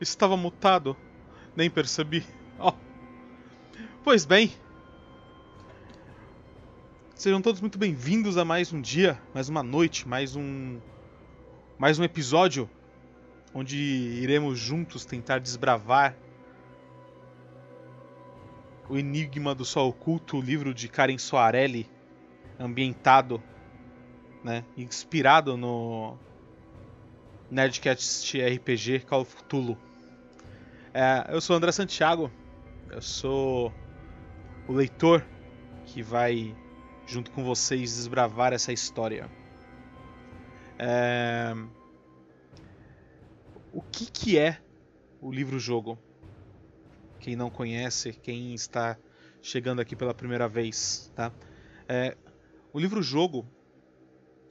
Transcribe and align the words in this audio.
Estava 0.00 0.36
mutado. 0.36 0.96
Nem 1.56 1.68
percebi. 1.68 2.24
Oh. 2.58 2.72
Pois 4.04 4.24
bem. 4.24 4.52
Sejam 7.14 7.42
todos 7.42 7.60
muito 7.60 7.78
bem-vindos 7.78 8.36
a 8.36 8.44
mais 8.44 8.72
um 8.72 8.80
dia, 8.80 9.20
mais 9.34 9.48
uma 9.48 9.62
noite, 9.62 10.06
mais 10.06 10.36
um. 10.36 10.80
Mais 11.78 11.98
um 11.98 12.04
episódio 12.04 12.68
onde 13.52 13.76
iremos 13.76 14.58
juntos 14.58 15.04
tentar 15.04 15.38
desbravar 15.38 16.16
o 18.88 18.96
Enigma 18.96 19.54
do 19.54 19.64
Sol 19.64 19.88
Oculto, 19.88 20.38
o 20.38 20.40
livro 20.40 20.72
de 20.72 20.88
Karen 20.88 21.18
Soarelli, 21.18 21.88
ambientado, 22.58 23.42
né, 24.42 24.64
inspirado 24.76 25.56
no 25.56 26.16
Nerdcast 27.50 28.40
RPG 28.40 29.00
Call 29.00 29.22
of 29.22 29.36
Cthulhu. 29.36 29.87
É, 31.00 31.32
eu 31.32 31.40
sou 31.40 31.54
André 31.54 31.70
Santiago, 31.70 32.28
eu 32.90 33.00
sou 33.00 33.72
o 34.66 34.72
leitor 34.72 35.24
que 35.84 36.02
vai, 36.02 36.52
junto 37.06 37.30
com 37.30 37.44
vocês, 37.44 37.94
desbravar 37.94 38.52
essa 38.52 38.72
história. 38.72 39.30
É... 40.76 41.54
O 43.72 43.80
que, 43.80 44.10
que 44.10 44.36
é 44.36 44.60
o 45.20 45.30
livro-jogo? 45.30 45.96
Quem 47.20 47.36
não 47.36 47.48
conhece, 47.48 48.12
quem 48.12 48.52
está 48.52 48.98
chegando 49.40 49.80
aqui 49.80 49.94
pela 49.94 50.12
primeira 50.12 50.48
vez, 50.48 51.12
tá? 51.14 51.30
É, 51.88 52.16
o 52.72 52.80
livro-jogo, 52.80 53.46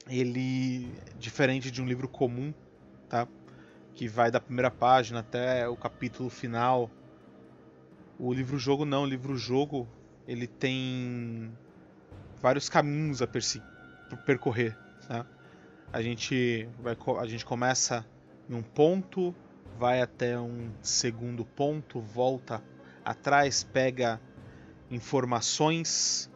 ele, 0.08 0.90
diferente 1.18 1.70
de 1.70 1.82
um 1.82 1.86
livro 1.86 2.08
comum, 2.08 2.54
tá? 3.06 3.28
Que 3.98 4.06
vai 4.06 4.30
da 4.30 4.38
primeira 4.38 4.70
página 4.70 5.18
até 5.18 5.68
o 5.68 5.74
capítulo 5.74 6.30
final. 6.30 6.88
O 8.16 8.32
livro-jogo 8.32 8.84
não, 8.84 9.02
o 9.02 9.06
livro-jogo 9.06 9.88
ele 10.24 10.46
tem 10.46 11.50
vários 12.40 12.68
caminhos 12.68 13.20
a 13.20 13.26
percorrer, 14.24 14.78
tá? 15.08 15.26
A 15.92 16.00
gente 16.00 16.68
vai, 16.80 16.96
a 17.18 17.26
gente 17.26 17.44
começa 17.44 18.06
em 18.48 18.54
um 18.54 18.62
ponto, 18.62 19.34
vai 19.76 20.00
até 20.00 20.38
um 20.38 20.70
segundo 20.80 21.44
ponto, 21.44 22.00
volta 22.00 22.62
atrás, 23.04 23.64
pega 23.64 24.20
informações 24.92 26.30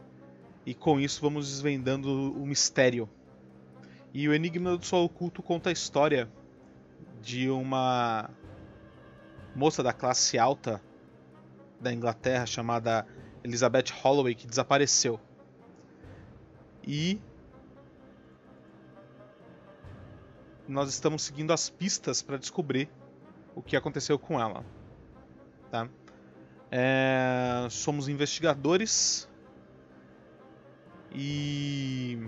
e 0.66 0.74
com 0.74 0.98
isso 0.98 1.20
vamos 1.20 1.48
desvendando 1.48 2.32
o 2.32 2.44
mistério. 2.44 3.08
E 4.12 4.28
o 4.28 4.34
Enigma 4.34 4.76
do 4.76 4.84
Sol 4.84 5.04
Oculto 5.04 5.44
conta 5.44 5.68
a 5.68 5.72
história 5.72 6.28
de 7.22 7.48
uma 7.48 8.28
moça 9.54 9.82
da 9.82 9.92
classe 9.92 10.38
alta 10.38 10.82
da 11.80 11.92
Inglaterra 11.92 12.44
chamada 12.44 13.06
Elizabeth 13.44 13.92
Holloway 14.02 14.34
que 14.34 14.46
desapareceu. 14.46 15.20
E 16.82 17.20
nós 20.66 20.88
estamos 20.88 21.22
seguindo 21.22 21.52
as 21.52 21.70
pistas 21.70 22.22
para 22.22 22.36
descobrir 22.36 22.90
o 23.54 23.62
que 23.62 23.76
aconteceu 23.76 24.18
com 24.18 24.40
ela. 24.40 24.64
Tá? 25.70 25.88
É, 26.70 27.66
somos 27.70 28.08
investigadores 28.08 29.28
e, 31.14 32.18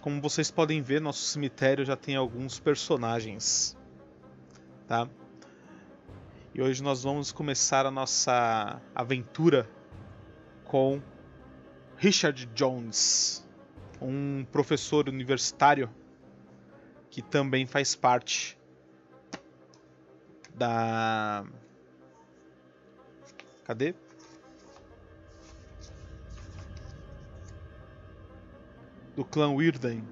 como 0.00 0.20
vocês 0.20 0.50
podem 0.50 0.80
ver, 0.80 1.00
nosso 1.00 1.22
cemitério 1.24 1.84
já 1.84 1.96
tem 1.96 2.16
alguns 2.16 2.58
personagens. 2.58 3.76
Tá? 4.86 5.08
E 6.54 6.60
hoje 6.62 6.82
nós 6.82 7.02
vamos 7.02 7.32
começar 7.32 7.86
a 7.86 7.90
nossa 7.90 8.80
aventura 8.94 9.68
com 10.64 11.02
Richard 11.96 12.46
Jones, 12.54 13.46
um 14.00 14.44
professor 14.52 15.08
universitário 15.08 15.90
que 17.10 17.22
também 17.22 17.64
faz 17.66 17.94
parte 17.94 18.58
da. 20.54 21.46
Cadê? 23.64 23.94
Do 29.16 29.24
clã 29.24 29.50
Wirden. 29.50 30.04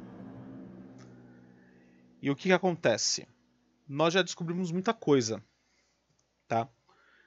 E 2.23 2.31
o 2.31 2.37
que, 2.37 2.45
que 2.45 2.53
acontece? 2.53 3.27
Nós 3.93 4.15
já 4.15 4.23
descobrimos 4.23 4.73
muita 4.73 4.95
coisa, 4.95 5.45
tá? 6.49 6.67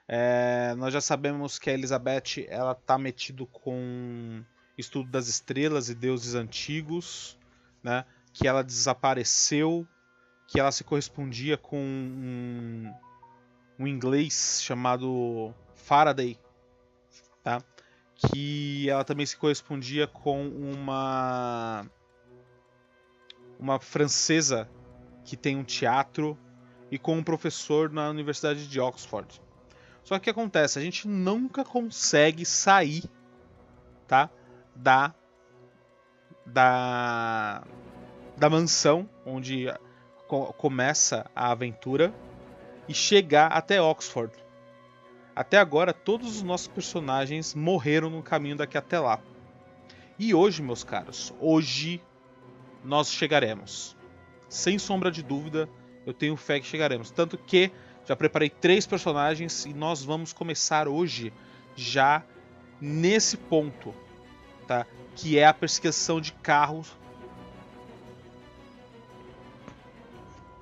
É, 0.08 0.74
nós 0.80 0.92
já 0.92 1.00
sabemos 1.00 1.60
que 1.60 1.70
a 1.70 1.74
Elizabeth 1.74 2.48
ela 2.48 2.74
tá 2.74 2.98
metido 2.98 3.46
com 3.46 4.44
estudo 4.76 5.12
das 5.12 5.28
estrelas 5.28 5.90
e 5.90 5.94
deuses 5.94 6.34
antigos, 6.34 7.38
né? 7.84 8.04
que 8.34 8.48
ela 8.48 8.64
desapareceu, 8.64 9.88
que 10.48 10.60
ela 10.60 10.72
se 10.72 10.84
correspondia 10.84 11.56
com 11.56 11.78
um, 11.80 12.92
um 13.78 13.86
inglês 13.86 14.60
chamado 14.64 15.54
Faraday, 15.76 16.36
tá? 17.44 17.62
que 18.16 18.90
ela 18.90 19.04
também 19.04 19.28
se 19.28 19.38
correspondia 19.38 20.08
com 20.08 20.48
uma 20.48 21.86
uma 23.60 23.80
francesa 23.80 24.68
que 25.24 25.38
tem 25.38 25.56
um 25.56 25.64
teatro 25.64 26.36
e 26.96 26.98
com 26.98 27.18
um 27.18 27.24
professor 27.24 27.92
na 27.92 28.10
Universidade 28.10 28.70
de 28.70 28.80
Oxford. 28.80 29.42
Só 30.02 30.16
que 30.16 30.22
o 30.22 30.24
que 30.24 30.30
acontece? 30.30 30.80
A 30.80 30.82
gente 30.82 31.10
nunca 31.10 31.66
consegue 31.66 32.46
sair, 32.46 33.04
tá? 34.08 34.30
Da 34.74 35.14
da 36.46 37.64
da 38.38 38.50
mansão 38.50 39.10
onde 39.26 39.68
co 40.26 40.54
começa 40.54 41.30
a 41.36 41.52
aventura 41.52 42.14
e 42.88 42.94
chegar 42.94 43.48
até 43.48 43.82
Oxford. 43.82 44.32
Até 45.36 45.58
agora, 45.58 45.94
todos 45.94 46.38
os 46.38 46.44
nossos 46.44 46.70
personagens 46.70 47.54
morreram 47.54 48.10
no 48.10 48.24
caminho 48.24 48.56
daqui 48.56 48.78
até 48.78 48.98
lá. 48.98 49.20
E 50.18 50.34
hoje, 50.34 50.64
meus 50.64 50.82
caros, 50.82 51.34
hoje 51.42 52.02
nós 52.86 53.12
chegaremos. 53.12 53.98
Sem 54.48 54.80
sombra 54.80 55.12
de 55.12 55.22
dúvida, 55.22 55.68
eu 56.06 56.14
tenho 56.14 56.36
fé 56.36 56.60
que 56.60 56.68
chegaremos. 56.68 57.12
Tanto 57.12 57.38
que 57.38 57.72
já 58.06 58.16
preparei 58.16 58.50
três 58.50 58.86
personagens 58.86 59.66
e 59.66 59.74
nós 59.74 60.04
vamos 60.04 60.32
começar 60.32 60.88
hoje 60.88 61.34
já 61.76 62.24
nesse 62.80 63.38
ponto, 63.38 63.94
tá? 64.68 64.86
Que 65.16 65.40
é 65.40 65.46
a 65.46 65.54
perseguição 65.54 66.22
de 66.22 66.32
carros 66.32 66.96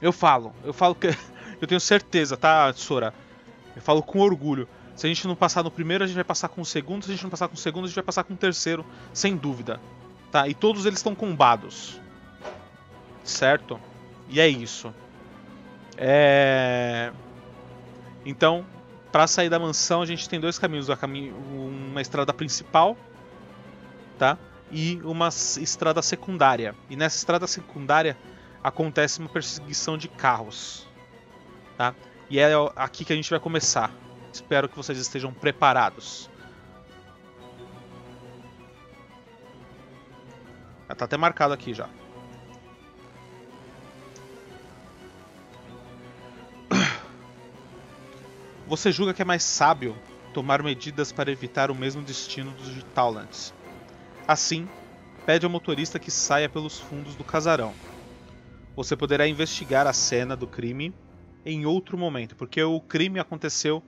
Eu 0.03 0.11
falo, 0.11 0.53
eu 0.65 0.73
falo 0.73 0.93
que. 0.93 1.07
Eu 1.61 1.67
tenho 1.67 1.79
certeza, 1.79 2.35
tá, 2.35 2.73
Sora? 2.73 3.13
Eu 3.73 3.81
falo 3.81 4.03
com 4.03 4.19
orgulho. 4.19 4.67
Se 4.97 5.05
a 5.05 5.09
gente 5.09 5.25
não 5.25 5.33
passar 5.33 5.63
no 5.63 5.71
primeiro, 5.71 6.03
a 6.03 6.07
gente 6.07 6.15
vai 6.15 6.23
passar 6.25 6.49
com 6.49 6.59
o 6.59 6.65
segundo. 6.65 7.05
Se 7.05 7.11
a 7.11 7.13
gente 7.13 7.23
não 7.23 7.29
passar 7.29 7.47
com 7.47 7.53
o 7.53 7.57
segundo, 7.57 7.85
a 7.85 7.87
gente 7.87 7.95
vai 7.95 8.03
passar 8.03 8.25
com 8.25 8.33
o 8.33 8.37
terceiro, 8.37 8.85
sem 9.13 9.37
dúvida. 9.37 9.79
Tá? 10.29 10.45
E 10.45 10.53
todos 10.53 10.85
eles 10.85 10.99
estão 10.99 11.15
combados. 11.15 12.01
Certo? 13.23 13.79
E 14.27 14.41
é 14.41 14.47
isso. 14.49 14.93
É... 15.97 17.11
Então, 18.25 18.65
para 19.11 19.27
sair 19.27 19.49
da 19.49 19.59
mansão, 19.59 20.01
a 20.01 20.05
gente 20.05 20.27
tem 20.27 20.39
dois 20.39 20.57
caminhos: 20.57 20.87
uma 20.89 22.01
estrada 22.01 22.33
principal, 22.33 22.97
tá? 24.17 24.37
E 24.71 24.99
uma 25.03 25.27
estrada 25.27 26.01
secundária. 26.01 26.75
E 26.89 26.95
nessa 26.95 27.17
estrada 27.17 27.45
secundária 27.45 28.17
acontece 28.63 29.19
uma 29.19 29.29
perseguição 29.29 29.97
de 29.97 30.07
carros. 30.07 30.87
Tá? 31.77 31.93
E 32.29 32.39
é 32.39 32.51
aqui 32.75 33.05
que 33.05 33.13
a 33.13 33.15
gente 33.15 33.29
vai 33.29 33.39
começar. 33.39 33.91
Espero 34.31 34.67
que 34.67 34.75
vocês 34.75 34.97
estejam 34.97 35.31
preparados. 35.31 36.29
Tá 40.95 41.05
até 41.05 41.17
marcado 41.17 41.53
aqui 41.53 41.73
já. 41.73 41.89
Você 48.73 48.91
julga 48.91 49.13
que 49.13 49.21
é 49.21 49.25
mais 49.25 49.43
sábio 49.43 49.95
tomar 50.33 50.63
medidas 50.63 51.11
para 51.11 51.31
evitar 51.31 51.69
o 51.69 51.75
mesmo 51.75 52.01
destino 52.01 52.49
dos 52.53 52.69
de. 52.69 53.53
Assim, 54.27 54.67
pede 55.27 55.45
ao 55.45 55.51
motorista 55.51 55.99
que 55.99 56.09
saia 56.09 56.49
pelos 56.49 56.79
fundos 56.79 57.15
do 57.15 57.23
casarão 57.23 57.71
você 58.75 58.95
poderá 58.95 59.27
investigar 59.27 59.85
a 59.85 59.93
cena 59.93 60.35
do 60.35 60.47
crime 60.47 60.91
em 61.45 61.67
outro 61.67 61.97
momento, 61.99 62.35
porque 62.35 62.63
o 62.63 62.81
crime 62.81 63.19
aconteceu 63.19 63.83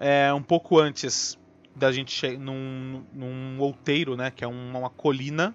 é, 0.00 0.32
um 0.32 0.42
pouco 0.42 0.78
antes 0.78 1.38
da 1.76 1.92
gente 1.92 2.38
num, 2.38 3.04
num 3.12 3.58
outeiro, 3.60 4.16
né, 4.16 4.30
que 4.30 4.42
é 4.42 4.46
uma, 4.46 4.78
uma 4.78 4.88
colina, 4.90 5.54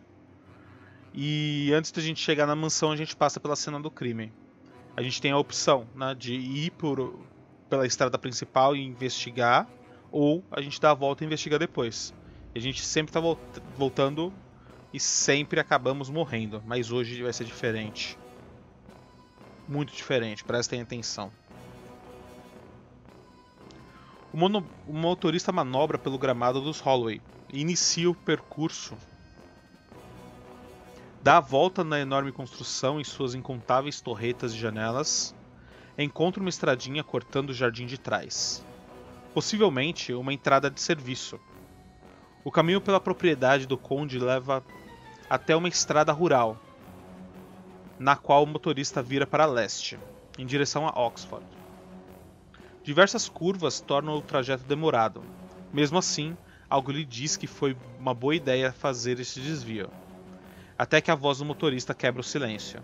e 1.12 1.72
antes 1.74 1.92
da 1.92 2.00
gente 2.00 2.20
chegar 2.20 2.46
na 2.46 2.56
mansão 2.56 2.92
a 2.92 2.96
gente 2.96 3.16
passa 3.16 3.40
pela 3.40 3.56
cena 3.56 3.80
do 3.80 3.90
crime. 3.90 4.32
A 4.96 5.02
gente 5.02 5.20
tem 5.20 5.32
a 5.32 5.38
opção 5.40 5.88
né, 5.96 6.14
de 6.14 6.36
ir 6.36 6.70
por, 6.72 7.20
pela 7.76 7.86
estrada 7.86 8.18
principal 8.18 8.74
e 8.74 8.86
investigar, 8.86 9.68
ou 10.10 10.42
a 10.50 10.62
gente 10.62 10.80
dá 10.80 10.92
a 10.92 10.94
volta 10.94 11.24
e 11.24 11.28
investiga 11.28 11.60
depois. 11.60 12.14
E 12.54 12.60
a 12.60 12.62
gente 12.62 12.82
sempre 12.82 13.12
tá 13.12 13.20
voltando 13.78 14.34
e 14.94 15.00
sempre 15.00 15.60
acabamos 15.60 16.10
morrendo, 16.10 16.64
mas 16.66 16.90
hoje 16.90 17.22
vai 17.22 17.34
ser 17.34 17.44
diferente. 17.44 18.18
Muito 19.68 19.94
diferente, 19.94 20.44
prestem 20.46 20.82
atenção. 20.82 21.30
O, 24.32 24.38
mono, 24.38 24.66
o 24.88 24.94
motorista 24.94 25.52
manobra 25.52 25.98
pelo 25.98 26.18
gramado 26.18 26.62
dos 26.62 26.80
Holloway 26.80 27.22
e 27.52 27.60
inicia 27.60 28.10
o 28.10 28.16
percurso 28.16 28.96
dá 31.22 31.38
a 31.38 31.42
volta 31.42 31.84
na 31.84 32.00
enorme 32.00 32.32
construção 32.32 33.02
em 33.02 33.04
suas 33.04 33.34
incontáveis 33.34 34.00
torretas 34.00 34.54
e 34.54 34.58
janelas, 34.60 35.34
encontra 36.04 36.42
uma 36.42 36.50
estradinha 36.50 37.04
cortando 37.04 37.50
o 37.50 37.54
jardim 37.54 37.86
de 37.86 37.98
trás. 37.98 38.66
Possivelmente 39.34 40.14
uma 40.14 40.34
entrada 40.34 40.70
de 40.70 40.82
serviço. 40.82 41.40
O 42.44 42.52
caminho 42.52 42.82
pela 42.82 43.00
propriedade 43.00 43.66
do 43.66 43.78
conde 43.78 44.20
leva 44.20 44.64
até 45.30 45.56
uma 45.56 45.68
estrada 45.68 46.12
rural, 46.12 46.58
na 47.98 48.16
qual 48.16 48.44
o 48.44 48.48
motorista 48.48 49.02
vira 49.02 49.26
para 49.26 49.46
leste, 49.46 49.98
em 50.38 50.46
direção 50.46 50.88
a 50.88 50.92
Oxford. 51.00 51.46
Diversas 52.84 53.28
curvas 53.28 53.80
tornam 53.80 54.16
o 54.16 54.22
trajeto 54.22 54.64
demorado. 54.64 55.24
Mesmo 55.74 55.98
assim, 55.98 56.38
algo 56.70 56.92
lhe 56.92 57.04
diz 57.04 57.36
que 57.36 57.48
foi 57.48 57.76
uma 58.00 58.14
boa 58.14 58.36
ideia 58.36 58.72
fazer 58.72 59.20
esse 59.20 59.40
desvio 59.40 59.90
até 60.78 61.00
que 61.00 61.10
a 61.10 61.16
voz 61.16 61.38
do 61.38 61.46
motorista 61.46 61.94
quebra 61.94 62.22
o 62.22 62.24
silêncio. 62.24 62.84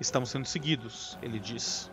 Estamos 0.00 0.30
sendo 0.30 0.46
seguidos, 0.46 1.18
ele 1.22 1.38
diz. 1.38 1.90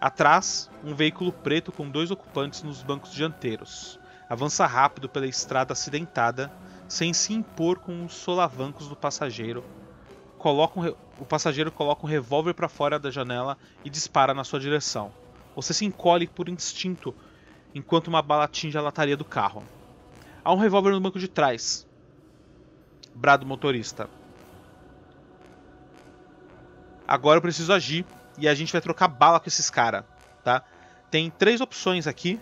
Atrás, 0.00 0.70
um 0.84 0.94
veículo 0.94 1.32
preto 1.32 1.72
com 1.72 1.88
dois 1.88 2.10
ocupantes 2.10 2.62
nos 2.62 2.82
bancos 2.82 3.12
dianteiros. 3.12 3.98
Avança 4.28 4.66
rápido 4.66 5.08
pela 5.08 5.26
estrada 5.26 5.72
acidentada, 5.72 6.52
sem 6.88 7.12
se 7.12 7.32
impor 7.32 7.78
com 7.78 8.04
os 8.04 8.14
solavancos 8.14 8.88
do 8.88 8.96
passageiro. 8.96 9.64
Coloca 10.38 10.78
um 10.78 10.94
o 11.18 11.24
passageiro 11.24 11.70
coloca 11.70 12.04
um 12.04 12.08
revólver 12.08 12.54
para 12.54 12.68
fora 12.68 12.98
da 12.98 13.10
janela 13.10 13.56
e 13.84 13.90
dispara 13.90 14.34
na 14.34 14.44
sua 14.44 14.58
direção. 14.58 15.12
Você 15.54 15.72
se 15.72 15.84
encolhe 15.84 16.26
por 16.26 16.48
instinto 16.48 17.14
enquanto 17.74 18.08
uma 18.08 18.22
bala 18.22 18.44
atinge 18.44 18.76
a 18.76 18.82
lataria 18.82 19.16
do 19.16 19.24
carro. 19.24 19.62
Há 20.44 20.52
um 20.52 20.58
revólver 20.58 20.90
no 20.90 21.00
banco 21.00 21.18
de 21.18 21.28
trás. 21.28 21.86
Brado 23.14 23.46
motorista. 23.46 24.08
Agora 27.06 27.38
eu 27.38 27.42
preciso 27.42 27.72
agir 27.72 28.04
e 28.38 28.48
a 28.48 28.54
gente 28.54 28.72
vai 28.72 28.80
trocar 28.80 29.08
bala 29.08 29.38
com 29.38 29.48
esses 29.48 29.70
caras, 29.70 30.04
tá? 30.42 30.62
Tem 31.10 31.30
três 31.30 31.60
opções 31.60 32.06
aqui. 32.06 32.40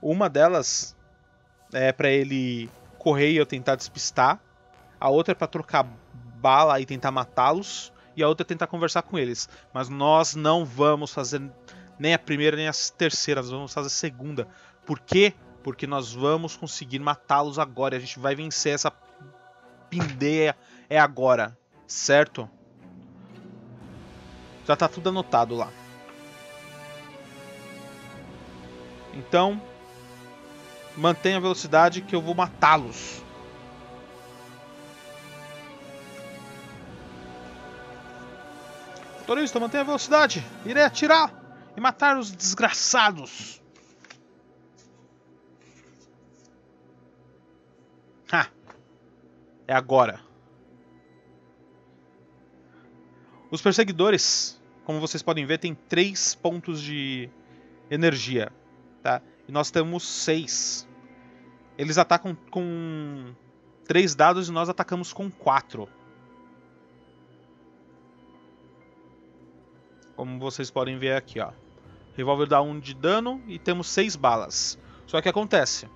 Uma 0.00 0.28
delas 0.28 0.96
é 1.72 1.92
para 1.92 2.08
ele 2.08 2.70
correr 2.98 3.32
e 3.32 3.36
eu 3.36 3.46
tentar 3.46 3.76
despistar. 3.76 4.40
A 5.00 5.08
outra 5.08 5.32
é 5.32 5.34
para 5.34 5.46
trocar 5.46 5.86
bala 6.40 6.80
e 6.80 6.86
tentar 6.86 7.10
matá-los. 7.10 7.92
E 8.16 8.22
a 8.22 8.28
outra 8.28 8.44
é 8.44 8.48
tentar 8.48 8.66
conversar 8.66 9.02
com 9.02 9.18
eles. 9.18 9.48
Mas 9.74 9.88
nós 9.88 10.34
não 10.34 10.64
vamos 10.64 11.12
fazer 11.12 11.42
nem 11.98 12.14
a 12.14 12.18
primeira 12.18 12.56
nem 12.56 12.68
a 12.68 12.72
terceira, 12.96 13.42
nós 13.42 13.50
vamos 13.50 13.72
fazer 13.72 13.88
a 13.88 13.90
segunda. 13.90 14.48
Por 14.86 15.00
quê? 15.00 15.34
porque 15.66 15.84
nós 15.84 16.12
vamos 16.12 16.54
conseguir 16.56 17.00
matá-los 17.00 17.58
agora. 17.58 17.96
A 17.96 17.98
gente 17.98 18.20
vai 18.20 18.36
vencer 18.36 18.72
essa 18.72 18.88
pindeia 19.90 20.56
é 20.88 20.96
agora, 20.96 21.58
certo? 21.88 22.48
Já 24.66 24.76
tá 24.76 24.88
tudo 24.88 25.08
anotado 25.10 25.54
lá. 25.54 25.70
Então, 29.14 29.62
mantenha 30.96 31.36
a 31.36 31.40
velocidade 31.40 32.02
que 32.02 32.14
eu 32.14 32.20
vou 32.20 32.34
matá-los. 32.34 33.22
Motorista, 39.20 39.58
mantenha 39.58 39.82
a 39.82 39.86
velocidade. 39.86 40.44
Irei 40.64 40.84
atirar 40.84 41.32
e 41.76 41.80
matar 41.80 42.16
os 42.16 42.30
desgraçados. 42.30 43.60
Ha! 48.32 48.48
É 49.66 49.74
agora. 49.74 50.20
Os 53.50 53.62
perseguidores, 53.62 54.55
como 54.86 55.00
vocês 55.00 55.20
podem 55.20 55.44
ver, 55.44 55.58
têm 55.58 55.74
três 55.74 56.36
pontos 56.36 56.80
de 56.80 57.28
energia, 57.90 58.52
tá? 59.02 59.20
E 59.48 59.50
nós 59.50 59.68
temos 59.68 60.06
seis. 60.06 60.88
Eles 61.76 61.98
atacam 61.98 62.36
com 62.52 63.34
três 63.84 64.14
dados 64.14 64.48
e 64.48 64.52
nós 64.52 64.68
atacamos 64.68 65.12
com 65.12 65.28
quatro. 65.28 65.88
Como 70.14 70.38
vocês 70.38 70.70
podem 70.70 70.96
ver 70.96 71.16
aqui, 71.16 71.40
ó. 71.40 71.50
Revólver 72.16 72.46
dá 72.46 72.62
um 72.62 72.78
de 72.78 72.94
dano 72.94 73.42
e 73.48 73.58
temos 73.58 73.88
seis 73.88 74.14
balas. 74.14 74.78
Só 75.04 75.20
que 75.20 75.28
acontece, 75.28 75.88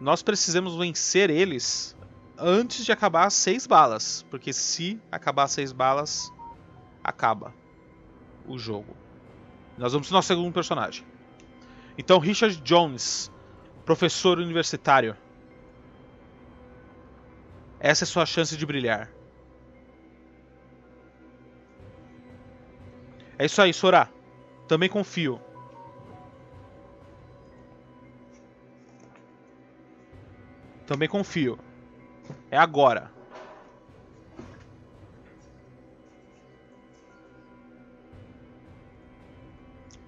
nós 0.00 0.24
precisamos 0.24 0.74
vencer 0.74 1.30
eles 1.30 1.96
antes 2.36 2.84
de 2.84 2.90
acabar 2.90 3.28
as 3.28 3.34
seis 3.34 3.64
balas. 3.64 4.26
Porque 4.28 4.52
se 4.52 5.00
acabar 5.12 5.44
as 5.44 5.52
seis 5.52 5.70
balas, 5.70 6.32
acaba 7.02 7.59
o 8.46 8.58
jogo. 8.58 8.96
Nós 9.76 9.92
vamos 9.92 10.08
pro 10.08 10.16
nosso 10.16 10.28
segundo 10.28 10.52
personagem. 10.52 11.04
Então, 11.96 12.18
Richard 12.18 12.60
Jones, 12.62 13.30
professor 13.84 14.38
universitário. 14.38 15.16
Essa 17.78 18.04
é 18.04 18.06
sua 18.06 18.26
chance 18.26 18.56
de 18.56 18.66
brilhar. 18.66 19.10
É 23.38 23.46
isso 23.46 23.60
aí, 23.62 23.72
Sora. 23.72 24.10
Também 24.68 24.88
confio. 24.88 25.40
Também 30.86 31.08
confio. 31.08 31.58
É 32.50 32.58
agora. 32.58 33.10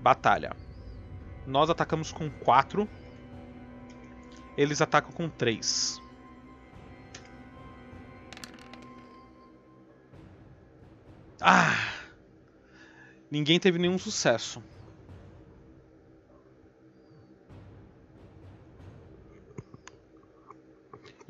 Batalha. 0.03 0.55
Nós 1.47 1.71
atacamos 1.71 2.13
com 2.13 2.29
4. 2.29 2.89
Eles 4.57 4.83
atacam 4.83 5.13
com 5.13 5.29
3. 5.29 6.03
Ah! 11.41 11.75
Ninguém 13.31 13.59
teve 13.59 13.79
nenhum 13.79 13.99
sucesso. 13.99 14.63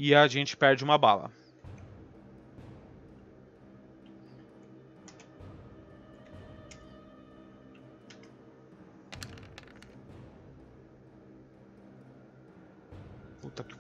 e 0.03 0.17
a 0.17 0.27
gente 0.27 0.57
perde 0.57 0.83
uma 0.83 0.99
bala. 0.99 1.31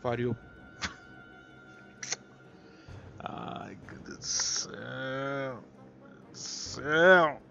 Pariu. 0.02 0.36
Ai, 3.20 3.78
meu 3.86 3.98
Deus 4.00 4.18
do 4.18 4.24
céu. 4.24 4.72
Meu 4.74 6.10
Deus 6.10 6.32
do 6.32 6.38
céu. 6.38 7.42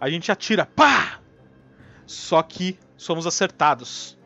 A 0.00 0.10
gente 0.10 0.30
atira, 0.30 0.66
pá! 0.66 1.20
Só 2.06 2.42
que 2.42 2.78
somos 2.96 3.26
acertados. 3.26 4.18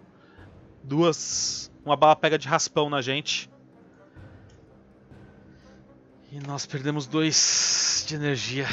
Duas 0.83 1.71
uma 1.85 1.97
bala 1.97 2.15
pega 2.15 2.39
de 2.39 2.47
raspão 2.47 2.91
na 2.91 3.01
gente. 3.01 3.51
E 6.31 6.39
nós 6.41 6.67
perdemos 6.67 7.07
dois 7.07 8.05
de 8.07 8.15
energia. 8.15 8.67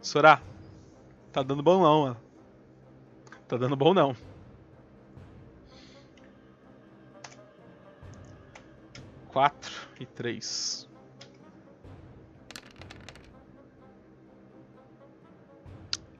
Sora, 0.00 0.40
tá 1.32 1.42
dando 1.42 1.62
bom 1.62 1.82
não, 1.82 2.02
mano. 2.02 2.16
Tá 3.48 3.56
dando 3.56 3.74
bom 3.74 3.92
não. 3.92 4.14
Quatro 9.34 9.88
e 9.98 10.06
três. 10.06 10.88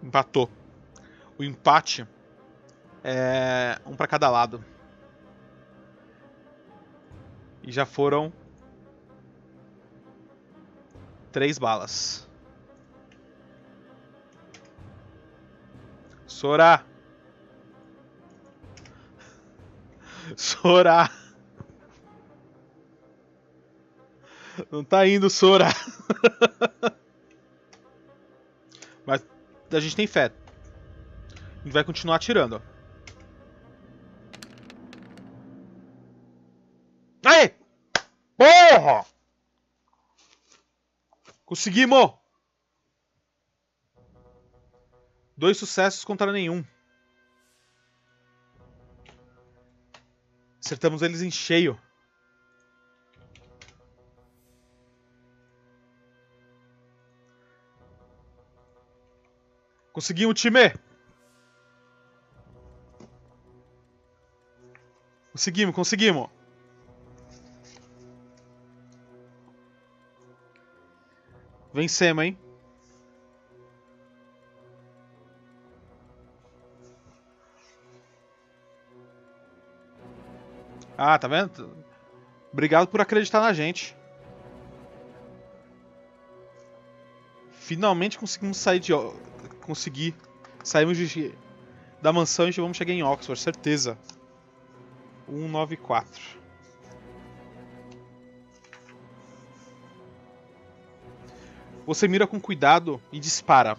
Empatou. 0.03 0.51
O 1.39 1.45
empate 1.45 2.05
é, 3.05 3.81
um 3.87 3.95
para 3.95 4.09
cada 4.09 4.29
lado. 4.29 4.65
E 7.63 7.71
já 7.71 7.87
foram 7.87 8.33
Três 11.31 11.57
balas. 11.57 12.29
Sora! 16.27 16.85
Sora! 20.37 21.24
Não 24.71 24.85
tá 24.85 25.07
indo, 25.07 25.29
Sora! 25.31 25.69
Mas 29.07 29.25
a 29.71 29.81
gente 29.81 29.97
tem 29.97 30.07
fé. 30.07 30.33
A 31.37 31.65
gente 31.65 31.73
vai 31.73 31.85
continuar 31.85 32.17
atirando. 32.17 32.63
Aê! 37.25 37.55
Porra! 38.37 39.07
Conseguimos! 41.45 42.13
Dois 45.37 45.57
sucessos 45.57 46.05
contra 46.05 46.33
nenhum. 46.33 46.65
Acertamos 50.65 51.03
eles 51.03 51.21
em 51.23 51.31
cheio. 51.31 51.79
Conseguimos, 59.95 60.41
time! 60.41 60.75
Conseguimos, 65.31 65.73
conseguimos. 65.73 66.31
Vencemos, 71.73 72.25
hein? 72.25 72.39
Ah, 80.99 81.17
tá 81.19 81.29
vendo? 81.29 81.71
Obrigado 82.53 82.89
por 82.89 83.01
acreditar 83.01 83.41
na 83.41 83.53
gente. 83.53 83.97
Finalmente 87.53 88.19
conseguimos 88.19 88.57
sair 88.57 88.81
de. 88.81 88.93
Conseguir. 89.65 90.15
Saímos 90.63 90.97
de... 90.97 91.33
da 92.01 92.13
mansão 92.13 92.49
e 92.49 92.53
vamos 92.53 92.77
chegar 92.77 92.93
em 92.93 93.03
Oxford, 93.03 93.41
certeza. 93.41 93.99
194. 95.27 96.45
Você 101.87 102.07
mira 102.07 102.27
com 102.27 102.39
cuidado 102.39 103.01
e 103.11 103.19
dispara. 103.19 103.77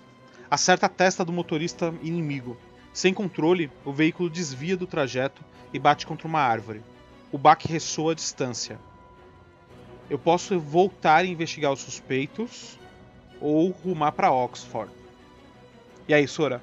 Acerta 0.50 0.88
a 0.88 0.90
testa 0.90 1.24
do 1.24 1.32
motorista 1.32 1.94
inimigo. 2.02 2.58
Sem 2.94 3.14
controle, 3.14 3.72
o 3.84 3.92
veículo 3.92 4.30
desvia 4.30 4.78
do 4.78 4.88
trajeto 4.88 5.44
e 5.74 5.80
bate 5.80 6.08
contra 6.08 6.28
uma 6.28 6.40
árvore. 6.40 6.84
O 7.32 7.38
baque 7.38 7.68
ressoa 7.68 8.14
à 8.14 8.16
distância. 8.16 8.80
Eu 10.10 10.18
posso 10.18 10.60
voltar 10.60 11.26
e 11.26 11.32
investigar 11.32 11.72
os 11.72 11.82
suspeitos 11.82 12.80
ou 13.42 13.70
rumar 13.70 14.14
para 14.14 14.32
Oxford. 14.32 14.92
E 16.08 16.14
aí, 16.14 16.28
Sora? 16.28 16.62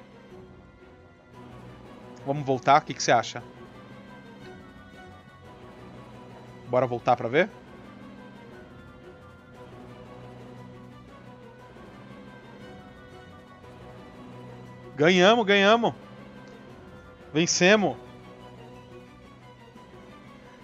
Vamos 2.25 2.45
voltar? 2.45 2.81
O 2.81 2.85
que, 2.85 2.93
você 2.93 3.11
acha? 3.11 3.43
Bora 6.69 6.87
voltar 6.87 7.17
para 7.17 7.27
ver? 7.27 7.49
Ganhamos, 14.95 15.45
ganhamos. 15.45 15.93
Vencemos. 17.33 17.97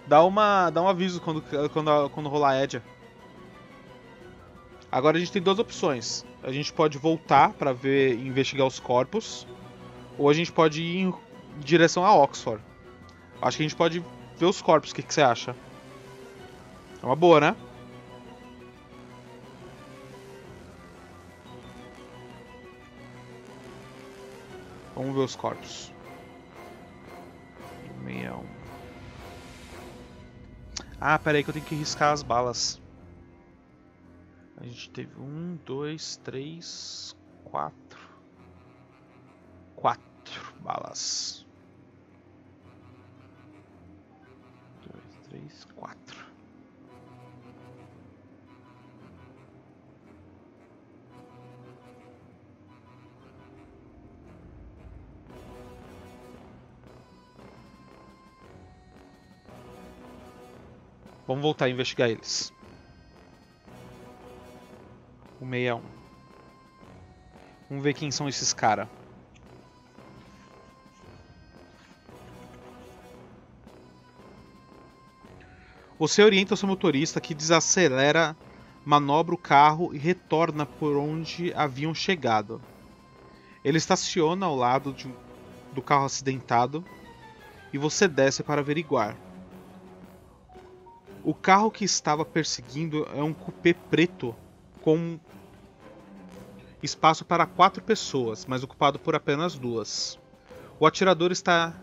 Dá 0.07 0.23
uma, 0.23 0.69
dá 0.69 0.81
um 0.81 0.87
aviso 0.87 1.19
quando 1.19 1.41
quando 1.71 2.09
quando 2.11 2.29
rolar 2.29 2.51
a 2.51 2.63
Edia. 2.63 2.81
Agora 4.91 5.17
a 5.17 5.19
gente 5.19 5.31
tem 5.31 5.41
duas 5.41 5.59
opções. 5.59 6.25
A 6.41 6.51
gente 6.51 6.73
pode 6.73 6.97
voltar 6.97 7.53
para 7.53 7.71
ver 7.73 8.15
investigar 8.15 8.65
os 8.65 8.79
corpos, 8.79 9.45
ou 10.17 10.29
a 10.29 10.33
gente 10.33 10.51
pode 10.51 10.81
ir 10.81 10.97
em 10.97 11.13
direção 11.59 12.03
a 12.05 12.15
Oxford. 12.15 12.63
Acho 13.41 13.57
que 13.57 13.63
a 13.63 13.67
gente 13.67 13.75
pode 13.75 14.03
ver 14.37 14.45
os 14.45 14.61
corpos. 14.61 14.91
O 14.91 14.95
que, 14.95 15.03
que 15.03 15.13
você 15.13 15.21
acha? 15.21 15.55
É 17.01 17.05
uma 17.05 17.15
boa, 17.15 17.39
né? 17.39 17.55
Vamos 24.95 25.15
ver 25.15 25.21
os 25.21 25.35
corpos. 25.35 25.93
Meião. 28.03 28.43
Ah, 30.99 31.17
pera 31.17 31.37
aí 31.37 31.43
que 31.43 31.49
eu 31.49 31.53
tenho 31.53 31.65
que 31.65 31.75
riscar 31.75 32.11
as 32.11 32.23
balas. 32.23 32.81
A 34.59 34.65
gente 34.65 34.89
teve 34.89 35.17
um, 35.17 35.55
dois, 35.65 36.17
três, 36.17 37.15
quatro. 37.45 37.97
Quatro 39.73 40.53
balas. 40.59 41.45
Dois, 44.81 45.17
três, 45.29 45.63
quatro. 45.73 46.25
Vamos 61.25 61.43
voltar 61.43 61.65
a 61.65 61.69
investigar 61.69 62.09
eles. 62.09 62.58
O 65.41 65.45
61. 65.45 65.81
Vamos 67.69 67.83
ver 67.83 67.93
quem 67.93 68.11
são 68.11 68.27
esses 68.27 68.51
caras. 68.51 68.87
Você 75.97 76.23
orienta 76.23 76.53
o 76.53 76.57
seu 76.57 76.67
motorista 76.67 77.21
que 77.21 77.33
desacelera, 77.33 78.35
manobra 78.85 79.35
o 79.35 79.37
carro 79.37 79.93
e 79.93 79.97
retorna 79.97 80.65
por 80.65 80.97
onde 80.97 81.53
haviam 81.53 81.93
chegado. 81.93 82.61
Ele 83.63 83.77
estaciona 83.77 84.45
ao 84.45 84.55
lado 84.55 84.93
de, 84.93 85.13
do 85.73 85.81
carro 85.81 86.05
acidentado 86.05 86.83
e 87.71 87.77
você 87.77 88.07
desce 88.07 88.43
para 88.43 88.61
averiguar. 88.61 89.15
O 91.23 91.33
carro 91.33 91.69
que 91.69 91.85
estava 91.85 92.25
perseguindo 92.25 93.05
é 93.13 93.21
um 93.21 93.33
coupé 93.33 93.73
preto 93.73 94.35
com 94.81 95.19
espaço 96.81 97.25
para 97.25 97.45
quatro 97.45 97.83
pessoas, 97.83 98.45
mas 98.45 98.63
ocupado 98.63 98.99
por 98.99 99.15
apenas 99.15 99.55
duas. 99.55 100.19
O 100.79 100.85
atirador 100.85 101.31
está 101.31 101.73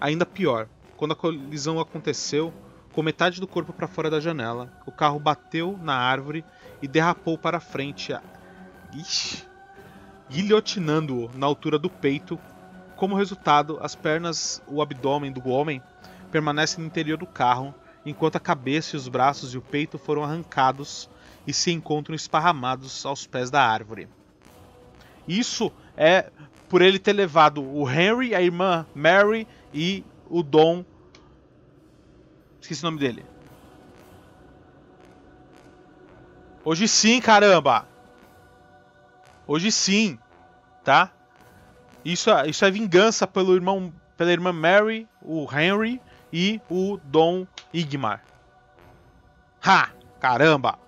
ainda 0.00 0.26
pior. 0.26 0.68
Quando 0.96 1.12
a 1.12 1.16
colisão 1.16 1.78
aconteceu, 1.78 2.52
com 2.92 3.02
metade 3.02 3.40
do 3.40 3.46
corpo 3.46 3.72
para 3.72 3.86
fora 3.86 4.10
da 4.10 4.20
janela, 4.20 4.72
o 4.86 4.92
carro 4.92 5.20
bateu 5.20 5.78
na 5.80 5.94
árvore 5.94 6.44
e 6.82 6.88
derrapou 6.88 7.38
para 7.38 7.60
frente, 7.60 8.12
Ixi, 8.92 9.44
guilhotinando-o 10.28 11.30
na 11.36 11.46
altura 11.46 11.78
do 11.78 11.88
peito. 11.88 12.38
Como 12.96 13.16
resultado, 13.16 13.78
as 13.80 13.94
pernas, 13.94 14.60
o 14.66 14.82
abdômen 14.82 15.32
do 15.32 15.48
homem 15.48 15.80
permanecem 16.30 16.80
no 16.80 16.86
interior 16.86 17.16
do 17.16 17.26
carro 17.26 17.74
enquanto 18.04 18.36
a 18.36 18.40
cabeça, 18.40 18.96
os 18.96 19.08
braços 19.08 19.54
e 19.54 19.58
o 19.58 19.62
peito 19.62 19.98
foram 19.98 20.24
arrancados 20.24 21.08
e 21.46 21.52
se 21.52 21.70
encontram 21.70 22.14
esparramados 22.14 23.04
aos 23.04 23.26
pés 23.26 23.50
da 23.50 23.62
árvore. 23.62 24.08
Isso 25.26 25.72
é 25.96 26.30
por 26.68 26.82
ele 26.82 26.98
ter 26.98 27.12
levado 27.12 27.62
o 27.62 27.88
Henry, 27.90 28.34
a 28.34 28.40
irmã 28.40 28.86
Mary 28.94 29.46
e 29.72 30.04
o 30.28 30.42
Dom. 30.42 30.84
Esqueci 32.60 32.82
o 32.82 32.86
nome 32.86 32.98
dele. 32.98 33.24
Hoje 36.64 36.86
sim, 36.86 37.20
caramba! 37.20 37.86
Hoje 39.46 39.72
sim, 39.72 40.18
tá? 40.84 41.10
Isso, 42.04 42.30
é, 42.30 42.48
isso 42.48 42.64
é 42.64 42.70
vingança 42.70 43.26
pelo 43.26 43.54
irmão, 43.54 43.92
pela 44.16 44.30
irmã 44.30 44.52
Mary, 44.52 45.08
o 45.22 45.48
Henry 45.52 46.00
e 46.32 46.60
o 46.70 46.98
Dom 47.02 47.46
Igmar. 47.72 48.22
Ha! 49.64 49.90
Caramba! 50.20 50.78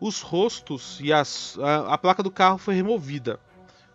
Os 0.00 0.20
rostos 0.20 0.98
e 1.02 1.12
as, 1.12 1.58
a, 1.58 1.94
a 1.94 1.98
placa 1.98 2.22
do 2.22 2.30
carro 2.30 2.58
foi 2.58 2.74
removida. 2.74 3.40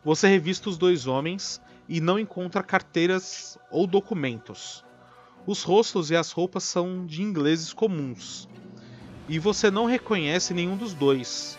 Você 0.03 0.27
revista 0.27 0.69
os 0.69 0.77
dois 0.77 1.07
homens 1.07 1.61
e 1.87 2.01
não 2.01 2.19
encontra 2.19 2.61
carteiras 2.61 3.57
ou 3.71 3.87
documentos. 3.87 4.83
Os 5.45 5.63
rostos 5.63 6.11
e 6.11 6.15
as 6.15 6.31
roupas 6.31 6.63
são 6.63 7.05
de 7.05 7.21
ingleses 7.21 7.73
comuns. 7.73 8.47
e 9.27 9.39
você 9.39 9.71
não 9.71 9.85
reconhece 9.85 10.53
nenhum 10.53 10.75
dos 10.75 10.93
dois. 10.93 11.57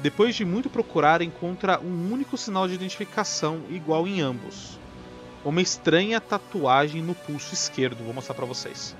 Depois 0.00 0.34
de 0.34 0.44
muito 0.44 0.68
procurar, 0.68 1.22
encontra 1.22 1.80
um 1.80 2.12
único 2.12 2.36
sinal 2.36 2.68
de 2.68 2.74
identificação 2.74 3.62
igual 3.70 4.06
em 4.06 4.20
ambos. 4.20 4.78
Uma 5.44 5.62
estranha 5.62 6.20
tatuagem 6.20 7.02
no 7.02 7.14
pulso 7.14 7.54
esquerdo. 7.54 8.04
Vou 8.04 8.12
mostrar 8.14 8.34
para 8.34 8.46
vocês. 8.46 8.96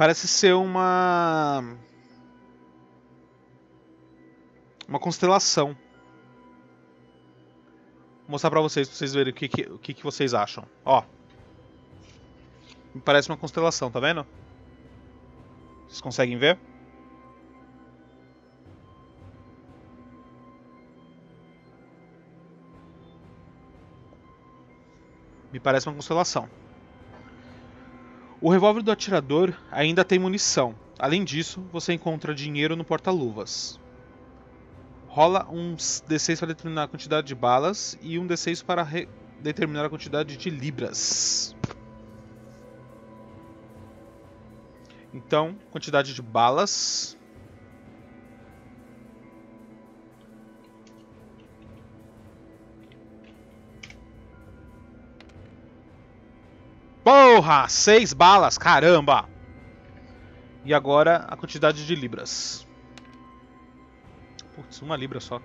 Parece 0.00 0.26
ser 0.26 0.54
uma. 0.54 1.62
Uma 4.88 4.98
constelação. 4.98 5.76
Vou 8.20 8.30
mostrar 8.30 8.48
pra 8.48 8.62
vocês, 8.62 8.88
pra 8.88 8.96
vocês 8.96 9.12
verem 9.12 9.30
o 9.30 9.36
que, 9.36 9.46
que, 9.46 9.62
o 9.70 9.78
que, 9.78 9.92
que 9.92 10.02
vocês 10.02 10.32
acham. 10.32 10.64
Ó. 10.86 11.04
Parece 13.04 13.28
uma 13.28 13.36
constelação, 13.36 13.90
tá 13.90 14.00
vendo? 14.00 14.26
Vocês 15.86 16.00
conseguem 16.00 16.38
ver? 16.38 16.58
Me 25.52 25.60
parece 25.60 25.86
uma 25.86 25.94
constelação. 25.94 26.48
O 28.42 28.48
revólver 28.50 28.82
do 28.82 28.90
atirador 28.90 29.54
ainda 29.70 30.02
tem 30.02 30.18
munição. 30.18 30.74
Além 30.98 31.24
disso, 31.24 31.60
você 31.70 31.92
encontra 31.92 32.34
dinheiro 32.34 32.74
no 32.74 32.84
porta-luvas. 32.84 33.78
Rola 35.08 35.46
um 35.50 35.76
D6 35.76 36.38
para 36.38 36.48
determinar 36.48 36.84
a 36.84 36.88
quantidade 36.88 37.26
de 37.26 37.34
balas 37.34 37.98
e 38.00 38.18
um 38.18 38.26
D6 38.26 38.64
para 38.64 38.88
determinar 39.40 39.84
a 39.84 39.90
quantidade 39.90 40.38
de 40.38 40.48
libras. 40.48 41.54
Então, 45.12 45.54
quantidade 45.70 46.14
de 46.14 46.22
balas. 46.22 47.18
Porra! 57.40 57.66
Seis 57.68 58.12
balas, 58.12 58.58
caramba! 58.58 59.26
E 60.62 60.74
agora 60.74 61.24
a 61.26 61.34
quantidade 61.38 61.86
de 61.86 61.94
libras. 61.94 62.66
Putz, 64.54 64.82
uma 64.82 64.94
libra 64.94 65.20
só. 65.20 65.40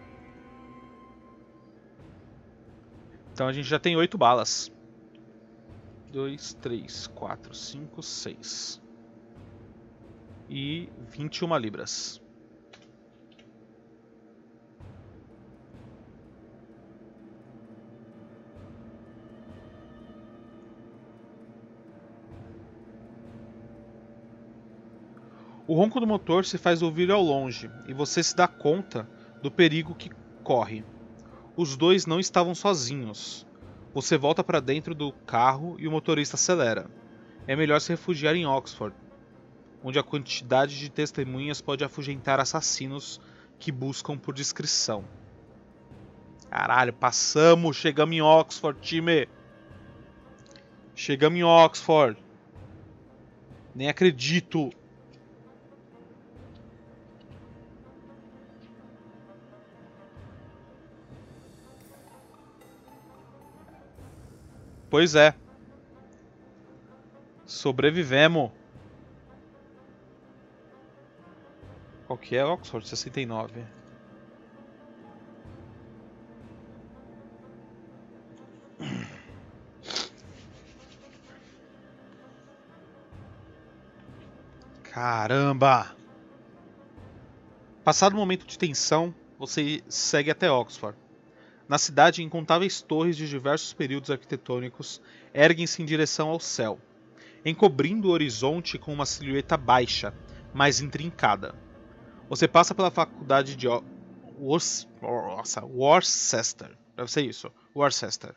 Então 3.32 3.48
a 3.48 3.54
gente 3.54 3.70
já 3.70 3.80
tem 3.80 3.96
oito 3.96 4.18
balas. 4.18 4.70
Dois, 6.12 6.54
três, 6.56 7.08
quatro, 7.08 7.56
cinco, 7.56 8.04
seis. 8.04 8.82
E 10.50 10.90
vinte 11.00 11.38
e 11.38 11.46
uma 11.46 11.58
libras. 11.58 12.22
O 25.68 25.74
ronco 25.74 26.00
do 26.00 26.06
motor 26.06 26.46
se 26.46 26.60
faz 26.60 26.84
ouvir 26.84 27.10
ao 27.10 27.22
longe 27.22 27.72
e 27.88 27.94
você 27.94 28.22
se 28.22 28.36
dá 28.36 28.48
conta 28.48 29.10
do 29.42 29.50
perigo 29.50 29.96
que 29.96 30.12
corre. 30.44 30.84
Os 31.58 31.76
dois 31.76 32.06
não 32.06 32.20
estavam 32.20 32.54
sozinhos. 32.54 33.48
Você 33.94 34.18
volta 34.18 34.44
para 34.44 34.60
dentro 34.60 34.94
do 34.94 35.12
carro 35.12 35.76
e 35.80 35.88
o 35.88 35.92
motorista 35.92 36.36
acelera. 36.36 36.88
É 37.48 37.56
melhor 37.56 37.82
se 37.82 37.90
refugiar 37.90 38.36
em 38.36 38.46
Oxford, 38.46 38.96
onde 39.84 39.98
a 39.98 40.04
quantidade 40.04 40.78
de 40.78 40.90
testemunhas 40.90 41.62
pode 41.62 41.84
afugentar 41.84 42.40
assassinos 42.40 43.20
que 43.58 43.72
buscam 43.72 44.18
por 44.18 44.34
discrição. 44.34 45.04
Caralho, 46.50 46.94
passamos, 46.94 47.76
chegamos 47.76 48.16
em 48.16 48.22
Oxford, 48.22 48.80
time. 48.82 49.28
Chegamos 50.94 51.40
em 51.40 51.44
Oxford. 51.44 52.18
Nem 53.74 53.90
acredito. 53.90 54.70
Pois 64.90 65.16
é. 65.16 65.36
Sobrevivemos. 67.46 68.52
Qual 72.08 72.18
que 72.18 72.36
é? 72.36 72.46
Oxford 72.46 72.88
69. 72.88 73.64
Caramba! 84.84 85.94
Passado 87.84 88.14
o 88.14 88.16
momento 88.16 88.46
de 88.48 88.58
tensão, 88.58 89.14
você 89.38 89.84
segue 89.90 90.32
até 90.32 90.50
Oxford. 90.50 90.98
Na 91.68 91.80
cidade, 91.80 92.22
incontáveis 92.22 92.80
torres 92.82 93.18
de 93.18 93.28
diversos 93.28 93.74
períodos 93.74 94.12
arquitetônicos 94.12 95.02
erguem-se 95.34 95.82
em 95.82 95.86
direção 95.86 96.30
ao 96.30 96.40
céu, 96.40 96.80
encobrindo 97.44 98.08
o 98.08 98.12
horizonte 98.12 98.78
com 98.78 98.94
uma 98.94 99.06
silhueta 99.06 99.58
baixa, 99.58 100.14
mas 100.54 100.80
intrincada. 100.80 101.56
Você 102.30 102.48
passa 102.48 102.76
pela 102.76 102.92
faculdade 102.92 103.56
de 103.56 103.68
Worcester, 105.74 106.72
deve 106.96 107.12
ser 107.12 107.24
isso, 107.26 107.52
Worcester, 107.76 108.36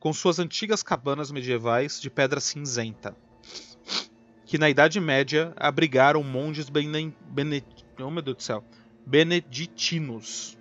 com 0.00 0.12
suas 0.12 0.38
antigas 0.38 0.82
cabanas 0.82 1.30
medievais 1.30 2.00
de 2.00 2.08
pedra 2.08 2.40
cinzenta, 2.40 3.14
que 4.46 4.56
na 4.56 4.70
Idade 4.70 5.00
Média 5.00 5.52
abrigaram 5.56 6.22
monges 6.22 6.70
bene... 6.70 7.14
Bene... 7.28 7.62
oh, 7.98 8.10
meu 8.10 8.22
Deus 8.22 8.36
do 8.38 8.42
céu, 8.42 8.64
beneditinos 9.04 10.55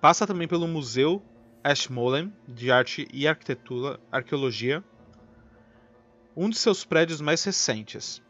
Passa 0.00 0.26
também 0.26 0.46
pelo 0.46 0.68
Museu 0.68 1.22
Ashmolean 1.64 2.30
de 2.46 2.70
Arte 2.70 3.08
e 3.12 3.26
Arquitetura, 3.26 3.98
Arqueologia, 4.12 4.84
um 6.36 6.50
de 6.50 6.58
seus 6.58 6.84
prédios 6.84 7.20
mais 7.20 7.42
recentes. 7.42 8.22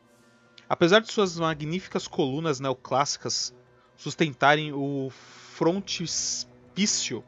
Apesar 0.68 1.00
de 1.00 1.12
suas 1.12 1.38
magníficas 1.38 2.08
colunas 2.08 2.60
neoclássicas 2.60 3.54
sustentarem 3.96 4.72
o 4.72 5.10
frontispício 5.10 7.24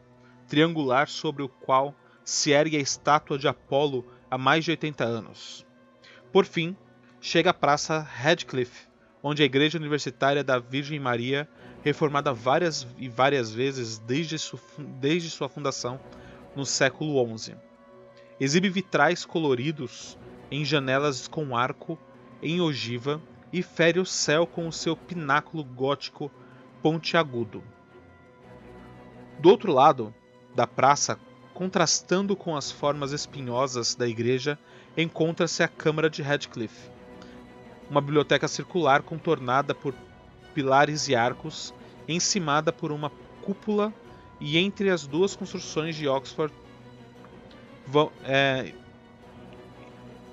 triangular 0.46 1.09
sobre 1.09 1.42
o 1.42 1.48
qual 1.48 1.94
se 2.24 2.51
ergue 2.51 2.77
a 2.77 2.81
estátua 2.81 3.38
de 3.38 3.48
Apolo 3.48 4.07
há 4.31 4.38
mais 4.38 4.64
de 4.64 4.70
80 4.70 5.05
anos. 5.05 5.66
Por 6.33 6.44
fim, 6.44 6.77
chega 7.20 7.51
a 7.51 7.55
Praça 7.55 8.01
Radcliffe, 8.01 8.87
onde 9.22 9.42
a 9.42 9.46
Igreja 9.46 9.79
Universitária 9.79 10.44
da 10.44 10.59
Virgem 10.59 11.01
Maria 11.01 11.48
reformada 11.82 12.32
várias 12.32 12.86
e 12.98 13.08
várias 13.08 13.52
vezes 13.52 13.98
desde, 13.98 14.38
su, 14.38 14.58
desde 14.78 15.30
sua 15.30 15.48
fundação 15.48 16.00
no 16.54 16.66
século 16.66 17.38
XI. 17.38 17.54
Exibe 18.40 18.68
vitrais 18.68 19.24
coloridos 19.24 20.18
em 20.50 20.64
janelas 20.64 21.28
com 21.28 21.56
arco 21.56 21.98
em 22.42 22.60
ogiva 22.60 23.20
e 23.52 23.62
fere 23.62 23.98
o 23.98 24.06
céu 24.06 24.46
com 24.46 24.68
o 24.68 24.72
seu 24.72 24.96
pináculo 24.96 25.64
gótico 25.64 26.30
pontiagudo. 26.82 27.62
Do 29.38 29.48
outro 29.48 29.72
lado 29.72 30.14
da 30.54 30.66
praça, 30.66 31.18
contrastando 31.54 32.36
com 32.36 32.56
as 32.56 32.70
formas 32.70 33.12
espinhosas 33.12 33.94
da 33.94 34.06
igreja, 34.06 34.58
encontra-se 34.96 35.62
a 35.62 35.68
Câmara 35.68 36.10
de 36.10 36.22
Radcliffe, 36.22 36.90
uma 37.90 38.00
biblioteca 38.00 38.48
circular 38.48 39.02
contornada 39.02 39.74
por 39.74 39.94
pilares 40.58 41.06
e 41.06 41.14
arcos, 41.14 41.72
encimada 42.08 42.72
por 42.72 42.90
uma 42.90 43.12
cúpula, 43.42 43.94
e 44.40 44.58
entre 44.58 44.90
as 44.90 45.06
duas 45.06 45.36
construções 45.36 45.94
de 45.94 46.08
Oxford 46.08 46.52
vão, 47.86 48.10
é, 48.24 48.72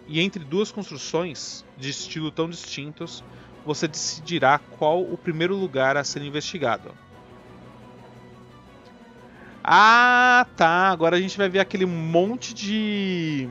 e 0.07 0.19
entre 0.19 0.43
duas 0.43 0.71
construções 0.71 1.63
de 1.77 1.91
estilo 1.91 2.31
tão 2.31 2.49
distintos, 2.49 3.23
você 3.63 3.87
decidirá 3.87 4.57
qual 4.57 5.03
o 5.03 5.15
primeiro 5.15 5.55
lugar 5.55 5.95
a 5.95 6.03
ser 6.03 6.23
investigado. 6.23 6.91
Ah, 9.63 10.47
tá. 10.55 10.89
Agora 10.89 11.17
a 11.17 11.21
gente 11.21 11.37
vai 11.37 11.49
ver 11.49 11.59
aquele 11.59 11.85
monte 11.85 12.51
de 12.51 13.47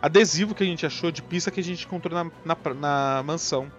adesivo 0.00 0.52
que 0.52 0.64
a 0.64 0.66
gente 0.66 0.84
achou 0.84 1.12
de 1.12 1.22
pista 1.22 1.48
que 1.48 1.60
a 1.60 1.64
gente 1.64 1.86
encontrou 1.86 2.12
na, 2.12 2.30
na, 2.44 2.74
na 2.74 3.22
mansão. 3.22 3.70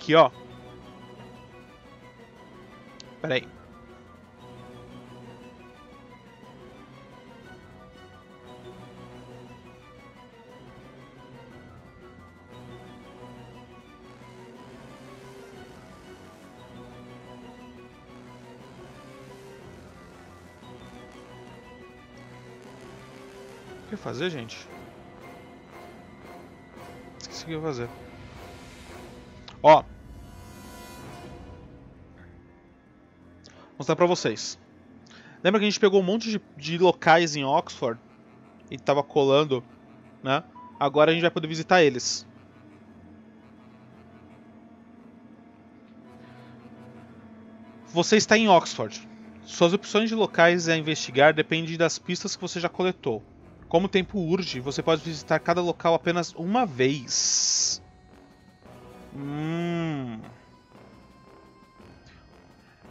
Aqui, 0.00 0.14
ó. 0.14 0.30
Pera 3.20 3.34
aí. 3.34 3.46
O 23.84 23.88
que 23.90 23.96
fazer, 23.96 24.30
gente? 24.30 24.66
Esqueci 27.20 27.44
o 27.44 27.46
que 27.48 27.52
eu 27.52 27.62
fazer. 27.62 28.09
Ó. 29.62 29.82
Vou 33.42 33.78
mostrar 33.78 33.96
pra 33.96 34.06
vocês. 34.06 34.58
Lembra 35.42 35.58
que 35.60 35.66
a 35.66 35.70
gente 35.70 35.80
pegou 35.80 36.00
um 36.00 36.04
monte 36.04 36.30
de, 36.30 36.40
de 36.56 36.78
locais 36.78 37.34
em 37.34 37.44
Oxford 37.44 38.00
e 38.70 38.78
tava 38.78 39.02
colando, 39.02 39.64
né? 40.22 40.44
Agora 40.78 41.10
a 41.10 41.14
gente 41.14 41.22
vai 41.22 41.30
poder 41.30 41.48
visitar 41.48 41.82
eles. 41.82 42.26
Você 47.92 48.16
está 48.16 48.38
em 48.38 48.48
Oxford. 48.48 49.08
Suas 49.44 49.72
opções 49.72 50.08
de 50.08 50.14
locais 50.14 50.68
a 50.68 50.76
investigar 50.76 51.34
dependem 51.34 51.76
das 51.76 51.98
pistas 51.98 52.36
que 52.36 52.42
você 52.42 52.60
já 52.60 52.68
coletou. 52.68 53.22
Como 53.68 53.86
o 53.86 53.88
tempo 53.88 54.18
urge, 54.18 54.60
você 54.60 54.82
pode 54.82 55.02
visitar 55.02 55.38
cada 55.40 55.60
local 55.60 55.94
apenas 55.94 56.32
uma 56.34 56.64
vez. 56.64 57.82
Hum. 59.14 60.20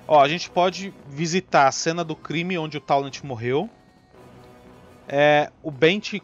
Ó, 0.08 0.22
a 0.22 0.28
gente 0.28 0.50
pode 0.50 0.94
visitar 1.08 1.68
a 1.68 1.72
cena 1.72 2.04
do 2.04 2.16
crime 2.16 2.58
onde 2.58 2.78
o 2.78 2.82
Talent 2.82 3.22
morreu. 3.24 3.70
É, 5.08 5.52
o 5.64 5.72
Bent 5.72 6.22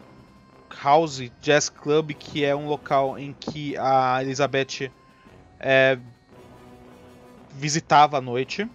House 0.83 1.31
Jazz 1.41 1.69
Club, 1.69 2.11
que 2.13 2.43
é 2.43 2.55
um 2.55 2.67
local 2.67 3.17
em 3.17 3.33
que 3.33 3.77
a 3.77 4.21
Elizabeth 4.21 4.91
é, 5.59 5.97
visitava 7.53 8.17
à 8.17 8.21
noite. 8.21 8.69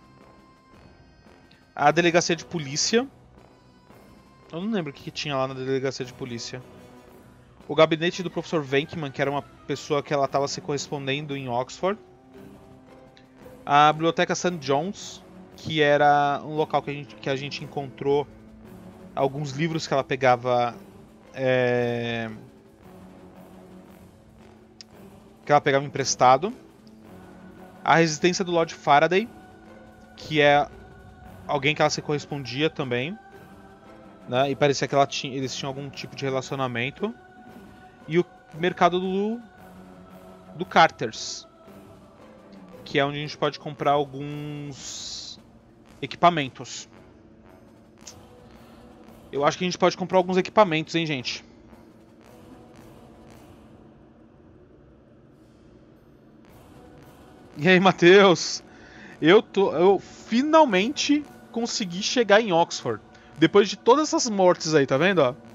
A 1.74 1.90
delegacia 1.90 2.36
de 2.36 2.44
polícia. 2.44 3.06
Eu 4.52 4.60
não 4.60 4.70
lembro 4.70 4.90
o 4.90 4.94
que, 4.94 5.04
que 5.04 5.10
tinha 5.10 5.36
lá 5.36 5.48
na 5.48 5.54
delegacia 5.54 6.04
de 6.04 6.12
polícia 6.12 6.62
o 7.70 7.74
gabinete 7.76 8.20
do 8.20 8.28
professor 8.28 8.64
Venkman, 8.64 9.12
que 9.12 9.22
era 9.22 9.30
uma 9.30 9.42
pessoa 9.42 10.02
que 10.02 10.12
ela 10.12 10.24
estava 10.24 10.48
se 10.48 10.60
correspondendo 10.60 11.36
em 11.36 11.48
Oxford, 11.48 11.96
a 13.64 13.92
biblioteca 13.92 14.34
St. 14.34 14.56
John's, 14.56 15.22
que 15.54 15.80
era 15.80 16.42
um 16.44 16.56
local 16.56 16.82
que 16.82 16.90
a 16.90 16.92
gente, 16.92 17.14
que 17.14 17.30
a 17.30 17.36
gente 17.36 17.62
encontrou 17.62 18.26
alguns 19.14 19.52
livros 19.52 19.86
que 19.86 19.94
ela 19.94 20.02
pegava 20.02 20.74
é... 21.32 22.28
que 25.46 25.52
ela 25.52 25.60
pegava 25.60 25.84
emprestado, 25.84 26.52
a 27.84 27.94
residência 27.94 28.44
do 28.44 28.50
Lord 28.50 28.74
Faraday, 28.74 29.28
que 30.16 30.40
é 30.40 30.68
alguém 31.46 31.72
que 31.72 31.82
ela 31.82 31.90
se 31.90 32.02
correspondia 32.02 32.68
também, 32.68 33.16
né? 34.28 34.50
E 34.50 34.56
parecia 34.56 34.88
que 34.88 35.06
tinha, 35.06 35.36
eles 35.36 35.54
tinham 35.54 35.68
algum 35.68 35.88
tipo 35.88 36.16
de 36.16 36.24
relacionamento 36.24 37.14
e 38.10 38.18
o 38.18 38.26
mercado 38.58 38.98
do, 38.98 39.40
do 40.56 40.66
Carters, 40.66 41.46
que 42.84 42.98
é 42.98 43.04
onde 43.04 43.18
a 43.18 43.20
gente 43.20 43.38
pode 43.38 43.56
comprar 43.56 43.92
alguns 43.92 45.38
equipamentos. 46.02 46.88
Eu 49.30 49.44
acho 49.44 49.56
que 49.56 49.62
a 49.62 49.68
gente 49.68 49.78
pode 49.78 49.96
comprar 49.96 50.18
alguns 50.18 50.36
equipamentos, 50.36 50.92
hein, 50.96 51.06
gente? 51.06 51.44
E 57.56 57.68
aí, 57.68 57.78
Matheus? 57.78 58.60
Eu 59.22 59.40
tô, 59.40 59.72
eu 59.72 60.00
finalmente 60.00 61.24
consegui 61.52 62.02
chegar 62.02 62.40
em 62.40 62.50
Oxford. 62.50 63.00
Depois 63.38 63.68
de 63.68 63.76
todas 63.76 64.08
essas 64.08 64.28
mortes 64.28 64.74
aí, 64.74 64.84
tá 64.84 64.96
vendo, 64.96 65.20
ó? 65.20 65.49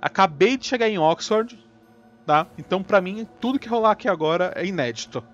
Acabei 0.00 0.56
de 0.56 0.66
chegar 0.66 0.88
em 0.88 0.98
Oxford, 0.98 1.58
tá? 2.24 2.46
Então, 2.58 2.82
para 2.82 3.00
mim, 3.00 3.26
tudo 3.40 3.58
que 3.58 3.68
rolar 3.68 3.92
aqui 3.92 4.08
agora 4.08 4.52
é 4.54 4.66
inédito, 4.66 5.24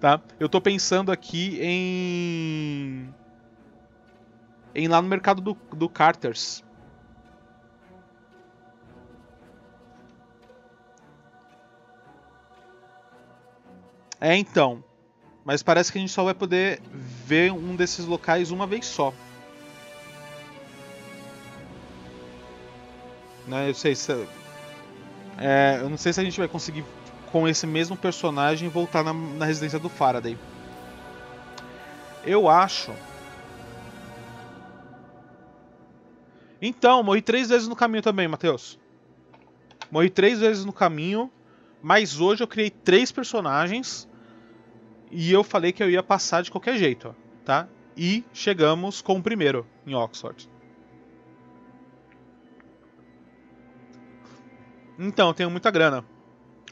tá? 0.00 0.20
Eu 0.40 0.48
tô 0.48 0.60
pensando 0.60 1.12
aqui 1.12 1.58
em 1.60 3.14
em 4.74 4.88
lá 4.88 5.00
no 5.00 5.08
mercado 5.08 5.40
do, 5.40 5.54
do 5.74 5.88
Carters. 5.88 6.62
É, 14.20 14.36
então. 14.36 14.82
Mas 15.44 15.62
parece 15.62 15.92
que 15.92 15.98
a 15.98 16.00
gente 16.00 16.12
só 16.12 16.24
vai 16.24 16.34
poder 16.34 16.82
ver 16.92 17.52
um 17.52 17.76
desses 17.76 18.04
locais 18.04 18.50
uma 18.50 18.66
vez 18.66 18.84
só. 18.84 19.14
Né? 23.46 23.70
Eu 23.70 23.74
sei 23.74 23.94
se. 23.94 24.12
É, 25.38 25.78
eu 25.80 25.88
não 25.88 25.96
sei 25.96 26.12
se 26.12 26.20
a 26.20 26.24
gente 26.24 26.38
vai 26.38 26.48
conseguir 26.48 26.84
com 27.30 27.46
esse 27.46 27.66
mesmo 27.66 27.96
personagem 27.96 28.68
voltar 28.68 29.04
na, 29.04 29.12
na 29.12 29.44
residência 29.44 29.78
do 29.78 29.88
Faraday. 29.88 30.38
Eu 32.24 32.48
acho. 32.48 32.92
Então, 36.60 37.02
morri 37.02 37.22
três 37.22 37.48
vezes 37.48 37.68
no 37.68 37.76
caminho 37.76 38.02
também, 38.02 38.26
Matheus. 38.26 38.78
Morri 39.90 40.10
três 40.10 40.40
vezes 40.40 40.64
no 40.64 40.72
caminho, 40.72 41.30
mas 41.82 42.18
hoje 42.18 42.42
eu 42.42 42.48
criei 42.48 42.70
três 42.70 43.12
personagens 43.12 44.08
e 45.10 45.32
eu 45.32 45.44
falei 45.44 45.72
que 45.72 45.82
eu 45.82 45.90
ia 45.90 46.02
passar 46.02 46.42
de 46.42 46.50
qualquer 46.50 46.76
jeito, 46.76 47.14
tá? 47.44 47.68
E 47.96 48.24
chegamos 48.32 49.00
com 49.00 49.18
o 49.18 49.22
primeiro 49.22 49.66
em 49.86 49.94
Oxford. 49.94 50.48
Então, 54.98 55.28
eu 55.28 55.34
tenho 55.34 55.50
muita 55.50 55.70
grana. 55.70 56.04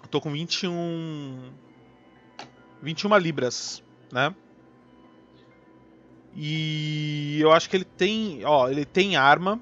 Eu 0.02 0.08
tô 0.08 0.20
com 0.20 0.32
21. 0.32 1.52
21 2.82 3.16
libras, 3.16 3.82
né? 4.12 4.34
E 6.36 7.38
eu 7.40 7.52
acho 7.52 7.70
que 7.70 7.76
ele 7.76 7.84
tem. 7.84 8.44
Ó, 8.44 8.68
ele 8.68 8.84
tem 8.84 9.16
arma. 9.16 9.60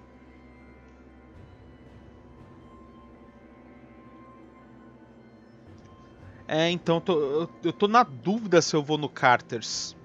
É, 6.48 6.70
então 6.70 6.96
eu 6.96 7.00
tô, 7.00 7.48
eu 7.64 7.72
tô 7.72 7.88
na 7.88 8.02
dúvida 8.02 8.60
se 8.60 8.74
eu 8.74 8.82
vou 8.82 8.98
no 8.98 9.08
Carters. 9.08 9.96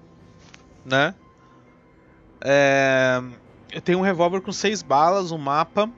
Né? 0.84 1.14
É, 2.40 3.20
eu 3.72 3.80
tenho 3.82 3.98
um 3.98 4.02
revólver 4.02 4.40
com 4.40 4.52
seis 4.52 4.82
balas, 4.82 5.30
um 5.30 5.38
mapa. 5.38 5.90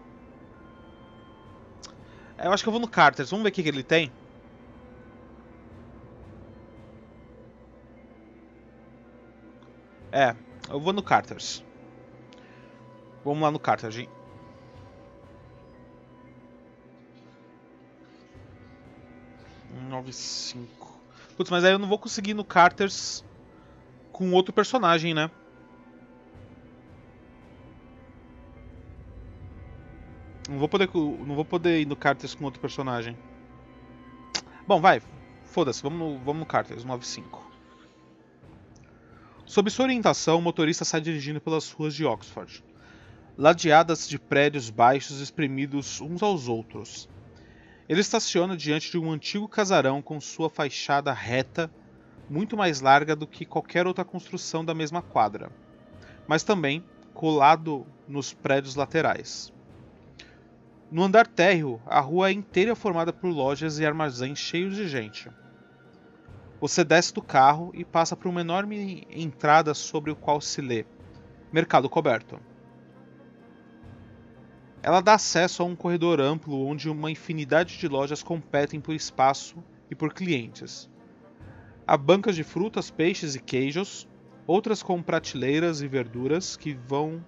Eu 2.42 2.52
acho 2.52 2.62
que 2.62 2.68
eu 2.68 2.72
vou 2.72 2.80
no 2.80 2.88
Carters. 2.88 3.30
Vamos 3.30 3.42
ver 3.42 3.50
o 3.50 3.52
que, 3.52 3.62
que 3.62 3.68
ele 3.68 3.82
tem. 3.82 4.10
É, 10.12 10.34
eu 10.68 10.80
vou 10.80 10.92
no 10.92 11.02
Carters. 11.02 11.62
Vamos 13.24 13.42
lá 13.42 13.50
no 13.50 13.58
Carters, 13.58 13.96
nove 19.88 20.12
cinco. 20.12 20.98
Putz, 21.36 21.50
mas 21.50 21.64
aí 21.64 21.72
eu 21.72 21.78
não 21.78 21.88
vou 21.88 21.98
conseguir 21.98 22.34
no 22.34 22.44
Carters 22.44 23.24
com 24.12 24.32
outro 24.32 24.52
personagem, 24.52 25.12
né? 25.12 25.30
Não 30.50 30.58
vou 30.58 30.68
poder, 30.68 30.90
não 30.92 31.36
vou 31.36 31.44
poder 31.44 31.80
ir 31.80 31.86
no 31.86 31.94
Carters 31.94 32.34
com 32.34 32.44
outro 32.44 32.60
personagem. 32.60 33.16
Bom, 34.66 34.80
vai. 34.80 35.00
Foda-se, 35.44 35.80
vamos 35.80 35.98
no, 36.00 36.18
vamos 36.18 36.40
no 36.40 36.46
Carters, 36.46 36.84
95. 36.84 37.48
Sob 39.46 39.70
sua 39.70 39.84
orientação, 39.84 40.38
o 40.38 40.42
motorista 40.42 40.84
sai 40.84 41.00
dirigindo 41.00 41.40
pelas 41.40 41.70
ruas 41.70 41.94
de 41.94 42.04
Oxford, 42.04 42.64
ladeadas 43.38 44.08
de 44.08 44.18
prédios 44.18 44.70
baixos 44.70 45.20
espremidos 45.20 46.00
uns 46.00 46.20
aos 46.20 46.48
outros. 46.48 47.08
Ele 47.88 48.00
estaciona 48.00 48.56
diante 48.56 48.90
de 48.90 48.98
um 48.98 49.12
antigo 49.12 49.46
casarão 49.46 50.02
com 50.02 50.20
sua 50.20 50.50
fachada 50.50 51.12
reta 51.12 51.70
muito 52.28 52.56
mais 52.56 52.80
larga 52.80 53.14
do 53.14 53.26
que 53.26 53.44
qualquer 53.44 53.86
outra 53.86 54.04
construção 54.04 54.64
da 54.64 54.74
mesma 54.74 55.00
quadra, 55.00 55.52
mas 56.26 56.42
também 56.42 56.84
colado 57.14 57.86
nos 58.08 58.32
prédios 58.32 58.74
laterais. 58.74 59.52
No 60.90 61.04
andar 61.04 61.24
térreo, 61.24 61.80
a 61.86 62.00
rua 62.00 62.30
é 62.30 62.32
inteira 62.32 62.74
formada 62.74 63.12
por 63.12 63.28
lojas 63.28 63.78
e 63.78 63.86
armazéns 63.86 64.40
cheios 64.40 64.74
de 64.74 64.88
gente. 64.88 65.30
Você 66.60 66.82
desce 66.82 67.14
do 67.14 67.22
carro 67.22 67.70
e 67.72 67.84
passa 67.84 68.16
por 68.16 68.28
uma 68.28 68.40
enorme 68.40 69.06
entrada 69.08 69.72
sobre 69.72 70.10
o 70.10 70.16
qual 70.16 70.40
se 70.40 70.60
lê 70.60 70.84
Mercado 71.52 71.88
Coberto. 71.88 72.40
Ela 74.82 75.00
dá 75.00 75.14
acesso 75.14 75.62
a 75.62 75.66
um 75.66 75.76
corredor 75.76 76.20
amplo 76.20 76.66
onde 76.66 76.90
uma 76.90 77.10
infinidade 77.10 77.78
de 77.78 77.86
lojas 77.86 78.20
competem 78.20 78.80
por 78.80 78.92
espaço 78.92 79.62
e 79.88 79.94
por 79.94 80.12
clientes. 80.12 80.90
Há 81.86 81.96
bancas 81.96 82.34
de 82.34 82.42
frutas, 82.42 82.90
peixes 82.90 83.36
e 83.36 83.40
queijos, 83.40 84.08
outras 84.44 84.82
com 84.82 85.00
prateleiras 85.00 85.82
e 85.82 85.88
verduras 85.88 86.56
que 86.56 86.74
vão 86.74 87.24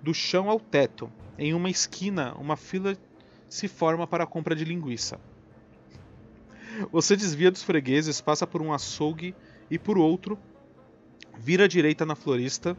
do 0.00 0.14
chão 0.14 0.48
ao 0.48 0.60
teto. 0.60 1.10
Em 1.42 1.54
uma 1.54 1.70
esquina, 1.70 2.34
uma 2.34 2.54
fila 2.54 2.94
se 3.48 3.66
forma 3.66 4.06
para 4.06 4.24
a 4.24 4.26
compra 4.26 4.54
de 4.54 4.62
linguiça. 4.62 5.18
Você 6.92 7.16
desvia 7.16 7.50
dos 7.50 7.62
fregueses, 7.62 8.20
passa 8.20 8.46
por 8.46 8.60
um 8.60 8.74
açougue 8.74 9.34
e 9.70 9.78
por 9.78 9.96
outro, 9.96 10.38
vira 11.38 11.64
à 11.64 11.66
direita 11.66 12.04
na 12.04 12.14
florista, 12.14 12.76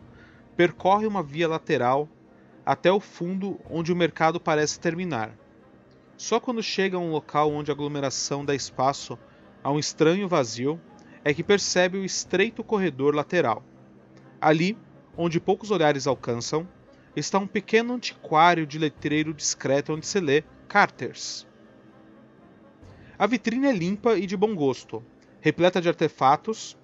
percorre 0.56 1.08
uma 1.08 1.24
via 1.24 1.48
lateral 1.48 2.08
até 2.64 2.92
o 2.92 3.00
fundo 3.00 3.60
onde 3.68 3.92
o 3.92 3.96
mercado 3.96 4.40
parece 4.40 4.80
terminar. 4.80 5.36
Só 6.16 6.40
quando 6.40 6.62
chega 6.62 6.98
a 6.98 7.00
um 7.00 7.10
local 7.10 7.52
onde 7.52 7.72
a 7.72 7.74
aglomeração 7.74 8.46
dá 8.46 8.54
espaço 8.54 9.18
a 9.64 9.72
um 9.72 9.80
estranho 9.80 10.28
vazio 10.28 10.80
é 11.26 11.34
que 11.34 11.44
percebe 11.44 11.98
o 11.98 12.06
estreito 12.06 12.64
corredor 12.64 13.16
lateral. 13.16 13.64
Ali, 14.40 14.78
onde 15.18 15.40
poucos 15.40 15.72
olhares 15.72 16.06
alcançam, 16.06 16.68
está 17.16 17.38
um 17.38 17.48
pequeno 17.48 17.94
antiquário 17.94 18.66
de 18.66 18.78
letreiro 18.78 19.34
discreto 19.34 19.94
onde 19.94 20.06
se 20.06 20.20
lê 20.20 20.44
Carters. 20.68 21.48
A 23.18 23.28
vitrine 23.28 23.68
é 23.68 23.72
limpa 23.72 24.18
e 24.18 24.26
de 24.26 24.36
bom 24.36 24.56
gosto, 24.56 25.04
repleta 25.42 25.82
de 25.82 25.88
artefatos 25.88 26.78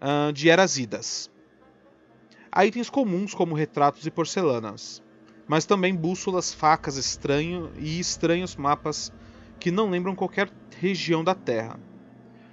uh, 0.00 0.32
de 0.32 0.48
eras 0.48 0.78
idas. 0.78 1.30
Há 2.50 2.64
itens 2.64 2.88
comuns 2.88 3.34
como 3.34 3.54
retratos 3.54 4.06
e 4.06 4.10
porcelanas, 4.10 5.02
mas 5.46 5.66
também 5.66 5.94
bússolas, 5.94 6.54
facas 6.54 6.96
estranho 6.96 7.70
e 7.76 8.00
estranhos 8.00 8.56
mapas 8.56 9.12
que 9.58 9.70
não 9.70 9.90
lembram 9.90 10.14
qualquer 10.14 10.50
região 10.78 11.22
da 11.22 11.34
Terra. 11.34 11.78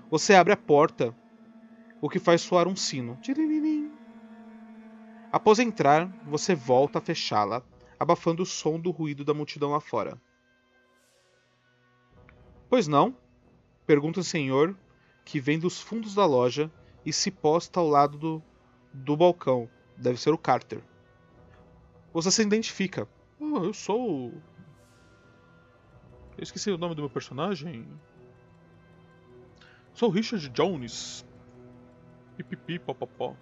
Você 0.10 0.34
abre 0.34 0.54
a 0.54 0.58
porta, 0.58 1.16
o 2.02 2.10
que 2.10 2.20
faz 2.20 2.42
soar 2.42 2.68
um 2.68 2.76
sino. 2.76 3.18
Após 5.32 5.60
entrar, 5.60 6.08
você 6.26 6.56
volta 6.56 7.00
a 7.00 7.02
fechá-la, 7.02 7.62
abafando 8.00 8.44
o 8.44 8.46
som 8.46 8.80
do 8.80 8.92
ruído 8.92 9.26
da 9.26 9.34
multidão 9.34 9.72
lá 9.72 9.80
fora. 9.80 10.20
Pois 12.70 12.88
não? 12.88 13.16
Pergunta 13.86 14.20
o 14.20 14.24
senhor, 14.24 14.78
que 15.26 15.40
vem 15.40 15.60
dos 15.60 15.82
fundos 15.82 16.14
da 16.16 16.26
loja 16.26 16.72
e 17.06 17.12
se 17.14 17.32
posta 17.32 17.80
ao 17.80 17.88
lado 17.88 18.18
do, 18.18 18.44
do 18.94 19.16
balcão, 19.16 19.70
Deve 19.98 20.20
ser 20.20 20.32
o 20.32 20.38
Carter. 20.38 20.84
Você 22.14 22.30
se 22.30 22.44
identifica. 22.44 23.08
Oh, 23.40 23.64
eu 23.64 23.74
sou. 23.74 24.32
Eu 26.38 26.44
esqueci 26.44 26.70
o 26.70 26.78
nome 26.78 26.94
do 26.94 27.02
meu 27.02 27.10
personagem. 27.10 27.88
Sou 29.94 30.10
Richard 30.10 30.48
Jones. 30.50 31.26
Pipipi, 32.36 32.78
popopó. 32.78 33.36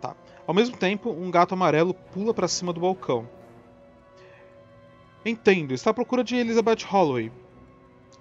Tá. 0.00 0.16
Ao 0.46 0.54
mesmo 0.54 0.76
tempo, 0.76 1.10
um 1.10 1.30
gato 1.30 1.54
amarelo 1.54 1.94
pula 1.94 2.34
para 2.34 2.48
cima 2.48 2.72
do 2.72 2.80
balcão. 2.80 3.28
Entendo, 5.24 5.72
está 5.72 5.90
à 5.90 5.94
procura 5.94 6.22
de 6.22 6.36
Elizabeth 6.36 6.84
Holloway, 6.86 7.32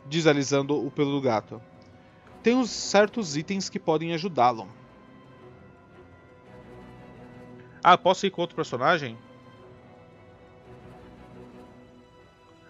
diz 0.05 0.25
alisando 0.25 0.85
o 0.85 0.89
pelo 0.89 1.11
do 1.11 1.21
gato. 1.21 1.61
Tem 2.41 2.55
uns 2.55 2.69
certos 2.69 3.35
itens 3.35 3.69
que 3.69 3.79
podem 3.79 4.13
ajudá-lo. 4.13 4.67
Ah, 7.83 7.97
posso 7.97 8.25
ir 8.25 8.31
com 8.31 8.41
outro 8.41 8.55
personagem? 8.55 9.17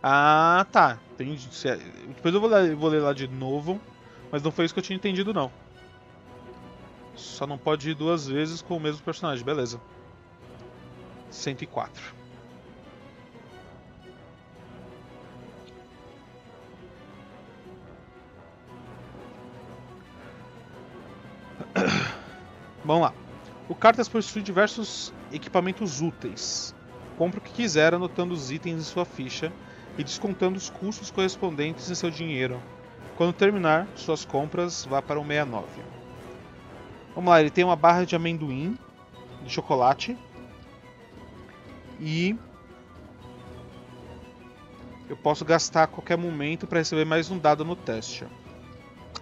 Ah, 0.02 0.66
tá. 0.72 1.00
Entendi. 1.14 1.48
Depois 2.08 2.34
eu 2.34 2.42
vou 2.42 2.90
ler, 2.90 3.00
lá 3.00 3.14
de 3.14 3.28
novo, 3.28 3.80
mas 4.32 4.42
não 4.42 4.52
foi 4.52 4.66
isso 4.66 4.74
que 4.74 4.80
eu 4.80 4.84
tinha 4.84 4.98
entendido, 4.98 5.34
não. 5.34 5.52
Só 7.16 7.46
não 7.46 7.58
pode 7.58 7.90
ir 7.90 7.94
duas 7.94 8.28
vezes 8.28 8.62
com 8.62 8.78
o 8.78 8.80
mesmo 8.80 9.04
personagem, 9.04 9.46
beleza. 9.46 9.80
104. 11.30 12.16
Vamos 22.84 23.04
lá. 23.04 23.14
O 23.70 23.76
Cartas 23.76 24.10
possui 24.10 24.42
diversos 24.42 25.14
equipamentos 25.32 26.02
úteis. 26.02 26.76
Compre 27.18 27.40
o 27.40 27.42
que 27.42 27.54
quiser 27.54 27.94
anotando 27.94 28.34
os 28.34 28.52
itens 28.52 28.80
em 28.80 28.84
sua 28.84 29.06
ficha 29.06 29.52
e 29.98 30.04
descontando 30.04 30.58
os 30.58 30.70
custos 30.70 31.12
correspondentes 31.12 31.90
em 31.90 31.96
seu 31.96 32.10
dinheiro. 32.10 32.62
Quando 33.16 33.34
terminar 33.34 33.88
suas 33.96 34.26
compras, 34.26 34.86
vá 34.86 35.02
para 35.02 35.20
o 35.20 35.24
69. 35.26 36.03
Vamos 37.16 37.30
lá, 37.30 37.40
ele 37.40 37.50
tem 37.50 37.64
uma 37.64 37.76
barra 37.76 38.06
de 38.06 38.16
amendoim, 38.16 38.78
de 39.44 39.50
chocolate. 39.50 40.18
E 42.00 42.36
eu 45.08 45.16
posso 45.18 45.46
gastar 45.46 45.84
a 45.84 45.88
qualquer 45.88 46.18
momento 46.18 46.66
para 46.66 46.80
receber 46.80 47.06
mais 47.06 47.30
um 47.30 47.38
dado 47.38 47.64
no 47.64 47.76
teste. 47.76 48.26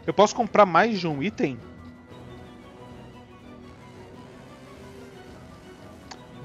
Eu 0.08 0.13
posso 0.13 0.36
comprar 0.36 0.65
mais 0.65 0.99
de 0.99 1.08
um 1.08 1.21
item? 1.21 1.60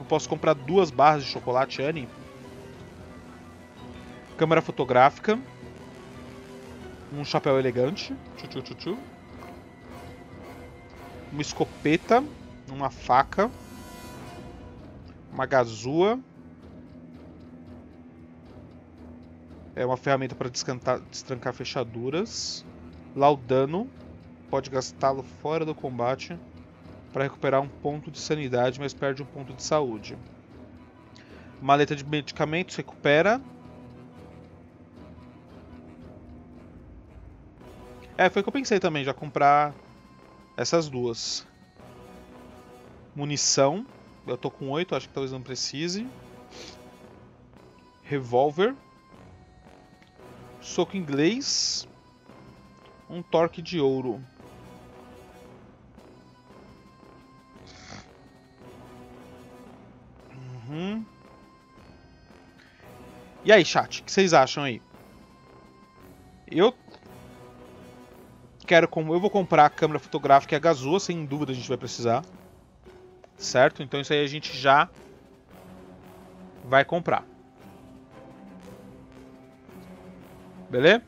posso 0.07 0.29
comprar 0.29 0.55
duas 0.55 0.91
barras 0.91 1.25
de 1.25 1.31
chocolate 1.31 1.83
Annie. 1.83 2.09
Câmera 4.37 4.63
fotográfica. 4.63 5.39
Um 7.13 7.25
chapéu 7.25 7.59
elegante. 7.59 8.15
Tchu, 8.37 8.47
tchu, 8.47 8.63
tchu, 8.63 8.75
tchu. 8.75 8.99
Uma 11.37 11.43
escopeta. 11.43 12.25
Uma 12.67 12.89
faca. 12.89 13.51
Uma 15.31 15.45
gazua. 15.45 16.19
É 19.75 19.85
uma 19.85 19.99
ferramenta 19.99 20.35
para 20.35 20.49
destrancar 20.49 21.53
fechaduras. 21.53 22.65
Laudano. 23.15 23.87
Pode 24.49 24.71
gastá-lo 24.71 25.23
fora 25.23 25.67
do 25.67 25.75
combate 25.75 26.39
para 27.13 27.25
recuperar 27.25 27.61
um 27.61 27.69
ponto 27.69 28.11
de 28.11 28.19
sanidade, 28.19 28.81
mas 28.81 28.95
perde 28.95 29.23
um 29.23 29.27
ponto 29.27 29.53
de 29.53 29.63
saúde. 29.63 30.17
Maleta 31.61 31.95
de 31.95 32.03
medicamentos 32.03 32.75
recupera. 32.77 33.43
É, 38.17 38.31
foi 38.31 38.41
o 38.41 38.43
que 38.43 38.49
eu 38.49 38.53
pensei 38.55 38.81
também, 38.81 39.05
já 39.05 39.13
comprar 39.13 39.75
essas 40.57 40.89
duas. 40.89 41.47
Munição. 43.15 43.87
Eu 44.27 44.37
tô 44.37 44.51
com 44.51 44.71
8, 44.71 44.95
acho 44.95 45.09
que 45.09 45.15
talvez 45.15 45.33
não 45.33 45.43
precise. 45.43 46.09
Revólver. 48.03 48.75
Soco 50.61 50.97
inglês. 50.97 51.87
Um 53.09 53.23
torque 53.23 53.63
de 53.63 53.79
ouro. 53.79 54.21
Uhum. 60.69 61.05
E 63.45 63.53
aí, 63.53 63.65
chat, 63.65 64.01
o 64.01 64.05
que 64.05 64.11
vocês 64.11 64.35
acham 64.35 64.65
aí? 64.65 64.83
Eu 66.51 66.73
quero 68.67 68.89
como 68.89 69.15
eu 69.15 69.21
vou 69.21 69.31
comprar 69.31 69.65
a 69.65 69.71
câmera 69.71 69.99
fotográfica 69.99 70.55
e 70.55 70.57
a 70.57 70.59
Gazua, 70.59 70.99
sem 70.99 71.25
dúvida 71.25 71.53
a 71.53 71.55
gente 71.55 71.69
vai 71.69 71.79
precisar. 71.79 72.25
Certo? 73.39 73.83
Então 73.83 74.01
isso 74.01 74.13
aí 74.13 74.25
a 74.25 74.27
gente 74.27 74.57
já 74.57 74.89
vai 76.65 76.85
comprar. 76.85 77.25
Beleza? 80.69 81.03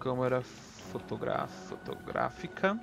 Câmera 0.00 0.42
fotográfica. 0.42 2.78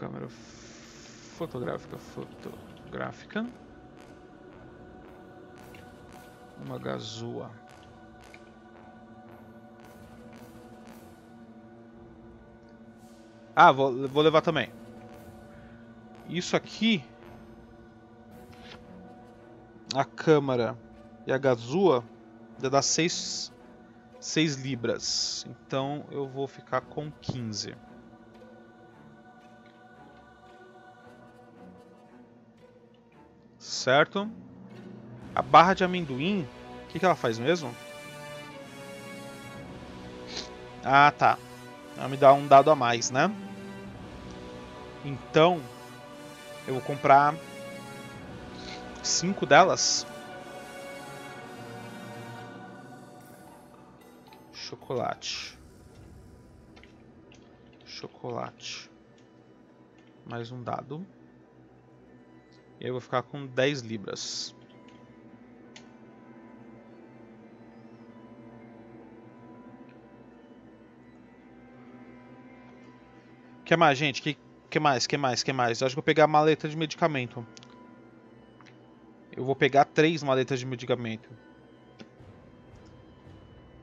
Câmera 0.00 0.28
fotográfica, 1.36 1.98
fotográfica. 1.98 3.46
Uma 6.64 6.78
gazua. 6.78 7.50
Ah, 13.54 13.70
vou, 13.70 14.08
vou 14.08 14.22
levar 14.22 14.40
também. 14.40 14.72
Isso 16.30 16.56
aqui... 16.56 17.04
A 19.94 20.04
câmera 20.04 20.78
e 21.26 21.32
a 21.32 21.36
gazua 21.36 22.04
já 22.62 22.68
dá 22.68 22.80
6 22.80 23.52
libras. 24.62 25.44
Então 25.50 26.06
eu 26.10 26.26
vou 26.28 26.46
ficar 26.46 26.80
com 26.80 27.10
15. 27.10 27.74
Certo? 33.80 34.30
A 35.34 35.42
barra 35.42 35.74
de 35.74 35.82
amendoim, 35.82 36.46
o 36.84 36.86
que, 36.88 36.98
que 36.98 37.04
ela 37.04 37.16
faz 37.16 37.38
mesmo? 37.38 37.74
Ah, 40.84 41.10
tá. 41.10 41.38
Ela 41.96 42.08
me 42.08 42.16
dá 42.16 42.32
um 42.32 42.46
dado 42.46 42.70
a 42.70 42.76
mais, 42.76 43.10
né? 43.10 43.34
Então, 45.04 45.60
eu 46.66 46.74
vou 46.74 46.82
comprar 46.82 47.34
cinco 49.02 49.46
delas. 49.46 50.06
Chocolate. 54.52 55.58
Chocolate. 57.84 58.90
Mais 60.26 60.50
um 60.50 60.62
dado. 60.62 61.06
Eu 62.80 62.92
vou 62.92 63.00
ficar 63.00 63.22
com 63.22 63.46
10 63.46 63.80
libras. 63.82 64.54
que 73.70 73.76
mais, 73.76 73.96
gente? 73.96 74.20
Que, 74.20 74.36
que 74.68 74.80
mais? 74.80 75.06
Que 75.06 75.16
mais? 75.16 75.44
Que 75.44 75.52
mais? 75.52 75.80
Eu 75.80 75.86
acho 75.86 75.92
que 75.92 76.00
vou 76.00 76.02
pegar 76.02 76.24
a 76.24 76.26
maleta 76.26 76.68
de 76.68 76.76
medicamento. 76.76 77.46
Eu 79.36 79.44
vou 79.44 79.54
pegar 79.54 79.84
três 79.84 80.24
maletas 80.24 80.58
de 80.58 80.66
medicamento. 80.66 81.28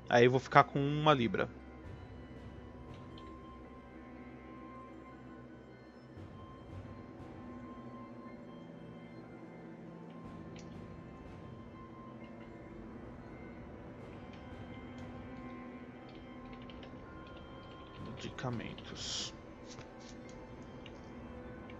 Aí 0.09 0.25
eu 0.25 0.31
vou 0.31 0.41
ficar 0.41 0.65
com 0.65 0.77
uma 0.77 1.13
libra. 1.13 1.47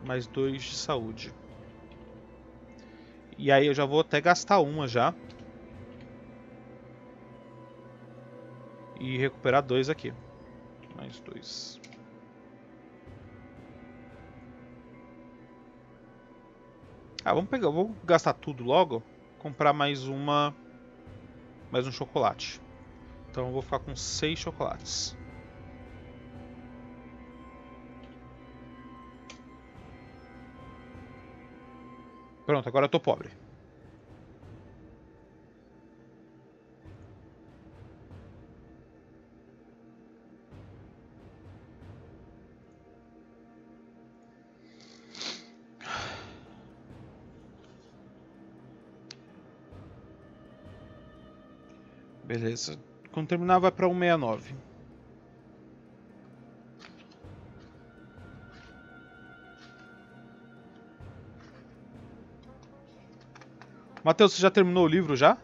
Mais 0.03 0.27
dois 0.27 0.63
de 0.63 0.75
saúde. 0.75 1.33
E 3.37 3.51
aí 3.51 3.67
eu 3.67 3.73
já 3.73 3.85
vou 3.85 3.99
até 3.99 4.19
gastar 4.19 4.59
uma 4.59 4.87
já. 4.87 5.13
E 8.99 9.17
recuperar 9.17 9.61
dois 9.61 9.89
aqui. 9.89 10.13
Mais 10.95 11.19
dois. 11.19 11.79
Ah, 17.23 17.33
vamos 17.33 17.49
pegar, 17.49 17.69
vou 17.69 17.93
gastar 18.03 18.33
tudo 18.33 18.63
logo. 18.63 19.03
Comprar 19.37 19.73
mais 19.73 20.07
uma, 20.07 20.55
mais 21.69 21.85
um 21.85 21.91
chocolate. 21.91 22.61
Então 23.29 23.47
eu 23.47 23.51
vou 23.51 23.61
ficar 23.61 23.79
com 23.79 23.95
seis 23.95 24.39
chocolates. 24.39 25.15
Pronto, 32.47 32.67
agora 32.69 32.85
eu 32.85 32.89
tô 32.89 32.99
pobre. 32.99 33.29
Beleza. 52.23 52.79
Quando 53.11 53.27
terminar 53.29 53.57
vai 53.59 53.71
para 53.71 53.87
169. 53.87 54.55
Matheus, 64.07 64.31
você 64.31 64.41
já 64.41 64.49
terminou 64.49 64.85
o 64.85 64.87
livro 64.87 65.17
já? 65.17 65.37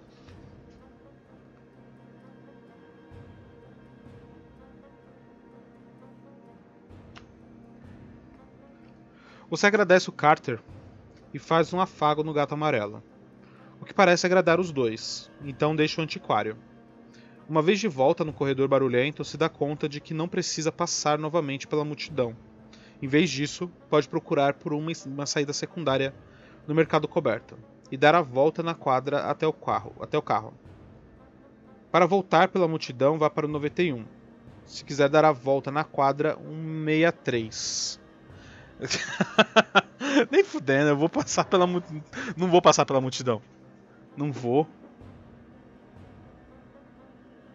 Você 9.50 9.68
agradece 9.68 10.08
o 10.08 10.14
Carter 10.14 10.62
e 11.34 11.40
faz 11.40 11.74
um 11.74 11.82
afago 11.82 12.24
no 12.24 12.32
gato 12.32 12.54
amarelo, 12.54 13.04
o 13.82 13.86
que 13.86 13.94
parece 13.94 14.26
agradar 14.26 14.62
os 14.62 14.72
dois, 14.72 15.30
então 15.44 15.76
deixa 15.76 16.00
o 16.00 16.04
antiquário. 16.06 16.56
Uma 17.50 17.62
vez 17.62 17.82
de 17.82 17.90
volta 17.90 18.24
no 18.24 18.32
corredor 18.32 18.70
barulhento, 18.70 19.26
se 19.26 19.36
dá 19.36 19.50
conta 19.50 19.90
de 19.90 20.00
que 20.00 20.14
não 20.14 20.30
precisa 20.30 20.72
passar 20.72 21.20
novamente 21.20 21.68
pela 21.68 21.84
multidão. 21.84 22.34
Em 23.02 23.10
vez 23.10 23.30
disso, 23.30 23.70
pode 23.90 24.08
procurar 24.08 24.54
por 24.54 24.72
uma, 24.72 24.94
uma 25.06 25.26
saída 25.26 25.52
secundária 25.52 26.16
no 26.66 26.74
mercado 26.74 27.10
coberto 27.10 27.58
e 27.94 27.98
dar 27.98 28.16
a 28.16 28.24
volta 28.24 28.64
na 28.64 28.74
quadra 28.74 29.20
até 29.30 29.46
o 29.46 29.54
carro. 29.54 29.94
Até 30.02 30.18
o 30.18 30.22
carro. 30.22 30.52
Para 31.92 32.08
voltar 32.08 32.48
pela 32.48 32.68
multidão, 32.68 33.20
vá 33.20 33.30
para 33.30 33.46
o 33.46 33.48
91. 33.48 34.04
Se 34.66 34.84
quiser 34.84 35.08
dar 35.10 35.24
a 35.24 35.32
volta 35.32 35.70
na 35.70 35.84
quadra, 35.84 36.36
163. 36.38 38.02
Nem 40.32 40.44
fudendo, 40.44 40.90
eu 40.90 40.98
vou 40.98 41.08
passar 41.08 41.46
pela 41.46 41.68
não 42.36 42.48
vou 42.50 42.64
passar 42.64 42.84
pela 42.84 43.00
multidão. 43.00 43.40
Não 44.18 44.32
vou. 44.32 44.68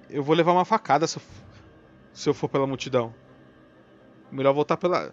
Eu 0.09 0.23
vou 0.23 0.37
levar 0.37 0.53
uma 0.53 0.65
facada 0.65 1.09
se 1.09 1.19
eu, 1.19 1.23
se 2.13 2.29
eu 2.29 2.35
for 2.35 2.49
pela 2.49 2.65
multidão. 2.65 3.13
Melhor 4.31 4.55
voltar 4.55 4.77
pela 4.77 5.13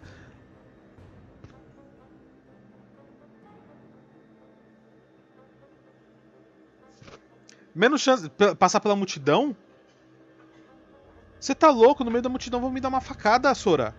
Menos 7.76 8.00
chance. 8.00 8.30
Passar 8.58 8.80
pela 8.80 8.96
multidão? 8.96 9.54
Você 11.38 11.54
tá 11.54 11.68
louco? 11.68 12.02
No 12.02 12.10
meio 12.10 12.22
da 12.22 12.30
multidão 12.30 12.58
vão 12.58 12.70
me 12.70 12.80
dar 12.80 12.88
uma 12.88 13.02
facada, 13.02 13.54
Sora. 13.54 13.94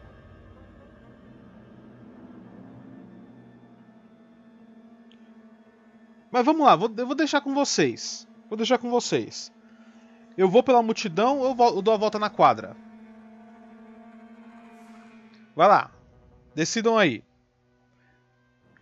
Mas 6.32 6.44
vamos 6.44 6.66
lá, 6.66 6.76
vou, 6.76 6.92
eu 6.98 7.06
vou 7.06 7.16
deixar 7.16 7.40
com 7.40 7.54
vocês. 7.54 8.28
Vou 8.50 8.58
deixar 8.58 8.80
com 8.80 8.90
vocês. 8.90 9.54
Eu 10.36 10.50
vou 10.50 10.64
pela 10.64 10.82
multidão 10.82 11.38
ou 11.38 11.76
eu 11.76 11.82
dou 11.82 11.94
a 11.94 11.98
volta 11.98 12.18
na 12.18 12.32
quadra? 12.32 12.76
Vai 15.56 15.68
lá. 15.68 15.92
Decidam 16.56 16.98
aí. 16.98 17.24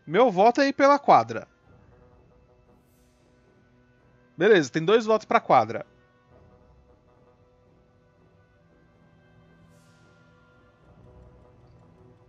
Meu 0.07 0.31
voto 0.31 0.61
é 0.61 0.69
ir 0.69 0.73
pela 0.73 0.97
quadra. 0.97 1.49
Beleza, 4.37 4.69
tem 4.69 4.83
dois 4.83 5.05
votos 5.05 5.25
pra 5.25 5.39
quadra. 5.39 5.85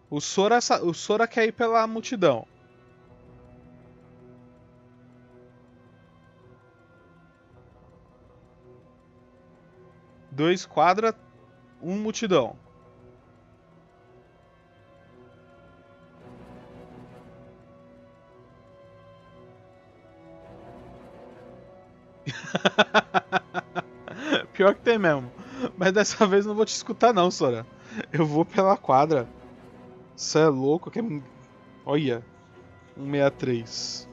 O 0.09 0.21
Sora, 0.21 0.59
o 0.83 0.95
Sora 0.95 1.27
quer 1.27 1.47
ir 1.47 1.53
pela 1.53 1.85
multidão. 1.87 2.47
Dois 10.31 10.65
quadra, 10.65 11.15
um 11.83 11.99
multidão. 11.99 12.66
Pior 24.53 24.75
que 24.75 24.81
tem 24.81 24.99
mesmo. 24.99 25.31
Mas 25.77 25.93
dessa 25.93 26.27
vez 26.27 26.47
não 26.47 26.55
vou 26.55 26.65
te 26.65 26.75
escutar 26.75 27.13
não, 27.13 27.31
Sora. 27.31 27.67
Eu 28.13 28.27
vou 28.27 28.45
pela 28.45 28.77
quadra. 28.77 29.29
Você 30.15 30.39
é 30.39 30.47
louco? 30.47 30.91
Que... 30.91 31.01
É 31.01 31.03
olha. 31.85 32.25
163. 32.97 34.09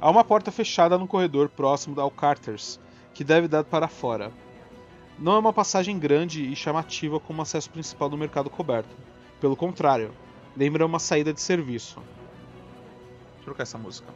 Há 0.00 0.10
uma 0.10 0.22
porta 0.22 0.52
fechada 0.52 0.98
no 0.98 1.08
corredor 1.08 1.48
próximo 1.48 1.94
da 1.94 2.08
Carters, 2.10 2.78
que 3.14 3.24
deve 3.24 3.48
dar 3.48 3.64
para 3.64 3.88
fora. 3.88 4.30
Não 5.18 5.32
é 5.32 5.38
uma 5.38 5.52
passagem 5.52 5.98
grande 5.98 6.44
e 6.44 6.54
chamativa 6.54 7.18
como 7.18 7.40
acesso 7.40 7.70
principal 7.70 8.10
do 8.10 8.18
mercado 8.18 8.50
coberto. 8.50 8.94
Pelo 9.40 9.56
contrário, 9.56 10.12
lembra 10.54 10.84
uma 10.84 10.98
saída 10.98 11.32
de 11.32 11.40
serviço. 11.40 12.02
Eu 13.38 13.44
trocar 13.44 13.62
essa 13.62 13.78
música. 13.78 14.12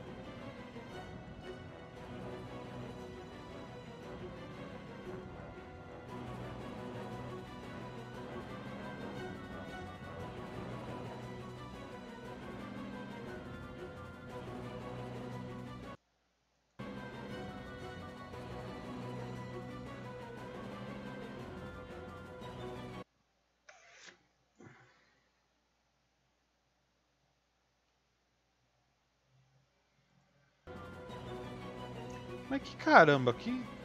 Caramba, 32.89 33.35
que. 33.35 33.78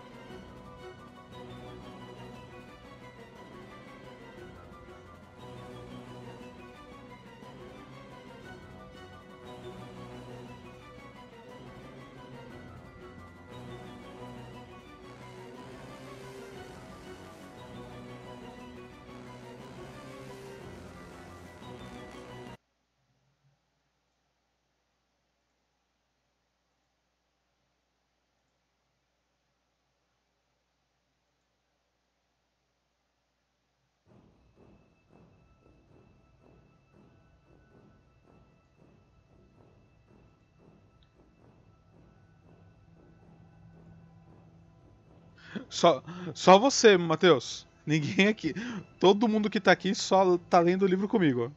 Só, 45.84 46.02
só 46.34 46.58
você, 46.58 46.98
Matheus. 46.98 47.68
Ninguém 47.86 48.30
aqui. 48.30 48.54
Todo 49.02 49.28
mundo 49.28 49.50
que 49.50 49.60
tá 49.60 49.74
aqui 49.74 49.94
só 49.94 50.38
tá 50.38 50.58
lendo 50.62 50.84
o 50.84 50.88
livro 50.88 51.10
comigo. 51.10 51.52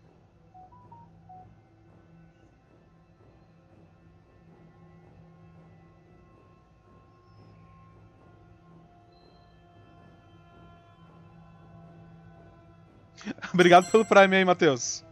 Obrigado 13.55 13.89
pelo 13.93 14.05
Prime 14.05 14.35
aí, 14.35 14.45
Matheus. 14.45 15.05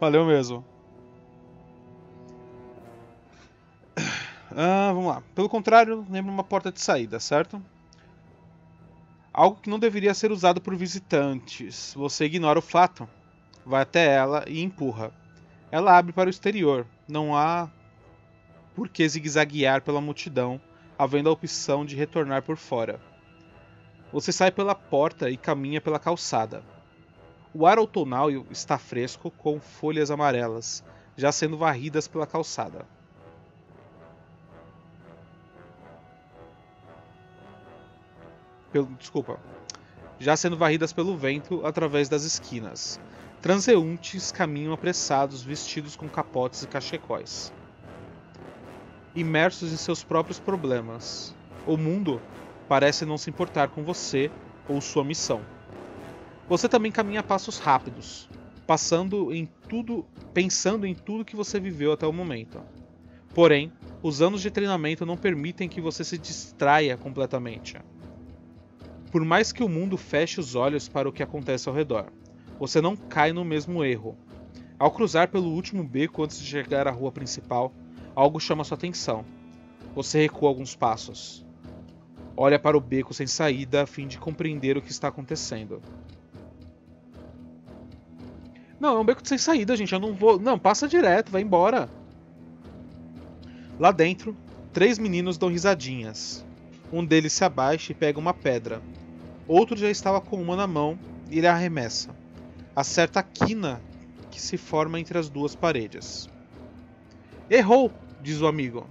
Valeu 0.00 0.24
mesmo. 0.26 0.64
Ah, 4.50 4.90
vamos 4.92 5.06
lá. 5.06 5.22
Pelo 5.36 5.48
contrário, 5.48 6.04
lembra 6.10 6.32
uma 6.32 6.42
porta 6.42 6.72
de 6.72 6.80
saída, 6.80 7.20
certo? 7.20 7.62
Algo 9.36 9.60
que 9.60 9.68
não 9.68 9.78
deveria 9.78 10.14
ser 10.14 10.32
usado 10.32 10.62
por 10.62 10.74
visitantes. 10.74 11.92
Você 11.94 12.24
ignora 12.24 12.58
o 12.58 12.62
fato, 12.62 13.06
vai 13.66 13.82
até 13.82 14.06
ela 14.06 14.42
e 14.48 14.62
empurra. 14.62 15.12
Ela 15.70 15.98
abre 15.98 16.10
para 16.10 16.28
o 16.28 16.30
exterior. 16.30 16.86
Não 17.06 17.36
há 17.36 17.70
por 18.74 18.88
que 18.88 19.06
zigue-zaguear 19.06 19.82
pela 19.82 20.00
multidão, 20.00 20.58
havendo 20.98 21.28
a 21.28 21.32
opção 21.32 21.84
de 21.84 21.94
retornar 21.94 22.44
por 22.44 22.56
fora. 22.56 22.98
Você 24.10 24.32
sai 24.32 24.50
pela 24.50 24.74
porta 24.74 25.28
e 25.28 25.36
caminha 25.36 25.82
pela 25.82 25.98
calçada. 25.98 26.64
O 27.52 27.66
ar 27.66 27.78
outonal 27.78 28.30
está 28.50 28.78
fresco, 28.78 29.30
com 29.30 29.60
folhas 29.60 30.10
amarelas, 30.10 30.82
já 31.14 31.30
sendo 31.30 31.58
varridas 31.58 32.08
pela 32.08 32.26
calçada. 32.26 32.86
Pelo, 38.72 38.86
desculpa, 38.98 39.38
já 40.18 40.36
sendo 40.36 40.56
varridas 40.56 40.92
pelo 40.92 41.16
vento 41.16 41.64
através 41.64 42.08
das 42.08 42.24
esquinas. 42.24 43.00
Transeuntes 43.40 44.32
caminham 44.32 44.72
apressados, 44.72 45.42
vestidos 45.42 45.94
com 45.94 46.08
capotes 46.08 46.62
e 46.62 46.66
cachecóis. 46.66 47.52
Imersos 49.14 49.72
em 49.72 49.76
seus 49.76 50.02
próprios 50.02 50.38
problemas, 50.38 51.34
o 51.66 51.76
mundo 51.76 52.20
parece 52.68 53.04
não 53.04 53.16
se 53.16 53.30
importar 53.30 53.68
com 53.68 53.84
você 53.84 54.30
ou 54.68 54.80
sua 54.80 55.04
missão. 55.04 55.40
Você 56.48 56.68
também 56.68 56.92
caminha 56.92 57.20
a 57.20 57.24
passos 57.24 57.58
rápidos, 57.58 58.28
passando 58.66 59.32
em 59.32 59.46
tudo, 59.68 60.04
pensando 60.32 60.86
em 60.86 60.94
tudo 60.94 61.24
que 61.24 61.36
você 61.36 61.58
viveu 61.58 61.92
até 61.92 62.06
o 62.06 62.12
momento. 62.12 62.60
Porém, 63.34 63.72
os 64.02 64.22
anos 64.22 64.40
de 64.40 64.50
treinamento 64.50 65.04
não 65.04 65.16
permitem 65.16 65.68
que 65.68 65.80
você 65.80 66.04
se 66.04 66.16
distraia 66.16 66.96
completamente. 66.96 67.76
Por 69.10 69.24
mais 69.24 69.52
que 69.52 69.62
o 69.62 69.68
mundo 69.68 69.96
feche 69.96 70.40
os 70.40 70.54
olhos 70.54 70.88
para 70.88 71.08
o 71.08 71.12
que 71.12 71.22
acontece 71.22 71.68
ao 71.68 71.74
redor, 71.74 72.06
você 72.58 72.80
não 72.80 72.96
cai 72.96 73.32
no 73.32 73.44
mesmo 73.44 73.84
erro. 73.84 74.16
Ao 74.78 74.90
cruzar 74.90 75.28
pelo 75.28 75.50
último 75.50 75.84
beco 75.84 76.22
antes 76.22 76.38
de 76.38 76.46
chegar 76.46 76.86
à 76.86 76.90
rua 76.90 77.12
principal, 77.12 77.72
algo 78.14 78.40
chama 78.40 78.64
sua 78.64 78.76
atenção. 78.76 79.24
Você 79.94 80.20
recua 80.20 80.48
alguns 80.48 80.76
passos. 80.76 81.46
Olha 82.36 82.58
para 82.58 82.76
o 82.76 82.80
beco 82.80 83.14
sem 83.14 83.26
saída 83.26 83.82
a 83.82 83.86
fim 83.86 84.06
de 84.06 84.18
compreender 84.18 84.76
o 84.76 84.82
que 84.82 84.90
está 84.90 85.08
acontecendo. 85.08 85.80
Não, 88.78 88.98
é 88.98 89.00
um 89.00 89.04
beco 89.04 89.26
sem 89.26 89.38
saída, 89.38 89.74
gente. 89.74 89.92
Eu 89.92 90.00
não 90.00 90.14
vou. 90.14 90.38
Não, 90.38 90.58
passa 90.58 90.86
direto, 90.86 91.32
vai 91.32 91.40
embora. 91.40 91.88
Lá 93.78 93.90
dentro, 93.90 94.36
três 94.72 94.98
meninos 94.98 95.38
dão 95.38 95.48
risadinhas. 95.48 96.45
Um 96.92 97.04
deles 97.04 97.32
se 97.32 97.44
abaixa 97.44 97.92
e 97.92 97.94
pega 97.94 98.18
uma 98.18 98.32
pedra. 98.32 98.80
Outro 99.48 99.76
já 99.76 99.90
estava 99.90 100.20
com 100.20 100.40
uma 100.40 100.56
na 100.56 100.66
mão 100.66 100.98
e 101.30 101.38
ele 101.38 101.46
arremessa. 101.46 102.14
Acerta 102.74 103.20
a 103.20 103.22
quina 103.22 103.80
que 104.30 104.40
se 104.40 104.56
forma 104.56 105.00
entre 105.00 105.18
as 105.18 105.28
duas 105.28 105.54
paredes. 105.54 106.28
Errou, 107.48 107.92
diz 108.20 108.40
o 108.40 108.46
amigo. 108.46 108.86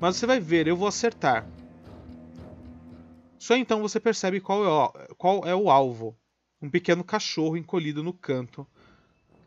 Mas 0.00 0.16
você 0.16 0.26
vai 0.26 0.40
ver, 0.40 0.66
eu 0.66 0.76
vou 0.76 0.88
acertar. 0.88 1.46
Só 3.38 3.56
então 3.56 3.82
você 3.82 3.98
percebe 3.98 4.40
qual 4.40 4.64
é, 4.64 4.68
o, 4.68 5.14
qual 5.16 5.46
é 5.46 5.54
o 5.54 5.70
alvo. 5.70 6.16
Um 6.60 6.70
pequeno 6.70 7.02
cachorro 7.02 7.56
encolhido 7.56 8.02
no 8.02 8.12
canto, 8.12 8.66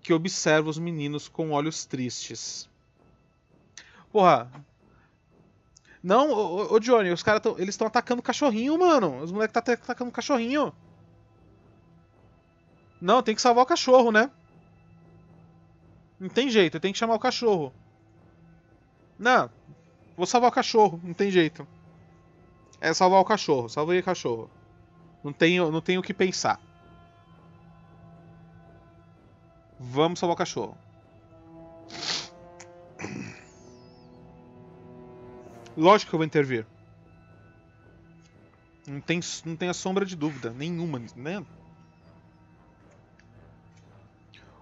que 0.02 0.14
observa 0.14 0.70
os 0.70 0.80
meninos 0.80 1.28
com 1.28 1.52
olhos 1.52 1.86
tristes. 1.86 2.70
Porra, 4.12 4.52
não, 6.04 6.30
ô, 6.32 6.74
ô 6.74 6.80
Johnny, 6.80 7.12
os 7.12 7.24
caras 7.24 7.42
eles 7.58 7.70
estão 7.70 7.88
atacando 7.88 8.20
o 8.20 8.24
cachorrinho, 8.24 8.78
mano. 8.78 9.22
Os 9.22 9.32
moleques 9.32 9.56
estão 9.56 9.76
tá 9.76 9.82
atacando 9.82 10.10
o 10.10 10.14
cachorrinho. 10.14 10.74
Não, 13.00 13.24
tem 13.24 13.34
que 13.34 13.42
salvar 13.42 13.64
o 13.64 13.68
cachorro, 13.68 14.12
né? 14.12 14.30
Não 16.20 16.28
tem 16.28 16.50
jeito, 16.50 16.80
tem 16.80 16.92
que 16.92 17.00
chamar 17.00 17.16
o 17.16 17.20
cachorro. 17.20 17.74
Não, 19.18 19.50
vou 20.18 20.26
salvar 20.26 20.50
o 20.50 20.54
cachorro, 20.54 21.00
não 21.04 21.14
tem 21.14 21.32
jeito. 21.32 21.66
É 22.82 22.94
salvar 22.94 23.22
o 23.22 23.26
cachorro, 23.26 23.70
salvei 23.70 24.00
o 24.00 24.04
cachorro. 24.04 24.50
Não 25.24 25.32
tenho, 25.32 25.72
não 25.72 25.82
tenho 25.82 26.02
o 26.02 26.04
que 26.04 26.14
pensar. 26.14 26.60
Vamos 29.80 30.20
salvar 30.20 30.36
o 30.36 30.38
cachorro. 30.38 30.78
Lógico 35.76 36.10
que 36.10 36.16
eu 36.16 36.20
vou 36.20 36.26
intervir. 36.26 36.66
Não 38.88 39.00
tem, 39.00 39.20
não 39.46 39.56
tem 39.56 39.70
a 39.70 39.74
sombra 39.74 40.06
de 40.06 40.16
dúvida, 40.16 40.52
nenhuma, 40.52 41.02
né? 41.16 41.44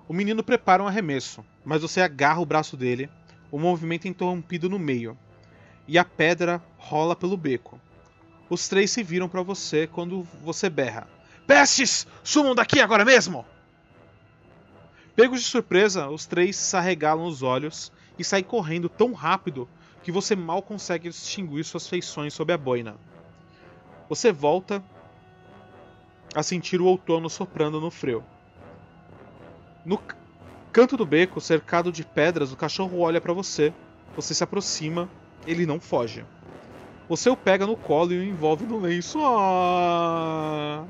O 0.08 0.14
menino 0.14 0.44
prepara 0.44 0.84
um 0.84 0.88
arremesso, 0.88 1.44
mas 1.66 1.82
você 1.82 2.02
agarra 2.02 2.42
o 2.42 2.46
braço 2.46 2.78
dele, 2.78 3.10
o 3.50 3.58
movimento 3.58 4.06
é 4.06 4.10
interrompido 4.10 4.70
no 4.70 4.78
meio, 4.78 5.18
e 5.88 5.98
a 5.98 6.06
pedra 6.06 6.62
rola 6.78 7.16
pelo 7.16 7.38
beco. 7.38 7.80
Os 8.50 8.68
três 8.68 8.92
se 8.92 9.02
viram 9.02 9.28
para 9.28 9.42
você 9.42 9.88
quando 9.88 10.24
você 10.44 10.70
berra: 10.70 11.08
Pestes! 11.48 12.06
Sumam 12.24 12.54
daqui 12.54 12.80
agora 12.80 13.04
mesmo! 13.04 13.46
Pegos 15.16 15.42
de 15.42 15.48
surpresa, 15.48 16.10
os 16.10 16.26
três 16.26 16.56
se 16.56 16.76
arregalam 16.76 17.26
os 17.26 17.42
olhos 17.42 17.92
e 18.18 18.24
saem 18.24 18.44
correndo 18.44 18.88
tão 18.88 19.14
rápido 19.14 19.68
que 20.04 20.12
você 20.12 20.36
mal 20.36 20.62
consegue 20.62 21.10
distinguir 21.10 21.64
suas 21.64 21.88
feições 21.88 22.34
sob 22.34 22.52
a 22.52 22.58
boina. 22.58 22.96
Você 24.10 24.32
volta 24.32 24.84
a 26.36 26.42
sentir 26.42 26.82
o 26.82 26.86
outono 26.86 27.30
soprando 27.30 27.80
no 27.80 27.92
freio. 27.92 28.24
No 29.86 30.02
canto 30.72 30.98
do 30.98 31.06
beco, 31.06 31.40
cercado 31.40 31.92
de 31.92 32.04
pedras, 32.04 32.52
o 32.52 32.58
cachorro 32.58 33.00
olha 33.00 33.22
para 33.22 33.34
você. 33.34 33.74
Você 34.16 34.34
se 34.34 34.44
aproxima, 34.44 35.10
ele 35.46 35.66
não 35.66 35.80
foge. 35.80 36.26
Você 37.08 37.30
o 37.30 37.36
pega 37.36 37.68
no 37.68 37.76
colo 37.76 38.14
e 38.14 38.18
o 38.18 38.24
envolve 38.24 38.66
no 38.66 38.80
lenço. 38.80 39.20
Ah! 39.22 40.86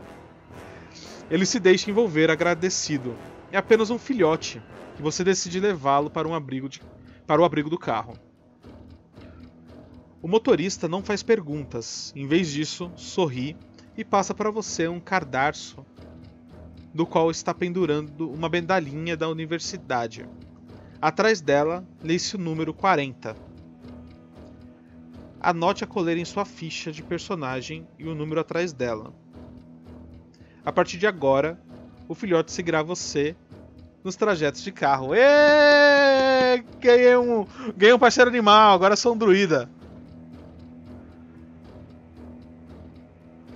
Ele 1.29 1.45
se 1.45 1.59
deixa 1.59 1.89
envolver, 1.89 2.29
agradecido. 2.29 3.15
É 3.51 3.57
apenas 3.57 3.89
um 3.89 3.97
filhote, 3.97 4.61
que 4.95 5.01
você 5.01 5.23
decide 5.23 5.59
levá-lo 5.59 6.09
para 6.09 6.27
um 6.27 6.35
abrigo 6.35 6.69
de... 6.69 6.81
para 7.25 7.41
o 7.41 7.45
abrigo 7.45 7.69
do 7.69 7.77
carro. 7.77 8.13
O 10.21 10.27
motorista 10.27 10.87
não 10.87 11.01
faz 11.01 11.23
perguntas, 11.23 12.13
em 12.15 12.27
vez 12.27 12.51
disso, 12.51 12.91
sorri 12.95 13.57
e 13.97 14.05
passa 14.05 14.35
para 14.35 14.51
você 14.51 14.87
um 14.87 14.99
cardarço 14.99 15.83
do 16.93 17.07
qual 17.07 17.31
está 17.31 17.55
pendurando 17.55 18.29
uma 18.29 18.47
medalhinha 18.47 19.17
da 19.17 19.27
universidade. 19.27 20.27
Atrás 21.01 21.41
dela, 21.41 21.83
lê-se 22.03 22.35
o 22.35 22.39
número 22.39 22.71
40. 22.71 23.35
Anote 25.39 25.83
a 25.83 25.87
coleira 25.87 26.21
em 26.21 26.25
sua 26.25 26.45
ficha 26.45 26.91
de 26.91 27.01
personagem 27.01 27.87
e 27.97 28.07
o 28.07 28.13
número 28.13 28.41
atrás 28.41 28.71
dela. 28.71 29.11
A 30.63 30.71
partir 30.71 30.99
de 30.99 31.07
agora, 31.07 31.59
o 32.07 32.13
filhote 32.13 32.51
seguirá 32.51 32.83
você 32.83 33.35
nos 34.03 34.15
trajetos 34.15 34.61
de 34.61 34.71
carro. 34.71 35.15
Êêêê! 35.15 36.63
Ganhei 36.79 37.17
um, 37.17 37.47
ganhei 37.75 37.95
um 37.95 37.99
parceiro 37.99 38.29
animal, 38.29 38.75
agora 38.75 38.95
sou 38.95 39.15
um 39.15 39.17
druida. 39.17 39.67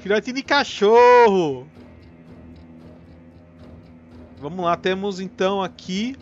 Filhote 0.06 0.32
de 0.32 0.44
cachorro! 0.44 1.68
Vamos 4.38 4.64
lá, 4.64 4.78
temos 4.78 5.20
então 5.20 5.64
aqui. 5.64 6.16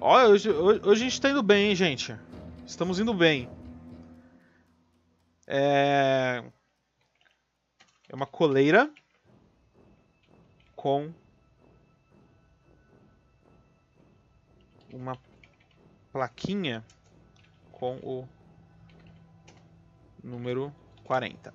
Olha, 0.00 0.28
hoje, 0.28 0.50
hoje, 0.50 0.80
hoje 0.82 1.02
a 1.02 1.08
gente 1.08 1.20
tá 1.20 1.30
indo 1.30 1.40
bem, 1.40 1.68
hein, 1.68 1.76
gente? 1.76 2.18
Estamos 2.66 2.98
indo 2.98 3.14
bem. 3.14 3.48
É... 5.46 6.42
é 8.08 8.14
uma 8.16 8.26
coleira 8.26 8.92
com 10.74 11.12
uma 14.92 15.16
plaquinha 16.10 16.84
com 17.78 17.96
o 18.02 18.28
número 20.22 20.72
40 21.04 21.54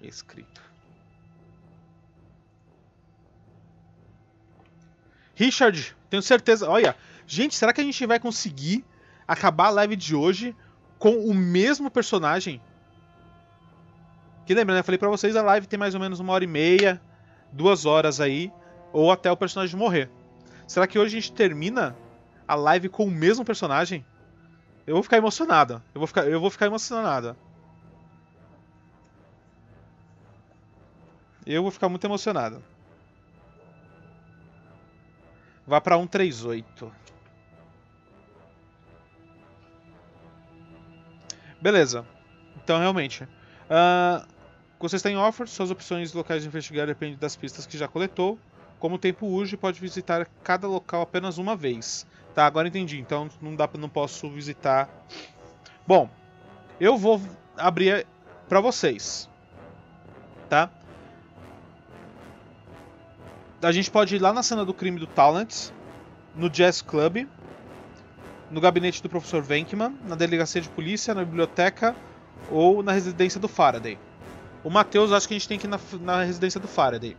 escrito. 0.00 0.62
Richard, 5.34 5.94
tenho 6.08 6.22
certeza. 6.22 6.68
Olha, 6.68 6.96
gente, 7.26 7.54
será 7.54 7.72
que 7.72 7.80
a 7.80 7.84
gente 7.84 8.06
vai 8.06 8.18
conseguir 8.18 8.84
acabar 9.28 9.66
a 9.66 9.70
live 9.70 9.96
de 9.96 10.14
hoje 10.14 10.56
com 10.98 11.14
o 11.26 11.34
mesmo 11.34 11.90
personagem? 11.90 12.60
Que 14.46 14.54
lembra, 14.54 14.74
né? 14.74 14.80
Eu 14.80 14.84
falei 14.84 14.98
pra 14.98 15.08
vocês, 15.08 15.36
a 15.36 15.42
live 15.42 15.66
tem 15.66 15.78
mais 15.78 15.94
ou 15.94 16.00
menos 16.00 16.20
uma 16.20 16.32
hora 16.32 16.44
e 16.44 16.46
meia, 16.46 17.00
duas 17.52 17.84
horas 17.84 18.20
aí, 18.20 18.50
ou 18.92 19.10
até 19.10 19.30
o 19.30 19.36
personagem 19.36 19.76
morrer. 19.76 20.08
Será 20.66 20.86
que 20.86 20.98
hoje 20.98 21.18
a 21.18 21.20
gente 21.20 21.32
termina 21.32 21.96
a 22.46 22.54
live 22.54 22.88
com 22.88 23.04
o 23.04 23.10
mesmo 23.10 23.44
personagem? 23.44 24.04
Eu 24.86 24.94
vou 24.94 25.02
ficar 25.02 25.16
emocionado. 25.16 25.82
Eu 25.94 25.98
vou 25.98 26.06
ficar, 26.06 26.28
eu 26.28 26.40
vou 26.40 26.50
ficar 26.50 26.66
emocionado. 26.66 27.36
Eu 31.44 31.62
vou 31.62 31.70
ficar 31.70 31.88
muito 31.88 32.04
emocionado. 32.04 32.62
Vá 35.66 35.80
para 35.80 35.96
138. 35.96 36.92
Beleza. 41.60 42.06
Então, 42.56 42.78
realmente. 42.78 43.24
Uh, 43.24 44.26
você 44.78 44.96
está 44.96 45.10
em 45.10 45.16
offer, 45.16 45.48
suas 45.48 45.70
opções 45.70 46.12
locais 46.12 46.42
de 46.42 46.48
investigar 46.48 46.86
dependem 46.86 47.16
das 47.16 47.34
pistas 47.34 47.66
que 47.66 47.78
já 47.78 47.88
coletou. 47.88 48.38
Como 48.78 48.96
o 48.96 48.98
tempo 48.98 49.26
urge, 49.26 49.56
pode 49.56 49.80
visitar 49.80 50.28
cada 50.44 50.68
local 50.68 51.02
apenas 51.02 51.38
uma 51.38 51.56
vez. 51.56 52.06
Tá, 52.36 52.44
agora 52.44 52.68
entendi. 52.68 53.00
Então 53.00 53.30
não 53.40 53.56
dá, 53.56 53.66
não 53.78 53.88
posso 53.88 54.28
visitar. 54.28 54.90
Bom, 55.86 56.10
eu 56.78 56.98
vou 56.98 57.18
abrir 57.56 58.06
para 58.46 58.60
vocês, 58.60 59.26
tá? 60.46 60.70
a 63.62 63.72
gente 63.72 63.90
pode 63.90 64.14
ir 64.14 64.18
lá 64.20 64.34
na 64.34 64.42
cena 64.42 64.66
do 64.66 64.74
crime 64.74 65.00
do 65.00 65.06
Talent, 65.06 65.70
no 66.36 66.50
Jazz 66.50 66.82
Club, 66.82 67.26
no 68.50 68.60
gabinete 68.60 69.02
do 69.02 69.08
professor 69.08 69.42
Venkman, 69.42 69.98
na 70.06 70.14
delegacia 70.14 70.60
de 70.60 70.68
polícia, 70.68 71.14
na 71.14 71.24
biblioteca 71.24 71.96
ou 72.50 72.82
na 72.82 72.92
residência 72.92 73.40
do 73.40 73.48
Faraday. 73.48 73.98
O 74.62 74.68
Matheus 74.68 75.10
acho 75.10 75.26
que 75.26 75.34
a 75.34 75.38
gente 75.38 75.48
tem 75.48 75.58
que 75.58 75.66
ir 75.66 75.70
na, 75.70 75.80
na 76.00 76.22
residência 76.22 76.60
do 76.60 76.68
Faraday. 76.68 77.16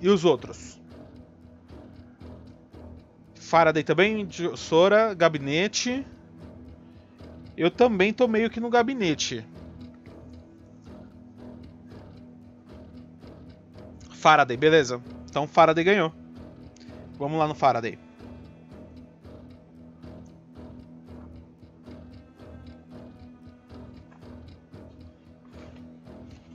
E 0.00 0.08
os 0.08 0.24
outros? 0.24 0.81
Faraday 3.52 3.84
também, 3.84 4.26
Sora, 4.56 5.12
gabinete. 5.12 6.06
Eu 7.54 7.70
também 7.70 8.10
tô 8.10 8.26
meio 8.26 8.48
que 8.48 8.58
no 8.58 8.70
gabinete. 8.70 9.46
Faraday, 14.08 14.56
beleza. 14.56 15.02
Então 15.28 15.46
Faraday 15.46 15.84
ganhou. 15.84 16.10
Vamos 17.18 17.38
lá 17.38 17.46
no 17.46 17.54
Faraday. 17.54 17.98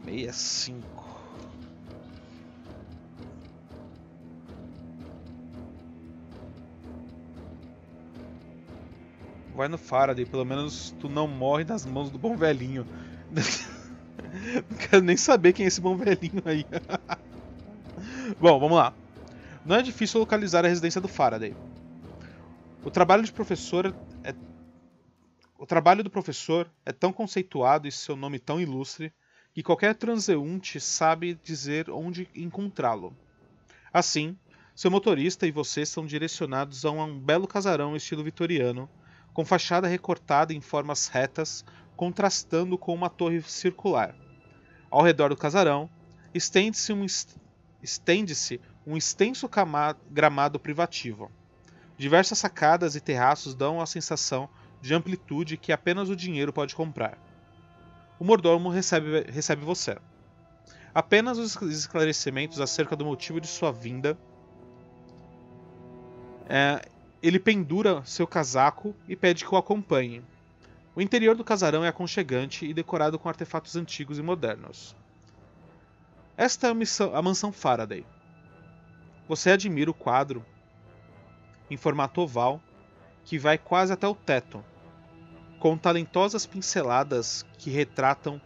Meia 0.03 0.33
cinco. 0.33 0.96
Vai 9.58 9.68
no 9.68 9.78
Faraday, 9.80 10.24
pelo 10.24 10.45
menos 10.45 10.95
tu 10.99 11.10
não 11.10 11.28
morre 11.28 11.64
nas 11.64 11.84
mãos 11.84 12.12
do 12.12 12.20
bom 12.20 12.38
velhinho. 12.38 12.86
Não 14.70 14.78
quero 14.78 15.03
nem 15.03 15.18
saber 15.18 15.53
quem 15.53 15.66
é 15.66 15.68
esse 15.68 15.82
bom 15.82 15.97
velhinho 15.97 16.43
aí. 16.45 16.64
Bom, 18.39 18.60
vamos 18.60 18.78
lá. 18.78 18.93
Não 19.66 19.76
é 19.76 19.82
difícil 19.82 20.20
localizar 20.20 20.64
a 20.64 20.68
residência 20.68 21.01
do 21.01 21.08
Faraday. 21.08 21.55
O 22.84 22.91
trabalho 22.91 23.24
de 23.24 23.32
professor 23.32 23.95
é 24.24 24.36
o 25.58 25.66
trabalho 25.66 26.03
do 26.03 26.10
professor 26.10 26.70
é 26.86 26.91
tão 26.91 27.12
conceituado 27.12 27.88
e 27.88 27.91
seu 27.91 28.16
nome 28.16 28.38
tão 28.38 28.62
ilustre 28.62 29.12
que 29.53 29.64
qualquer 29.64 29.95
transeunte 29.95 30.80
sabe 30.80 31.34
dizer 31.43 31.89
onde 31.89 32.30
encontrá-lo. 32.36 33.12
Assim, 33.91 34.38
seu 34.76 34.91
motorista 34.91 35.47
e 35.47 35.51
você 35.51 35.84
são 35.84 36.05
direcionados 36.05 36.86
a 36.86 36.91
um 36.91 37.20
belo 37.20 37.47
casarão 37.47 37.95
estilo 37.95 38.24
vitoriano, 38.24 38.88
com 39.38 39.45
fachada 39.45 39.88
recortada 39.88 40.51
em 40.51 40.59
formas 40.59 41.09
retas, 41.09 41.63
contrastando 41.95 42.75
com 42.75 42.91
uma 42.91 43.07
torre 43.07 43.39
circular. 43.43 44.15
Ao 44.89 45.03
redor 45.03 45.29
do 45.29 45.38
casarão, 45.38 45.88
estende-se 46.33 46.91
um, 46.91 47.05
estende-se 47.83 48.59
um 48.83 48.97
extenso 48.97 49.47
gramado 50.09 50.59
privativo. 50.59 51.31
Diversas 51.95 52.39
sacadas 52.39 52.95
e 52.95 52.99
terraços 52.99 53.53
dão 53.53 53.79
a 53.79 53.85
sensação 53.85 54.49
de 54.81 54.95
amplitude 54.95 55.55
que 55.55 55.71
apenas 55.71 56.09
o 56.09 56.15
dinheiro 56.15 56.51
pode 56.51 56.75
comprar. 56.75 57.15
O 58.19 58.25
mordomo 58.25 58.69
recebe, 58.69 59.21
recebe 59.29 59.63
você. 59.63 59.99
Apenas 60.95 61.38
os 61.38 61.61
esclarecimentos 61.61 62.59
acerca 62.59 62.95
do 62.95 63.05
motivo 63.05 63.39
de 63.39 63.45
sua 63.45 63.71
vinda 63.71 64.17
É, 66.49 66.81
ele 67.22 67.39
pendura 67.39 68.03
seu 68.05 68.28
casaco 68.28 68.95
e 69.07 69.15
pede 69.15 69.45
que 69.45 69.53
o 69.53 69.57
acompanhe. 69.57 70.24
O 70.95 71.01
interior 71.01 71.36
do 71.36 71.43
casarão 71.43 71.84
é 71.84 71.88
aconchegante 71.88 72.65
e 72.65 72.74
decorado 72.74 73.18
com 73.20 73.30
artefatos 73.30 73.76
antigos 73.76 74.18
e 74.18 74.22
modernos. 74.22 74.95
Esta 76.36 76.68
é 76.68 76.70
a, 76.70 76.74
missão, 76.74 77.15
a 77.15 77.22
mansão 77.22 77.51
Faraday. 77.51 78.05
Você 79.28 79.51
admira 79.51 79.91
o 79.91 79.93
quadro 79.93 80.45
em 81.70 81.78
formato 81.78 82.22
oval 82.22 82.61
que 83.26 83.38
vai 83.38 83.57
quase 83.57 83.91
até 83.91 84.07
o 84.07 84.15
teto, 84.15 84.63
com 85.59 85.78
talentosas 85.78 86.45
pinceladas 86.45 87.45
que 87.57 87.70
retratam 87.70 88.39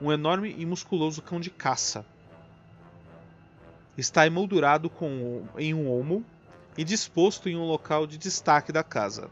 um 0.00 0.12
enorme 0.12 0.54
e 0.56 0.64
musculoso 0.64 1.20
cão 1.22 1.40
de 1.40 1.50
caça. 1.50 2.06
Está 3.96 4.26
emoldurado 4.26 4.88
com, 4.88 5.44
em 5.58 5.74
um 5.74 5.90
olmo 5.90 6.24
e 6.76 6.84
disposto 6.84 7.48
em 7.48 7.56
um 7.56 7.64
local 7.64 8.06
de 8.06 8.18
destaque 8.18 8.72
da 8.72 8.82
casa. 8.82 9.30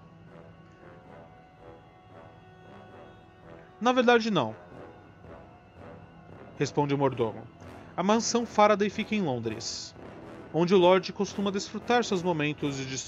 Na 3.80 3.93
verdade, 3.93 4.30
não, 4.30 4.55
responde 6.59 6.95
o 6.95 6.99
mordomo. 6.99 7.43
A 7.97 8.03
mansão 8.03 8.45
Faraday 8.45 8.91
fica 8.91 9.14
em 9.14 9.22
Londres, 9.22 9.95
onde 10.53 10.74
o 10.74 10.78
Lorde 10.78 11.12
costuma 11.12 11.51
desfrutar 11.51 12.05
seus 12.05 12.22
momentos 12.22 12.76
de, 12.76 12.99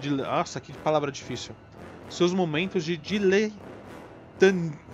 de. 0.00 0.10
Nossa, 0.10 0.58
que 0.58 0.72
palavra 0.72 1.12
difícil. 1.12 1.54
Seus 2.08 2.32
momentos 2.32 2.82
de 2.84 2.96
diletan, 2.96 3.52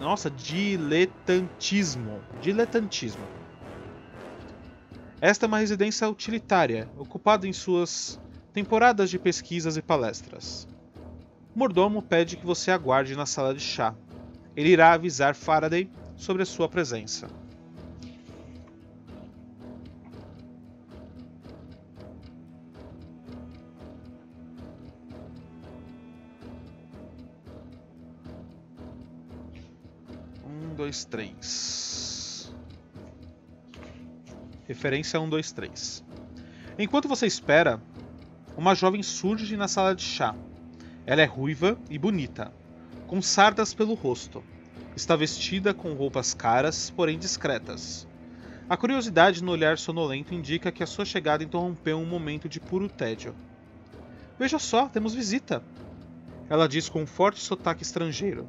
nossa, 0.01 0.29
diletantismo. 0.29 2.21
Diletantismo. 2.41 3.23
Esta 5.21 5.47
é 5.47 5.49
uma 5.49 5.59
residência 5.59 6.09
utilitária, 6.09 6.89
ocupada 6.99 7.47
em 7.47 7.53
suas 7.53 8.21
temporadas 8.55 9.11
de 9.11 9.19
pesquisas 9.19 9.77
e 9.77 9.83
palestras. 9.83 10.69
Mordomo 11.53 12.01
pede 12.01 12.37
que 12.37 12.47
você 12.47 12.71
aguarde 12.71 13.17
na 13.17 13.27
sala 13.27 13.53
de 13.53 13.59
chá. 13.59 13.93
Ele 14.57 14.69
irá 14.69 14.93
avisar 14.93 15.35
Faraday 15.35 15.91
sobre 16.17 16.45
a 16.45 16.47
sua 16.47 16.69
presença. 16.69 17.27
Um, 30.47 30.77
dois, 30.77 31.05
três. 31.05 32.55
Referência 34.69 35.21
1, 35.21 35.29
2, 35.29 35.53
3. 35.53 36.05
Enquanto 36.79 37.09
você 37.09 37.27
espera, 37.27 37.81
uma 38.57 38.75
jovem 38.75 39.03
surge 39.03 39.57
na 39.57 39.69
sala 39.69 39.95
de 39.95 40.03
chá. 40.03 40.35
Ela 41.07 41.23
é 41.23 41.25
ruiva 41.25 41.79
e 41.91 41.99
bonita, 41.99 42.53
com 43.07 43.21
sardas 43.21 43.75
pelo 43.75 43.95
rosto. 43.95 44.43
Está 44.97 45.17
vestida 45.17 45.75
com 45.75 45.93
roupas 45.93 46.35
caras, 46.35 46.89
porém 46.91 47.19
discretas. 47.19 48.07
A 48.69 48.77
curiosidade 48.77 49.43
no 49.43 49.53
olhar 49.53 49.77
sonolento 49.77 50.33
indica 50.33 50.73
que 50.73 50.83
a 50.83 50.87
sua 50.87 51.05
chegada 51.05 51.45
interrompeu 51.45 51.99
um 51.99 52.07
momento 52.07 52.49
de 52.49 52.61
puro 52.61 52.89
tédio. 52.89 53.35
Veja 54.39 54.59
só, 54.59 54.89
temos 54.89 55.15
visita. 55.15 55.63
Ela 56.49 56.69
diz 56.69 56.89
com 56.89 57.03
um 57.03 57.07
forte 57.07 57.41
sotaque 57.41 57.83
estrangeiro. 57.83 58.49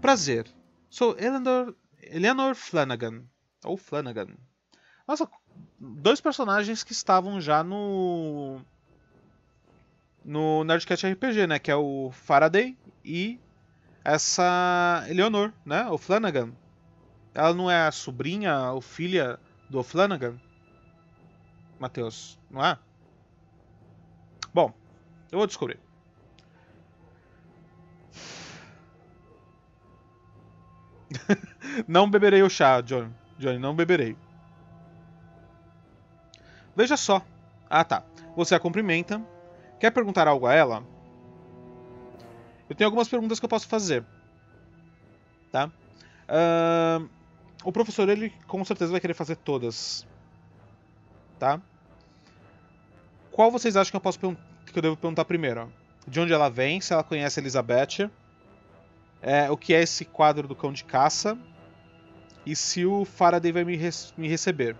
Prazer. 0.00 0.46
Sou 0.88 1.14
Eleanor, 1.18 1.74
Eleanor 2.02 2.54
Flanagan. 2.54 3.24
Ou 3.64 3.76
Flanagan. 3.76 4.28
Nossa, 5.06 5.28
dois 5.78 6.20
personagens 6.20 6.82
que 6.82 6.92
estavam 6.92 7.40
já 7.40 7.62
no 7.62 8.60
no 10.24 10.64
Nerdcast 10.64 11.06
RPG, 11.06 11.46
né? 11.46 11.58
Que 11.58 11.70
é 11.70 11.76
o 11.76 12.10
Faraday 12.12 12.76
e 13.04 13.40
essa 14.04 15.04
Eleanor, 15.08 15.52
né? 15.64 15.86
O 15.88 15.98
Flanagan. 15.98 16.52
Ela 17.34 17.54
não 17.54 17.70
é 17.70 17.86
a 17.86 17.92
sobrinha 17.92 18.72
ou 18.72 18.80
filha 18.80 19.38
do 19.68 19.82
Flanagan? 19.82 20.36
Matheus, 21.78 22.38
não 22.50 22.64
é? 22.64 22.78
Bom, 24.52 24.72
eu 25.30 25.38
vou 25.38 25.46
descobrir. 25.46 25.78
não 31.86 32.10
beberei 32.10 32.42
o 32.42 32.50
chá, 32.50 32.80
John. 32.80 33.10
Johnny, 33.38 33.58
não 33.58 33.74
beberei. 33.74 34.16
Veja 36.76 36.96
só. 36.96 37.24
Ah, 37.68 37.84
tá. 37.84 38.02
Você 38.36 38.54
a 38.54 38.60
cumprimenta, 38.60 39.22
Quer 39.80 39.90
perguntar 39.90 40.28
algo 40.28 40.46
a 40.46 40.52
ela? 40.52 40.84
Eu 42.68 42.76
tenho 42.76 42.86
algumas 42.86 43.08
perguntas 43.08 43.40
que 43.40 43.44
eu 43.46 43.48
posso 43.48 43.66
fazer. 43.66 44.04
Tá? 45.50 45.68
Uh, 46.28 47.08
o 47.64 47.72
professor, 47.72 48.08
ele 48.08 48.30
com 48.46 48.62
certeza 48.64 48.92
vai 48.92 49.00
querer 49.00 49.14
fazer 49.14 49.36
todas. 49.36 50.06
Tá? 51.38 51.60
Qual 53.32 53.50
vocês 53.50 53.74
acham 53.74 53.90
que 53.90 53.96
eu 53.96 54.00
posso 54.00 54.18
que 54.18 54.78
eu 54.78 54.82
devo 54.82 54.96
perguntar 54.98 55.24
primeiro? 55.24 55.72
De 56.06 56.20
onde 56.20 56.32
ela 56.32 56.50
vem, 56.50 56.80
se 56.80 56.92
ela 56.92 57.02
conhece 57.02 57.40
Elizabeth, 57.40 58.10
é, 59.22 59.50
o 59.50 59.56
que 59.56 59.72
é 59.72 59.82
esse 59.82 60.04
quadro 60.04 60.46
do 60.46 60.54
cão 60.54 60.72
de 60.72 60.84
caça 60.84 61.38
e 62.44 62.54
se 62.54 62.84
o 62.84 63.04
Faraday 63.04 63.50
vai 63.50 63.64
me, 63.64 63.78
me 64.16 64.28
receber. 64.28 64.76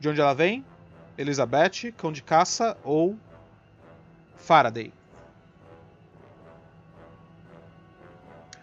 De 0.00 0.08
onde 0.08 0.20
ela 0.20 0.34
vem, 0.34 0.64
Elizabeth, 1.18 1.92
Cão 1.96 2.12
de 2.12 2.22
Caça 2.22 2.76
ou 2.84 3.18
Faraday? 4.36 4.92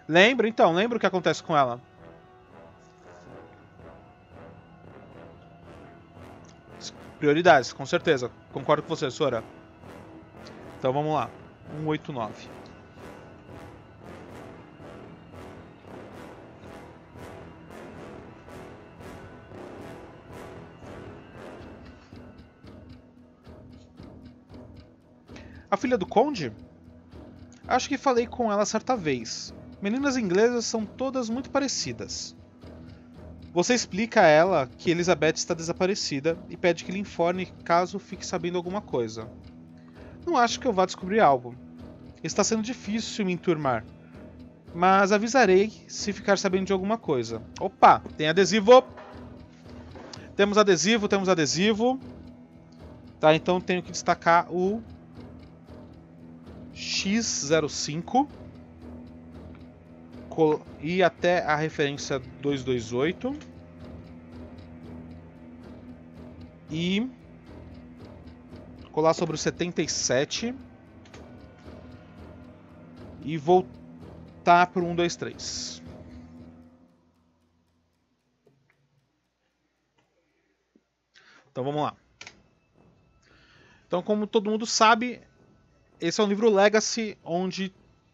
Lembra 0.07 0.47
então, 0.47 0.73
lembra 0.73 0.97
o 0.97 0.99
que 0.99 1.05
acontece 1.05 1.43
com 1.43 1.55
ela? 1.55 1.81
Prioridades, 7.19 7.73
com 7.73 7.85
certeza. 7.85 8.31
Concordo 8.53 8.83
com 8.83 8.89
você, 8.89 9.09
Sora. 9.11 9.43
Então 10.77 10.93
vamos 10.93 11.13
lá. 11.13 11.29
189. 11.83 12.47
A 25.75 25.77
filha 25.77 25.97
do 25.97 26.05
conde? 26.05 26.53
Acho 27.67 27.89
que 27.89 27.97
falei 27.97 28.25
com 28.25 28.49
ela 28.49 28.65
certa 28.65 28.95
vez. 28.95 29.53
Meninas 29.81 30.15
inglesas 30.15 30.63
são 30.63 30.85
todas 30.85 31.29
muito 31.29 31.49
parecidas. 31.49 32.33
Você 33.53 33.73
explica 33.73 34.21
a 34.21 34.25
ela 34.25 34.69
que 34.77 34.89
Elizabeth 34.89 35.33
está 35.35 35.53
desaparecida 35.53 36.37
e 36.49 36.55
pede 36.55 36.85
que 36.85 36.93
lhe 36.93 36.99
informe 36.99 37.47
caso 37.65 37.99
fique 37.99 38.25
sabendo 38.25 38.55
alguma 38.55 38.79
coisa. 38.79 39.29
Não 40.25 40.37
acho 40.37 40.61
que 40.61 40.65
eu 40.65 40.71
vá 40.71 40.85
descobrir 40.85 41.19
algo. 41.19 41.53
Está 42.23 42.41
sendo 42.41 42.63
difícil 42.63 43.25
me 43.25 43.33
enturmar. 43.33 43.83
Mas 44.73 45.11
avisarei 45.11 45.73
se 45.89 46.13
ficar 46.13 46.37
sabendo 46.37 46.67
de 46.67 46.71
alguma 46.71 46.97
coisa. 46.97 47.41
Opa, 47.59 48.01
tem 48.15 48.29
adesivo! 48.29 48.81
Temos 50.37 50.57
adesivo, 50.57 51.09
temos 51.09 51.27
adesivo. 51.27 51.99
Tá, 53.19 53.35
então 53.35 53.59
tenho 53.59 53.83
que 53.83 53.91
destacar 53.91 54.49
o 54.49 54.81
X05 56.75 58.27
e 60.81 61.01
até 61.01 61.43
a 61.45 61.55
referência 61.55 62.19
228 62.41 63.33
e 66.69 67.09
colar 68.91 69.13
sobre 69.13 69.35
o 69.35 69.37
77 69.37 70.53
e 73.23 73.37
voltar 73.37 74.67
para 74.67 74.81
o 74.81 74.87
123. 74.87 75.81
Então 81.49 81.63
vamos 81.63 81.83
lá. 81.83 81.95
Então, 83.87 84.03
como 84.03 84.27
todo 84.27 84.51
mundo 84.51 84.65
sabe, 84.65 85.21
esse 85.99 86.19
é 86.19 86.23
um 86.23 86.27
livro 86.27 86.49
Legacy 86.49 87.17
onde 87.23 87.73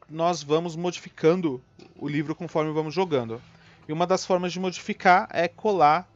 nós 0.09 0.43
vamos 0.43 0.75
modificando 0.75 1.63
o 1.95 2.07
livro 2.07 2.35
conforme 2.35 2.71
vamos 2.71 2.93
jogando. 2.93 3.41
E 3.87 3.93
uma 3.93 4.05
das 4.05 4.25
formas 4.25 4.51
de 4.51 4.59
modificar 4.59 5.27
é 5.31 5.47
colar 5.47 6.09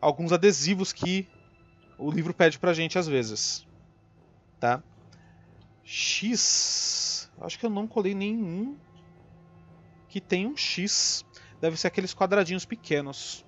alguns 0.00 0.32
adesivos 0.32 0.92
que 0.92 1.26
o 1.98 2.10
livro 2.10 2.34
pede 2.34 2.58
pra 2.58 2.74
gente 2.74 2.98
às 2.98 3.06
vezes. 3.06 3.66
Tá? 4.60 4.82
X. 5.82 7.30
Acho 7.40 7.58
que 7.58 7.66
eu 7.66 7.70
não 7.70 7.86
colei 7.86 8.14
nenhum 8.14 8.76
que 10.08 10.20
tem 10.20 10.46
um 10.46 10.56
X. 10.56 11.24
Deve 11.60 11.76
ser 11.76 11.86
aqueles 11.86 12.14
quadradinhos 12.14 12.64
pequenos. 12.64 13.45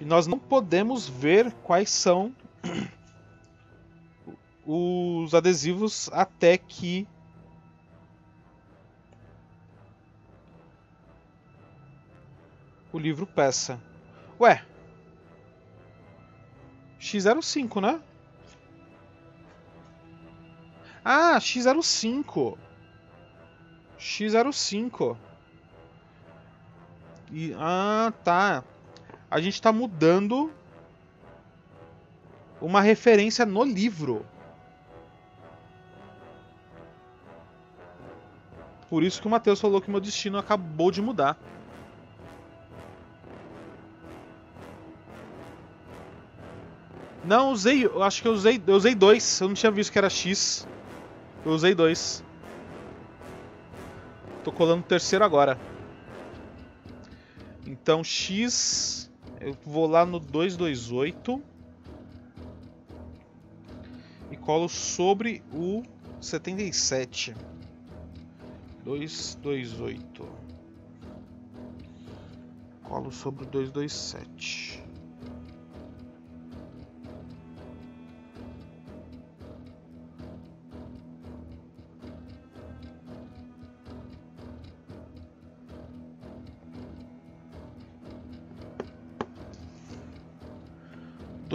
E 0.00 0.04
nós 0.04 0.26
não 0.26 0.38
podemos 0.38 1.08
ver 1.08 1.52
quais 1.62 1.90
são 1.90 2.34
os 4.64 5.34
adesivos 5.34 6.08
até 6.12 6.56
que 6.56 7.08
o 12.92 12.98
livro 12.98 13.26
peça. 13.26 13.80
Ué. 14.40 14.64
X05, 17.00 17.80
né? 17.80 18.02
Ah, 21.04 21.38
X05. 21.38 22.58
X05. 23.98 25.16
E, 27.30 27.54
ah, 27.58 28.12
tá. 28.22 28.64
A 29.30 29.40
gente 29.40 29.54
está 29.54 29.72
mudando 29.72 30.50
uma 32.60 32.80
referência 32.80 33.44
no 33.44 33.62
livro. 33.62 34.24
Por 38.88 39.02
isso 39.02 39.20
que 39.20 39.26
o 39.26 39.30
Matheus 39.30 39.60
falou 39.60 39.80
que 39.80 39.90
meu 39.90 40.00
destino 40.00 40.38
acabou 40.38 40.90
de 40.90 41.02
mudar. 41.02 41.38
Não, 47.22 47.52
usei. 47.52 47.84
Eu 47.84 48.02
acho 48.02 48.22
que 48.22 48.28
eu 48.28 48.32
usei. 48.32 48.62
Eu 48.66 48.74
usei 48.74 48.94
dois. 48.94 49.40
Eu 49.40 49.48
não 49.48 49.54
tinha 49.54 49.70
visto 49.70 49.92
que 49.92 49.98
era 49.98 50.08
X. 50.08 50.66
Eu 51.44 51.52
usei 51.52 51.74
dois. 51.74 52.24
Tô 54.42 54.50
colando 54.50 54.80
o 54.80 54.86
terceiro 54.86 55.22
agora. 55.22 55.58
Então 57.66 58.02
X. 58.02 59.07
Eu 59.40 59.56
vou 59.64 59.86
lá 59.86 60.04
no 60.04 60.18
228. 60.18 61.42
E 64.30 64.36
colo 64.36 64.68
sobre 64.68 65.42
o 65.52 65.82
77. 66.20 67.34
228. 68.84 70.28
Colo 72.82 73.12
sobre 73.12 73.44
o 73.44 73.46
227. 73.46 74.87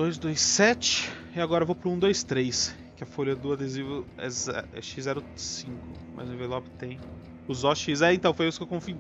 Dois, 0.04 0.18
dois, 0.18 0.42
sete. 0.42 1.10
E 1.34 1.40
agora 1.40 1.64
eu 1.64 1.66
vou 1.66 1.78
pro 1.78 1.90
um, 1.90 1.98
dois, 1.98 2.26
três. 2.26 2.76
Que 2.98 3.06
a 3.06 3.08
folha 3.08 3.38
do 3.38 3.54
adesivo 3.54 4.06
é, 4.18 4.26
é 4.26 4.82
X05. 4.82 5.78
Mas 6.14 6.28
o 6.28 6.34
envelope 6.34 6.70
tem. 6.72 7.00
Os 7.48 7.64
OX. 7.64 8.02
É, 8.02 8.14
então, 8.14 8.34
foi 8.34 8.50
isso 8.50 8.58
que 8.58 8.64
eu 8.64 8.68
confundi. 8.68 9.00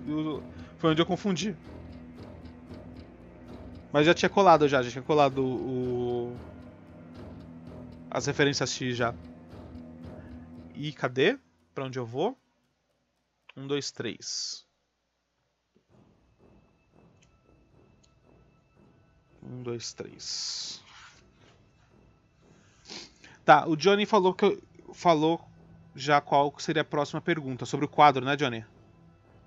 Foi 0.77 0.91
onde 0.91 1.01
eu 1.01 1.05
confundi. 1.05 1.53
Mas 3.91 4.05
já 4.05 4.13
tinha 4.13 4.29
colado 4.29 4.65
já, 4.65 4.81
já 4.81 4.91
tinha 4.91 5.03
colado 5.03 5.43
o. 5.43 6.37
As 8.09 8.25
referências 8.25 8.71
X 8.71 8.95
já. 8.95 9.13
E 10.73 10.93
cadê? 10.93 11.37
Pra 11.75 11.83
onde 11.83 11.99
eu 11.99 12.05
vou? 12.05 12.33
Um, 13.57 13.67
dois, 13.67 13.91
três. 13.91 14.65
Um, 19.41 19.63
dois, 19.63 19.91
três. 19.91 20.82
Tá, 23.45 23.67
o 23.67 23.75
Johnny 23.75 24.05
falou 24.05 24.33
que 24.33 24.61
falou 24.93 25.41
já 25.95 26.21
qual 26.21 26.53
seria 26.57 26.81
a 26.81 26.85
próxima 26.85 27.21
pergunta 27.21 27.65
sobre 27.65 27.85
o 27.85 27.89
quadro, 27.89 28.23
né, 28.25 28.35
Johnny? 28.35 28.65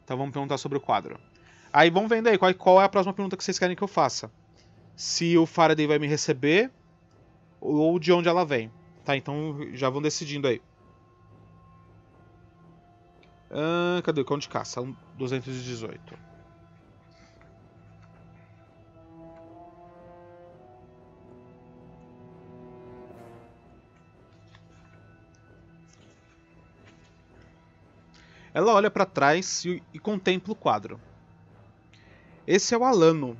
Então 0.05 0.17
vamos 0.17 0.33
perguntar 0.33 0.59
sobre 0.59 0.79
o 0.79 0.81
quadro. 0.81 1.19
Aí 1.73 1.91
vamos 1.91 2.09
vendo 2.09 2.29
aí 2.29 2.39
qual, 2.39 2.53
qual 2.55 2.81
é 2.81 2.85
a 2.85 2.89
próxima 2.89 3.13
pergunta 3.13 3.37
que 3.37 3.45
vocês 3.45 3.59
querem 3.59 3.75
que 3.75 3.83
eu 3.83 3.89
faça. 3.89 4.31
Se 4.95 5.37
o 5.37 5.47
Faraday 5.47 5.87
vai 5.87 5.99
me 5.99 6.07
receber 6.07 6.71
ou 7.61 7.99
de 7.99 8.13
onde 8.13 8.29
ela 8.29 8.45
vem. 8.45 8.71
Tá, 9.05 9.17
então 9.17 9.59
já 9.73 9.91
vão 9.91 10.03
decidindo 10.03 10.47
aí. 10.49 10.61
Ah, 13.51 14.01
cadê 14.03 14.21
o 14.21 14.25
cão 14.25 14.39
de 14.39 14.49
caça? 14.49 14.83
218. 15.17 16.19
Ela 28.57 28.73
olha 28.73 28.91
para 28.91 29.05
trás 29.05 29.67
e, 29.67 29.83
e 29.93 29.99
contempla 29.99 30.55
o 30.55 30.57
quadro. 30.57 30.99
Esse 32.47 32.75
é 32.75 32.79
o 32.79 32.85
Alano, 32.85 33.37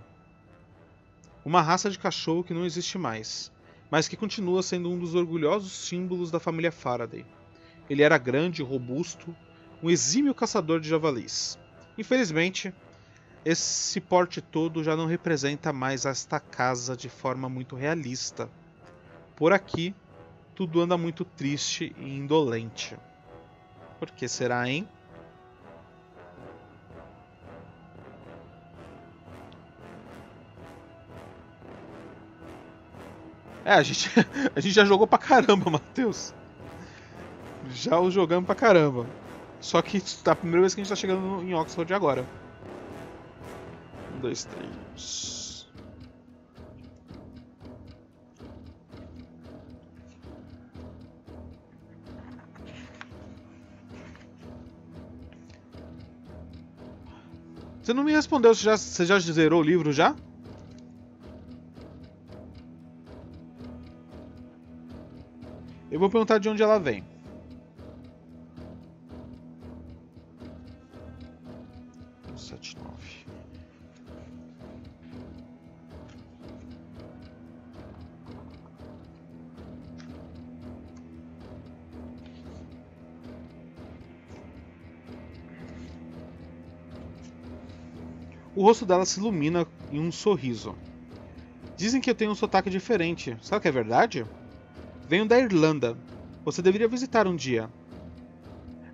uma 1.43 1.63
raça 1.63 1.89
de 1.89 1.99
cachorro 1.99 2.45
que 2.45 2.53
não 2.53 2.67
existe 2.67 2.99
mais, 2.99 3.51
mas 3.91 4.07
que 4.07 4.15
continua 4.15 4.63
sendo 4.63 4.91
um 4.91 4.99
dos 4.99 5.15
orgulhosos 5.15 5.73
símbolos 5.73 6.31
da 6.31 6.39
família 6.39 6.71
Faraday. 6.71 7.25
Ele 7.89 8.03
era 8.03 8.19
grande, 8.19 8.63
robusto, 8.63 9.35
um 9.83 9.89
exímio 9.89 10.35
caçador 10.35 10.81
de 10.81 10.89
javalis. 10.91 11.59
Infelizmente, 11.97 12.75
esse 13.43 14.03
porte 14.03 14.43
todo 14.43 14.85
já 14.85 14.95
não 14.95 15.07
representa 15.07 15.73
mais 15.73 16.05
esta 16.05 16.39
casa 16.39 16.95
de 16.95 17.09
forma 17.09 17.49
muito 17.49 17.75
realista. 17.75 18.51
Por 19.35 19.55
aqui, 19.55 19.95
tudo 20.55 20.79
anda 20.83 20.99
muito 20.99 21.25
triste 21.25 21.97
e 21.97 22.19
indolente. 22.19 22.95
Por 23.99 24.11
que 24.11 24.29
será, 24.29 24.69
hein? 24.69 24.87
É, 33.67 33.73
a 33.73 33.83
gente, 33.83 34.09
a 34.55 34.61
gente 34.61 34.73
já 34.73 34.85
jogou 34.85 35.09
pra 35.09 35.19
caramba, 35.19 35.69
Matheus. 35.69 36.33
Já 37.69 37.99
o 37.99 38.13
jogamos 38.13 38.47
pra 38.47 38.55
caramba. 38.55 39.05
Só 39.61 39.83
que 39.83 40.01
tá 40.23 40.33
a 40.33 40.37
primeira 40.37 40.61
vez 40.61 40.73
que 40.73 40.81
a 40.81 40.85
gente 40.85 40.89
tá 40.91 40.95
chegando 40.95 41.43
em 41.43 41.53
Oxford 41.53 41.93
agora. 41.93 42.23
Um, 44.15 44.21
dois, 44.21 44.45
três. 44.45 45.67
Você 57.83 57.93
não 57.93 58.05
me 58.05 58.13
respondeu, 58.13 58.55
você 58.55 58.63
já, 58.63 58.77
você 58.77 59.07
já 59.07 59.19
zerou 59.19 59.61
o 59.61 59.65
livro 59.65 59.93
já? 59.93 60.15
Eu 65.97 66.01
vou 66.01 66.11
perguntar 66.11 66.37
de 66.37 66.47
onde 66.47 66.63
ela 66.63 66.79
vem. 66.79 67.03
Sete, 72.37 72.77
nove. 72.77 73.25
O 88.55 88.63
rosto 88.63 88.85
dela 88.85 89.07
se 89.07 89.19
ilumina 89.19 89.67
em 89.91 89.99
um 89.99 90.13
sorriso. 90.13 90.75
Dizem 91.75 92.03
que 92.03 92.11
eu 92.11 92.15
tenho 92.15 92.33
um 92.33 92.35
sotaque 92.35 92.69
diferente. 92.69 93.35
Será 93.41 93.59
que 93.59 93.69
é 93.69 93.73
verdade? 93.73 94.27
Venho 95.09 95.27
da 95.27 95.39
Irlanda. 95.39 95.97
Você 96.45 96.61
deveria 96.61 96.89
visitar 96.89 97.27
um 97.27 97.37
dia. 97.37 97.71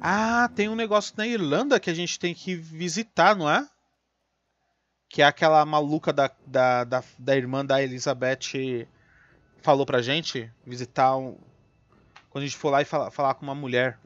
Ah, 0.00 0.50
tem 0.54 0.68
um 0.68 0.74
negócio 0.74 1.14
na 1.16 1.26
Irlanda 1.26 1.80
que 1.80 1.88
a 1.88 1.94
gente 1.94 2.18
tem 2.18 2.34
que 2.34 2.54
visitar, 2.54 3.36
não 3.36 3.48
é? 3.48 3.66
Que 5.08 5.22
é 5.22 5.24
aquela 5.24 5.64
maluca 5.64 6.12
da, 6.12 6.30
da, 6.46 6.84
da, 6.84 7.04
da 7.18 7.36
irmã 7.36 7.64
da 7.64 7.82
Elizabeth 7.82 8.86
falou 9.62 9.86
pra 9.86 10.02
gente 10.02 10.52
visitar 10.66 11.16
um, 11.16 11.38
quando 12.28 12.42
a 12.42 12.46
gente 12.46 12.56
for 12.56 12.70
lá 12.70 12.82
e 12.82 12.84
falar, 12.84 13.10
falar 13.10 13.34
com 13.34 13.44
uma 13.44 13.54
mulher. 13.54 13.98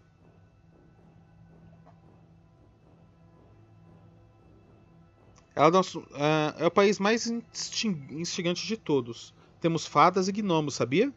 Ela 5.54 5.68
é, 5.68 5.70
nosso, 5.70 6.00
uh, 6.00 6.54
é 6.58 6.66
o 6.66 6.70
país 6.70 6.98
mais 6.98 7.26
instigante 7.26 8.66
de 8.66 8.76
todos. 8.76 9.34
Temos 9.58 9.86
fadas 9.86 10.28
e 10.28 10.32
gnomos, 10.32 10.74
sabia? 10.74 11.10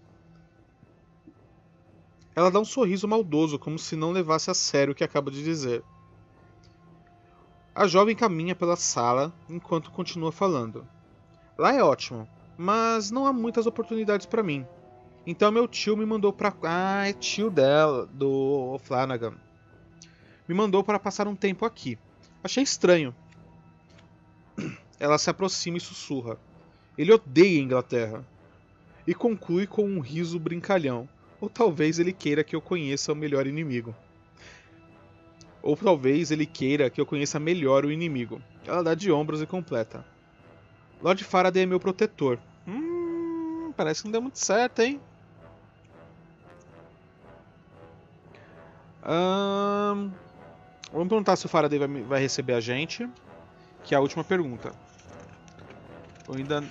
Ela 2.40 2.50
dá 2.50 2.58
um 2.58 2.64
sorriso 2.64 3.06
maldoso, 3.06 3.60
como 3.60 3.78
se 3.78 3.98
não 3.98 4.14
levasse 4.14 4.50
a 4.50 4.54
sério 4.54 4.94
o 4.94 4.96
que 4.96 5.04
acaba 5.04 5.30
de 5.30 5.44
dizer. 5.44 5.84
A 7.76 7.86
jovem 7.86 8.16
caminha 8.16 8.56
pela 8.56 8.78
sala 8.78 9.34
enquanto 9.50 9.92
continua 9.92 10.32
falando. 10.32 10.88
Lá 11.58 11.74
é 11.74 11.84
ótimo, 11.84 12.26
mas 12.58 13.12
não 13.12 13.28
há 13.28 13.34
muitas 13.34 13.68
oportunidades 13.68 14.26
para 14.26 14.42
mim. 14.42 14.66
Então 15.28 15.52
meu 15.52 15.68
tio 15.68 15.98
me 15.98 16.06
mandou 16.06 16.32
para 16.32 16.56
ah, 16.64 17.10
é 17.10 17.12
tio 17.12 17.52
dela, 17.52 18.06
do 18.06 18.80
Flanagan. 18.86 19.34
Me 20.48 20.56
mandou 20.56 20.82
para 20.82 20.98
passar 20.98 21.28
um 21.28 21.36
tempo 21.36 21.66
aqui. 21.66 22.00
Achei 22.42 22.64
estranho. 22.64 23.14
Ela 24.98 25.18
se 25.18 25.30
aproxima 25.30 25.76
e 25.76 25.82
sussurra. 25.82 26.40
Ele 26.98 27.12
odeia 27.12 27.60
a 27.60 27.64
Inglaterra. 27.64 28.26
E 29.06 29.14
conclui 29.14 29.68
com 29.68 29.84
um 29.84 30.00
riso 30.00 30.40
brincalhão. 30.40 31.10
Ou 31.42 31.50
talvez 31.50 32.00
ele 32.00 32.12
queira 32.12 32.44
que 32.44 32.56
eu 32.56 32.62
conheça 32.62 33.14
o 33.14 33.16
melhor 33.16 33.48
inimigo. 33.48 33.96
Ou 35.62 35.76
talvez 35.76 36.32
ele 36.32 36.46
queira 36.46 36.90
que 36.90 37.00
eu 37.00 37.06
conheça 37.06 37.40
melhor 37.40 37.86
o 37.86 37.92
inimigo. 37.92 38.42
Ela 38.66 38.84
dá 38.84 38.94
de 38.94 39.12
ombros 39.12 39.42
e 39.42 39.46
completa. 39.46 40.06
Lord 41.02 41.24
Faraday 41.24 41.64
é 41.64 41.66
meu 41.66 41.80
protetor. 41.80 42.40
Hum, 42.68 43.74
parece 43.76 44.02
que 44.02 44.08
não 44.08 44.12
deu 44.12 44.22
muito 44.22 44.40
certo, 44.40 44.82
hein? 44.82 45.00
Hum, 49.06 50.12
vamos 50.92 51.08
perguntar 51.08 51.36
se 51.36 51.46
o 51.46 51.50
Faraday 51.50 51.80
vai, 51.80 51.88
vai 52.04 52.22
receber 52.22 52.54
a 52.54 52.60
gente. 52.60 53.10
Que 53.84 53.96
é 53.96 53.98
a 53.98 54.02
última 54.02 54.24
pergunta. 54.24 54.74
Eu 56.28 56.36
ainda. 56.36 56.64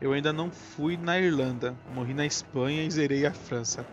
Eu 0.00 0.12
ainda 0.12 0.32
não 0.32 0.50
fui 0.50 0.96
na 0.96 1.18
Irlanda. 1.18 1.78
Morri 1.88 2.12
na 2.12 2.26
Espanha 2.26 2.84
e 2.84 2.90
zerei 2.90 3.24
a 3.24 3.32
França. 3.32 3.86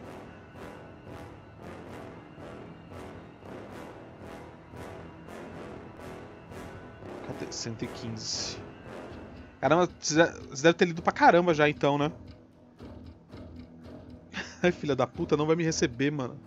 Cadê? 7.21 7.47
115. 7.51 8.57
Caramba, 9.59 9.89
você 9.99 10.63
deve 10.63 10.73
ter 10.73 10.85
lido 10.85 11.01
pra 11.01 11.13
caramba 11.13 11.53
já 11.53 11.69
então, 11.69 11.97
né? 11.97 12.11
Ai, 14.63 14.71
filha 14.71 14.95
da 14.95 15.07
puta, 15.07 15.37
não 15.37 15.45
vai 15.45 15.55
me 15.55 15.63
receber, 15.63 16.11
mano. 16.11 16.39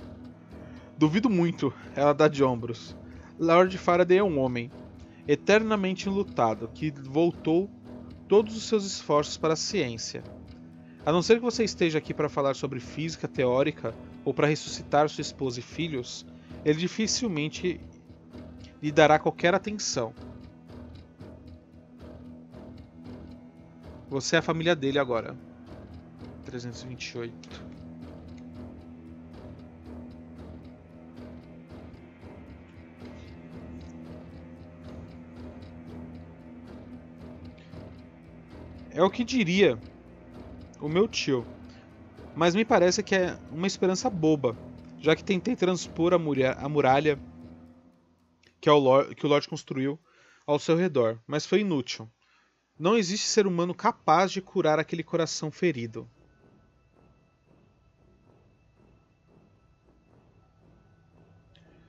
Duvido 0.98 1.28
muito, 1.28 1.72
ela 1.94 2.12
dá 2.12 2.28
de 2.28 2.42
ombros. 2.42 2.96
Lord 3.38 3.76
Faraday 3.78 4.18
é 4.18 4.24
um 4.24 4.38
homem, 4.38 4.70
eternamente 5.28 6.08
enlutado, 6.08 6.68
que 6.68 6.90
voltou 6.90 7.70
todos 8.28 8.56
os 8.56 8.64
seus 8.64 8.84
esforços 8.84 9.36
para 9.36 9.54
a 9.54 9.56
ciência. 9.56 10.22
A 11.04 11.12
não 11.12 11.22
ser 11.22 11.36
que 11.36 11.42
você 11.42 11.62
esteja 11.62 11.98
aqui 11.98 12.12
para 12.12 12.28
falar 12.28 12.54
sobre 12.54 12.80
física 12.80 13.28
teórica 13.28 13.94
ou 14.24 14.34
para 14.34 14.46
ressuscitar 14.46 15.08
sua 15.08 15.22
esposa 15.22 15.60
e 15.60 15.62
filhos, 15.62 16.26
ele 16.64 16.78
dificilmente 16.78 17.80
lhe 18.82 18.90
dará 18.90 19.18
qualquer 19.18 19.54
atenção. 19.54 20.12
Você 24.08 24.36
é 24.36 24.38
a 24.38 24.42
família 24.42 24.74
dele 24.74 24.98
agora. 24.98 25.36
328. 26.44 27.65
É 38.96 39.02
o 39.02 39.10
que 39.10 39.22
diria 39.22 39.78
o 40.80 40.88
meu 40.88 41.06
tio. 41.06 41.44
Mas 42.34 42.54
me 42.54 42.64
parece 42.64 43.02
que 43.02 43.14
é 43.14 43.38
uma 43.50 43.66
esperança 43.66 44.08
boba, 44.08 44.56
já 44.98 45.14
que 45.14 45.22
tentei 45.22 45.54
transpor 45.54 46.14
a, 46.14 46.16
a 46.16 46.66
muralha 46.66 47.20
que, 48.58 48.70
Lord, 48.70 49.14
que 49.14 49.26
o 49.26 49.28
Lorde 49.28 49.48
construiu 49.48 50.00
ao 50.46 50.58
seu 50.58 50.76
redor, 50.76 51.20
mas 51.26 51.44
foi 51.44 51.60
inútil. 51.60 52.10
Não 52.78 52.96
existe 52.96 53.26
ser 53.26 53.46
humano 53.46 53.74
capaz 53.74 54.32
de 54.32 54.40
curar 54.40 54.78
aquele 54.78 55.02
coração 55.02 55.50
ferido. 55.50 56.08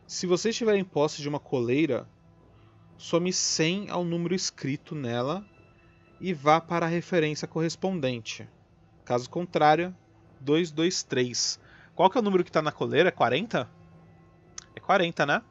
Se 0.05 0.27
você 0.27 0.49
estiver 0.49 0.75
em 0.75 0.83
posse 0.83 1.21
de 1.21 1.29
uma 1.29 1.39
coleira, 1.39 2.05
some 2.97 3.31
100 3.31 3.91
ao 3.91 4.03
número 4.03 4.35
escrito 4.35 4.93
nela 4.93 5.47
e 6.19 6.33
vá 6.33 6.59
para 6.59 6.85
a 6.85 6.89
referência 6.89 7.47
correspondente. 7.47 8.47
Caso 9.05 9.29
contrário, 9.29 9.95
223. 10.41 11.59
Qual 11.95 12.09
que 12.09 12.17
é 12.17 12.21
o 12.21 12.23
número 12.23 12.43
que 12.43 12.49
está 12.49 12.61
na 12.61 12.71
coleira? 12.71 13.09
É 13.09 13.11
40? 13.11 13.69
É 14.75 14.79
40, 14.79 15.25
né? 15.25 15.41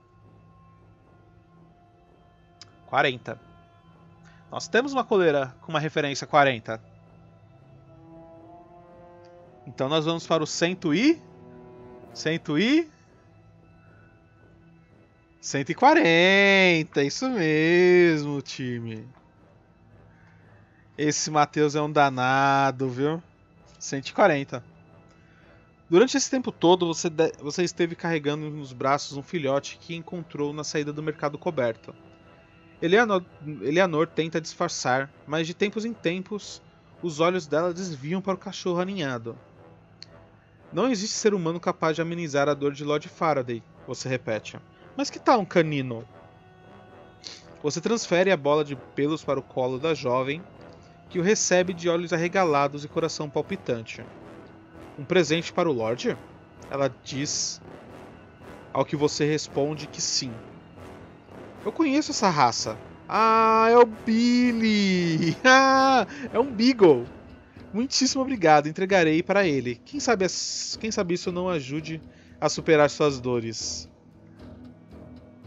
40. 2.87 3.41
Nós 4.51 4.69
temos 4.69 4.93
uma 4.93 5.05
coleira 5.05 5.55
com 5.61 5.73
uma 5.73 5.81
referência 5.81 6.27
40. 6.27 6.81
Então 9.67 9.89
nós 9.89 10.05
vamos 10.05 10.27
para 10.27 10.43
o 10.43 10.47
100 10.47 10.79
e... 10.95 11.21
100 12.15 12.41
e... 12.59 12.89
140, 15.41 17.03
isso 17.05 17.29
mesmo, 17.31 18.43
time. 18.43 19.07
Esse 20.99 21.31
Matheus 21.31 21.75
é 21.75 21.83
um 21.83 21.93
danado, 21.93 22.89
viu? 22.89 23.23
140. 23.79 24.65
Durante 25.91 26.17
esse 26.17 26.31
tempo 26.31 26.51
todo, 26.51 26.87
você, 26.87 27.11
você 27.39 27.63
esteve 27.63 27.95
carregando 27.95 28.49
nos 28.49 28.73
braços 28.73 29.15
um 29.15 29.23
filhote 29.23 29.77
que 29.79 29.95
encontrou 29.95 30.55
na 30.55 30.65
saída 30.65 30.95
do 30.95 31.03
mercado 31.03 31.37
coberto. 31.37 31.95
Eleanor, 32.81 33.23
Eleanor 33.61 34.07
tenta 34.07 34.41
disfarçar, 34.41 35.13
mas 35.27 35.47
de 35.47 35.53
tempos 35.53 35.85
em 35.85 35.93
tempos, 35.93 36.63
os 37.03 37.21
olhos 37.21 37.47
dela 37.47 37.75
desviam 37.75 38.23
para 38.23 38.35
o 38.35 38.39
cachorro 38.39 38.81
aninhado. 38.81 39.37
Não 40.73 40.91
existe 40.91 41.15
ser 41.15 41.35
humano 41.35 41.61
capaz 41.61 41.95
de 41.95 42.01
amenizar 42.01 42.49
a 42.49 42.55
dor 42.55 42.73
de 42.73 42.85
Lord 42.85 43.07
Faraday, 43.09 43.63
você 43.87 44.09
repete. 44.09 44.59
Mas 44.97 45.11
que 45.11 45.19
tal 45.19 45.41
um 45.41 45.45
canino? 45.45 46.09
Você 47.63 47.83
transfere 47.83 48.33
a 48.33 48.37
bola 48.37 48.65
de 48.65 48.77
pelos 48.95 49.23
para 49.23 49.39
o 49.39 49.43
colo 49.43 49.79
da 49.79 49.93
jovem 49.93 50.43
que 51.09 51.19
o 51.19 51.23
recebe 51.23 51.73
de 51.73 51.89
olhos 51.89 52.13
arregalados 52.13 52.85
e 52.85 52.89
coração 52.89 53.31
palpitante. 53.31 54.05
Um 54.99 55.05
presente 55.05 55.53
para 55.53 55.69
o 55.69 55.73
Lorde? 55.73 56.17
Ela 56.71 56.93
diz, 57.05 57.61
ao 58.73 58.85
que 58.85 58.97
você 58.97 59.25
responde 59.25 59.87
que 59.87 60.01
sim. 60.01 60.33
Eu 61.65 61.73
conheço 61.73 62.11
essa 62.11 62.29
raça. 62.29 62.77
Ah, 63.09 63.69
é 63.71 63.77
o 63.77 63.87
Billy! 63.87 65.37
Ah, 65.45 66.07
é 66.33 66.39
um 66.39 66.51
Beagle! 66.51 67.07
Muitíssimo 67.73 68.23
obrigado, 68.23 68.69
entregarei 68.69 69.23
para 69.23 69.47
ele. 69.47 69.77
Quem 69.85 70.01
sabe, 70.01 70.27
quem 70.81 70.91
sabe 70.91 71.15
isso 71.15 71.31
não 71.31 71.49
ajude 71.49 72.01
a 72.41 72.49
superar 72.49 72.89
suas 72.91 73.21
dores. 73.21 73.89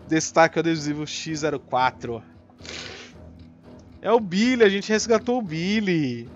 Destaque 0.08 0.58
o 0.58 0.60
adesivo 0.60 1.04
X04. 1.04 2.22
É 4.02 4.12
o 4.12 4.20
Billy, 4.20 4.64
a 4.64 4.70
gente 4.70 4.90
resgatou 4.90 5.40
o 5.40 5.42
Billy. 5.42 6.30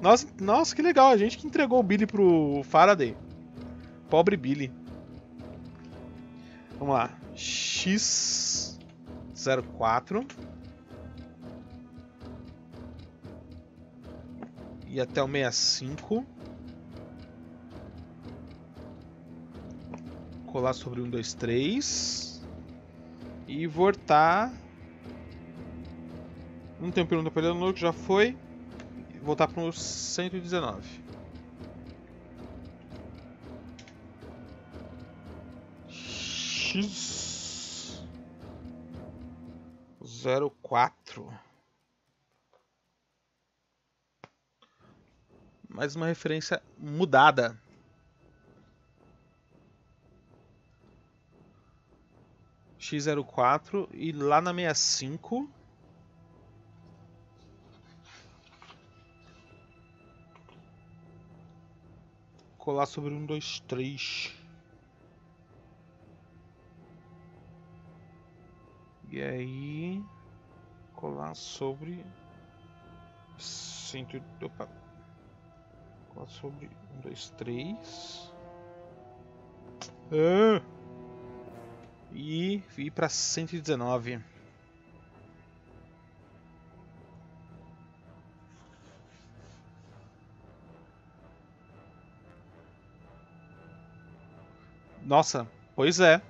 Nossa, 0.00 0.26
nossa, 0.40 0.74
que 0.74 0.80
legal, 0.80 1.08
a 1.08 1.16
gente 1.16 1.36
que 1.36 1.46
entregou 1.46 1.80
o 1.80 1.82
Billy 1.82 2.06
pro 2.06 2.62
Faraday. 2.64 3.16
Pobre 4.08 4.36
Billy. 4.36 4.72
Vamos 6.78 6.94
lá. 6.94 7.10
X04. 7.34 8.78
E 14.86 15.00
até 15.00 15.22
o 15.22 15.28
65. 15.28 16.24
Colar 20.46 20.72
sobre 20.72 21.00
1, 21.00 21.10
2, 21.10 21.34
3. 21.34 22.42
E 23.46 23.66
voltar 23.66 24.52
não 26.80 26.90
tem 26.90 27.04
pergunta 27.04 27.30
para 27.30 27.46
Eleanor, 27.46 27.74
que 27.74 27.80
já 27.80 27.92
foi. 27.92 28.36
Voltar 29.22 29.48
para 29.48 29.62
o 29.62 29.72
119. 29.72 31.10
X 35.90 38.02
04 40.62 41.30
Mais 45.68 45.94
uma 45.94 46.06
referência 46.06 46.62
mudada. 46.78 47.60
X04 52.78 53.88
e 53.92 54.10
lá 54.10 54.40
na 54.40 54.54
65 54.54 55.59
colar 62.70 62.86
sobre 62.86 63.12
um, 63.12 63.26
dois, 63.26 63.58
três. 63.66 64.32
E 69.08 69.20
aí 69.20 70.04
colar 70.94 71.34
sobre. 71.34 72.06
Cento... 73.36 74.22
Opa. 74.40 74.68
Colar 76.14 76.28
sobre. 76.28 76.70
Um, 76.94 77.00
dois, 77.00 77.30
três. 77.30 78.32
Ah. 80.12 80.62
E 82.12 82.62
ir 82.78 82.90
para 82.92 83.08
119. 83.08 84.22
Nossa, 95.10 95.44
pois 95.74 95.98
é. 95.98 96.22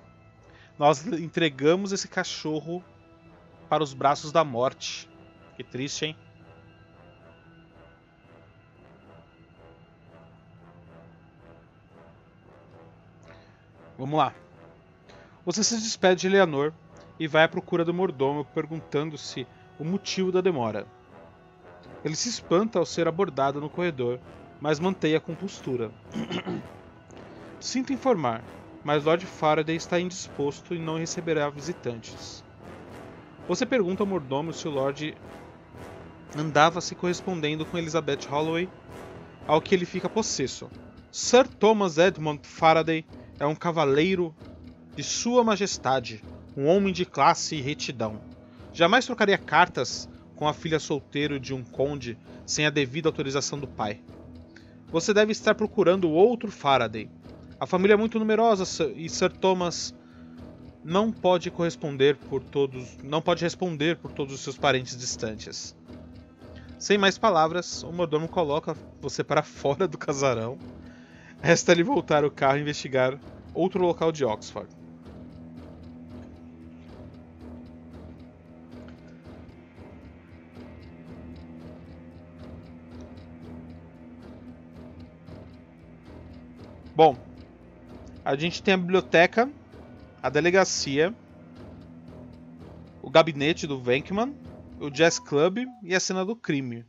Nós 0.79 1.05
entregamos 1.05 1.91
esse 1.91 2.07
cachorro 2.07 2.83
para 3.69 3.83
os 3.83 3.93
braços 3.93 4.31
da 4.31 4.43
morte. 4.43 5.07
Que 5.55 5.63
triste, 5.63 6.05
hein? 6.05 6.17
Vamos 13.99 14.17
lá. 14.17 14.33
Você 15.45 15.63
se 15.63 15.75
despede 15.75 16.21
de 16.21 16.27
Eleanor 16.27 16.73
e 17.19 17.27
vai 17.27 17.43
à 17.43 17.47
procura 17.47 17.85
do 17.85 17.93
mordomo, 17.93 18.43
perguntando-se 18.45 19.45
o 19.77 19.85
motivo 19.85 20.31
da 20.31 20.41
demora. 20.41 20.87
Ele 22.03 22.15
se 22.15 22.29
espanta 22.29 22.79
ao 22.79 22.85
ser 22.87 23.07
abordado 23.07 23.61
no 23.61 23.69
corredor, 23.69 24.19
mas 24.59 24.79
mantém 24.79 25.13
a 25.13 25.21
compostura. 25.21 25.91
Sinto 27.59 27.93
informar, 27.93 28.43
mas 28.83 29.03
Lord 29.03 29.25
Faraday 29.25 29.75
está 29.75 29.99
indisposto 29.99 30.73
e 30.73 30.79
não 30.79 30.97
receberá 30.97 31.49
visitantes. 31.49 32.43
Você 33.47 33.65
pergunta 33.65 34.03
ao 34.03 34.07
mordomo 34.07 34.53
se 34.53 34.67
o 34.67 34.71
Lord 34.71 35.15
andava 36.37 36.81
se 36.81 36.95
correspondendo 36.95 37.65
com 37.65 37.77
Elizabeth 37.77 38.27
Holloway, 38.29 38.69
ao 39.47 39.61
que 39.61 39.75
ele 39.75 39.85
fica 39.85 40.07
possesso. 40.07 40.69
Sir 41.11 41.47
Thomas 41.47 41.97
Edmund 41.97 42.47
Faraday 42.47 43.05
é 43.39 43.45
um 43.45 43.55
cavaleiro 43.55 44.33
de 44.95 45.03
Sua 45.03 45.43
Majestade, 45.43 46.23
um 46.55 46.67
homem 46.67 46.93
de 46.93 47.05
classe 47.05 47.55
e 47.55 47.61
retidão. 47.61 48.21
Jamais 48.71 49.05
trocaria 49.05 49.37
cartas 49.37 50.07
com 50.35 50.47
a 50.47 50.53
filha 50.53 50.79
solteira 50.79 51.39
de 51.39 51.53
um 51.53 51.63
conde 51.63 52.17
sem 52.45 52.65
a 52.65 52.69
devida 52.69 53.09
autorização 53.09 53.59
do 53.59 53.67
pai. 53.67 53.99
Você 54.91 55.13
deve 55.13 55.31
estar 55.31 55.55
procurando 55.55 56.09
outro 56.09 56.51
Faraday, 56.51 57.09
a 57.61 57.67
família 57.67 57.93
é 57.93 57.95
muito 57.95 58.17
numerosa 58.17 58.91
e 58.95 59.07
Sir 59.07 59.31
Thomas 59.31 59.93
não 60.83 61.11
pode 61.11 61.51
corresponder 61.51 62.15
por 62.15 62.41
todos, 62.41 62.97
não 63.03 63.21
pode 63.21 63.43
responder 63.43 63.97
por 63.97 64.11
todos 64.11 64.33
os 64.33 64.41
seus 64.41 64.57
parentes 64.57 64.97
distantes. 64.97 65.75
Sem 66.79 66.97
mais 66.97 67.19
palavras, 67.19 67.83
o 67.83 67.91
mordomo 67.91 68.27
coloca 68.27 68.75
você 68.99 69.23
para 69.23 69.43
fora 69.45 69.87
do 69.87 69.95
casarão. 69.95 70.57
Resta-lhe 71.39 71.83
voltar 71.83 72.25
o 72.25 72.31
carro 72.31 72.57
e 72.57 72.61
investigar 72.61 73.19
outro 73.53 73.79
local 73.85 74.11
de 74.11 74.25
Oxford. 74.25 74.67
Bom, 86.95 87.15
a 88.31 88.35
gente 88.37 88.63
tem 88.63 88.73
a 88.73 88.77
biblioteca, 88.77 89.51
a 90.23 90.29
delegacia, 90.29 91.13
o 93.01 93.09
gabinete 93.09 93.67
do 93.67 93.77
Venkman, 93.77 94.33
o 94.79 94.89
Jazz 94.89 95.19
Club 95.19 95.65
e 95.83 95.93
a 95.93 95.99
cena 95.99 96.23
do 96.23 96.33
crime. 96.33 96.85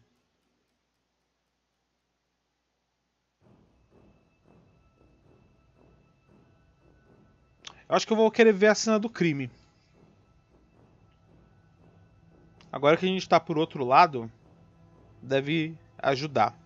Eu 7.88 7.96
acho 7.96 8.06
que 8.06 8.12
eu 8.12 8.16
vou 8.16 8.30
querer 8.30 8.52
ver 8.52 8.68
a 8.68 8.74
cena 8.76 9.00
do 9.00 9.10
crime. 9.10 9.50
Agora 12.70 12.96
que 12.96 13.04
a 13.04 13.08
gente 13.08 13.22
está 13.22 13.40
por 13.40 13.58
outro 13.58 13.84
lado, 13.84 14.30
deve 15.20 15.76
ajudar. 15.98 16.56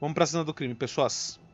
Vamos 0.00 0.14
para 0.14 0.22
a 0.22 0.26
cena 0.28 0.44
do 0.44 0.54
crime, 0.54 0.72
pessoas. 0.72 1.44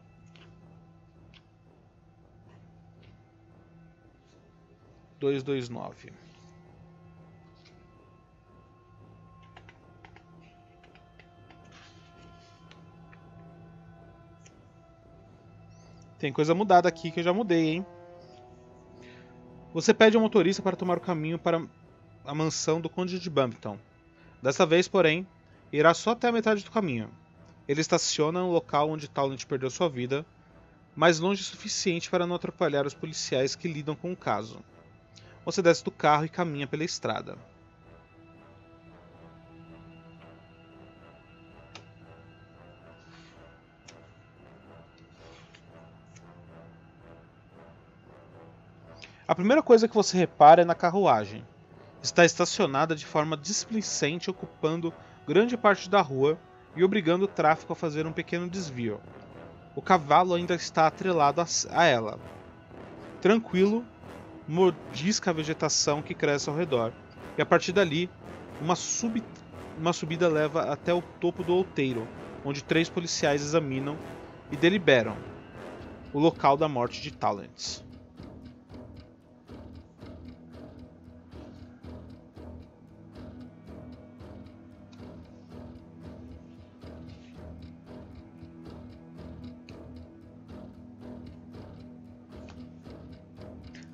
Dois 5.23 5.41
dois 5.45 5.69
nove 5.69 6.13
Tem 16.19 16.33
coisa 16.33 16.55
mudada 16.55 16.89
aqui 16.89 17.11
que 17.11 17.21
eu 17.21 17.25
já 17.25 17.33
mudei, 17.33 17.69
hein? 17.69 17.87
Você 19.73 19.95
pede 19.95 20.17
ao 20.17 20.23
motorista 20.23 20.63
para 20.63 20.77
tomar 20.77 20.99
o 20.99 21.01
caminho 21.01 21.39
para 21.39 21.65
a 22.25 22.35
mansão 22.35 22.81
do 22.81 22.89
Conde 22.89 23.19
de 23.19 23.31
Bumpton. 23.31 23.77
Dessa 24.41 24.65
vez, 24.65 24.87
porém, 24.87 25.27
irá 25.73 25.95
só 25.95 26.11
até 26.11 26.29
a 26.29 26.33
metade 26.33 26.65
do 26.65 26.71
caminho. 26.71 27.11
Ele 27.67 27.81
estaciona 27.81 28.41
no 28.41 28.53
local 28.53 28.91
onde 28.91 29.11
Talent 29.11 29.45
perdeu 29.47 29.69
sua 29.69 29.89
vida, 29.89 30.25
mas 30.95 31.19
longe 31.19 31.43
o 31.43 31.45
suficiente 31.45 32.09
para 32.09 32.27
não 32.27 32.37
atrapalhar 32.37 32.87
os 32.87 32.95
policiais 32.95 33.57
que 33.57 33.67
lidam 33.67 33.97
com 33.97 34.13
o 34.13 34.17
caso. 34.17 34.63
Você 35.45 35.61
desce 35.61 35.83
do 35.85 35.91
carro 35.91 36.25
e 36.25 36.29
caminha 36.29 36.67
pela 36.67 36.85
estrada. 36.85 37.37
A 49.27 49.35
primeira 49.35 49.63
coisa 49.63 49.89
que 49.89 49.95
você 49.95 50.19
repara 50.19 50.63
é 50.63 50.65
na 50.65 50.75
carruagem. 50.75 51.43
Está 52.03 52.25
estacionada 52.25 52.95
de 52.95 53.07
forma 53.07 53.37
displicente, 53.37 54.29
ocupando 54.29 54.93
grande 55.27 55.57
parte 55.57 55.89
da 55.89 56.03
rua 56.03 56.39
e 56.77 56.85
obrigando 56.85 57.25
o 57.25 57.29
tráfego 57.29 57.73
a 57.73 57.77
fazer 57.77 58.07
um 58.07 58.13
pequeno 58.13 58.47
desvio. 58.49 59.01
O 59.75 59.81
cavalo 59.81 60.35
ainda 60.35 60.55
está 60.55 60.87
atrelado 60.87 61.41
a 61.71 61.85
ela. 61.85 62.19
Tranquilo, 63.23 63.85
mordisca 64.47 65.31
a 65.31 65.35
vegetação 65.35 66.03
que 66.03 66.15
cresce 66.15 66.49
ao 66.49 66.57
redor. 66.57 66.93
E 67.37 67.43
a 67.43 67.47
partir 67.47 67.73
dali, 67.73 68.11
uma, 68.61 68.77
sub... 68.77 69.23
uma 69.77 69.93
subida 69.93 70.29
leva 70.29 70.63
até 70.63 70.93
o 70.93 71.03
topo 71.21 71.43
do 71.43 71.55
outeiro, 71.55 72.09
onde 72.45 72.63
três 72.63 72.89
policiais 72.89 73.43
examinam 73.43 73.97
e 74.51 74.57
deliberam 74.57 75.17
o 76.13 76.19
local 76.19 76.57
da 76.57 76.69
morte 76.69 77.01
de 77.01 77.11
Talents. 77.11 77.83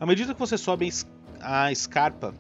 Medida 0.09 0.33
que 0.33 0.41
você 0.41 0.57
sobe 0.57 0.91
a 1.39 1.71
escarpa, 1.71 2.35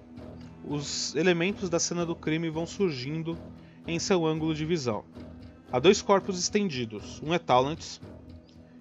os 0.64 1.14
elementos 1.14 1.68
da 1.68 1.78
cena 1.78 2.06
do 2.06 2.16
crime 2.16 2.48
vão 2.48 2.66
surgindo 2.66 3.38
em 3.86 3.98
seu 3.98 4.24
ângulo 4.24 4.54
de 4.54 4.64
visão. 4.64 5.04
Há 5.70 5.78
dois 5.78 6.00
corpos 6.00 6.38
estendidos, 6.38 7.22
um 7.22 7.34
é 7.34 7.38
Talents 7.38 8.00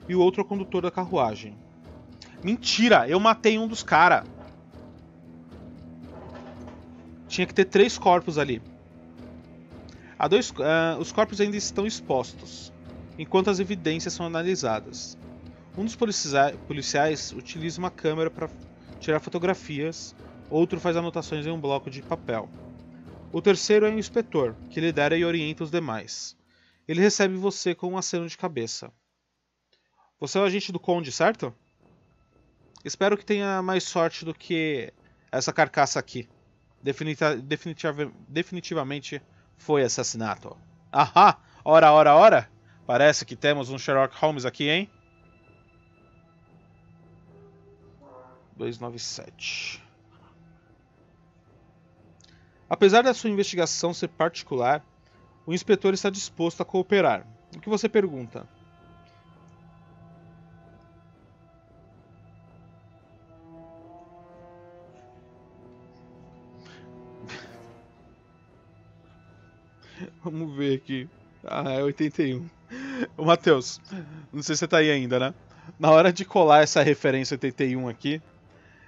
e 0.08 0.16
o 0.16 0.22
outro 0.22 0.40
é 0.42 0.44
o 0.46 0.48
condutor 0.48 0.84
da 0.84 0.90
carruagem. 0.90 1.54
Mentira, 2.42 3.10
eu 3.10 3.20
matei 3.20 3.60
um 3.60 3.68
dos 3.68 3.84
caras. 3.84 4.26
Tinha 7.28 7.46
que 7.46 7.54
ter 7.54 7.66
três 7.66 7.98
corpos 7.98 8.38
ali. 8.38 8.62
Há 10.18 10.30
dois, 10.30 10.50
uh, 10.50 10.98
os 10.98 11.12
corpos 11.12 11.42
ainda 11.42 11.58
estão 11.58 11.86
expostos, 11.86 12.72
enquanto 13.20 13.50
as 13.50 13.60
evidências 13.60 14.14
são 14.14 14.26
analisadas. 14.26 15.18
Um 15.78 15.84
dos 15.84 15.96
policiais 15.96 17.34
utiliza 17.34 17.80
uma 17.80 17.92
câmera 17.92 18.32
para 18.32 18.50
tirar 19.00 19.20
fotografias, 19.20 20.16
outro 20.50 20.80
faz 20.80 20.96
anotações 20.96 21.46
em 21.46 21.52
um 21.52 21.60
bloco 21.60 21.90
de 21.90 22.02
papel. 22.02 22.50
O 23.32 23.42
terceiro 23.42 23.86
é 23.86 23.90
o 23.90 24.00
inspetor, 24.00 24.56
que 24.70 24.80
lidera 24.80 25.18
e 25.18 25.26
orienta 25.26 25.64
os 25.64 25.72
demais. 25.72 26.36
Ele 26.88 27.02
recebe 27.02 27.36
você 27.36 27.76
com 27.76 27.92
um 27.92 27.98
aceno 27.98 28.28
de 28.28 28.38
cabeça. 28.38 28.92
Você 30.20 30.38
é 30.38 30.42
o 30.42 30.46
agente 30.46 30.72
do 30.72 30.80
Conde, 30.80 31.12
certo? 31.12 31.54
Espero 32.84 33.18
que 33.18 33.26
tenha 33.26 33.62
mais 33.62 33.84
sorte 33.84 34.24
do 34.24 34.34
que 34.34 34.94
essa 35.32 35.52
carcaça 35.52 36.00
aqui. 36.00 36.28
Definita 36.82 37.36
definitiva 37.36 38.12
definitivamente 38.28 39.22
foi 39.58 39.84
assassinato. 39.84 40.56
Ahá! 40.92 41.40
Ora, 41.66 41.92
ora, 41.92 42.16
ora! 42.16 42.50
Parece 42.86 43.26
que 43.26 43.36
temos 43.36 43.70
um 43.70 43.78
Sherlock 43.78 44.16
Holmes 44.18 44.46
aqui, 44.46 44.70
hein? 44.70 44.90
297. 48.58 49.84
Apesar 52.70 53.02
da 53.02 53.14
sua 53.14 53.30
investigação 53.30 53.94
ser 53.94 54.10
particular, 54.10 54.84
o 55.46 55.54
inspetor 55.54 55.94
está 55.94 56.10
disposto 56.10 56.62
a 56.62 56.66
cooperar. 56.66 57.26
O 57.56 57.60
que 57.62 57.70
você 57.70 57.88
pergunta? 57.88 58.46
Vamos 70.22 70.56
ver 70.58 70.76
aqui. 70.76 71.10
Ah, 71.46 71.72
é 71.72 71.82
81. 71.82 72.50
Ô, 73.16 73.24
Matheus, 73.24 73.80
não 74.34 74.44
sei 74.44 74.56
se 74.56 74.60
você 74.60 74.68
tá 74.68 74.80
aí 74.80 74.92
ainda, 74.92 75.18
né? 75.20 75.34
Na 75.80 75.92
hora 75.92 76.12
de 76.12 76.26
colar 76.26 76.64
essa 76.64 76.84
referência 76.84 77.36
81 77.36 77.88
aqui, 77.88 78.22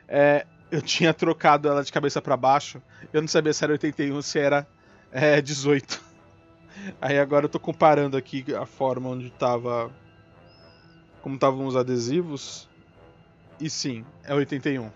é, 0.09 0.45
eu 0.71 0.81
tinha 0.81 1.13
trocado 1.13 1.67
ela 1.67 1.83
de 1.83 1.91
cabeça 1.91 2.19
para 2.21 2.35
baixo. 2.35 2.81
Eu 3.13 3.21
não 3.21 3.27
sabia 3.27 3.53
se 3.53 3.63
era 3.63 3.73
81 3.73 4.15
ou 4.15 4.21
se 4.21 4.39
era 4.39 4.67
é, 5.11 5.39
18. 5.39 6.03
Aí 6.99 7.19
agora 7.19 7.45
eu 7.45 7.49
tô 7.49 7.59
comparando 7.59 8.17
aqui 8.17 8.43
a 8.55 8.65
forma 8.65 9.09
onde 9.09 9.29
tava. 9.29 9.91
Como 11.21 11.35
estavam 11.35 11.65
os 11.67 11.75
adesivos. 11.75 12.67
E 13.59 13.69
sim, 13.69 14.03
é 14.23 14.33
81. 14.33 14.89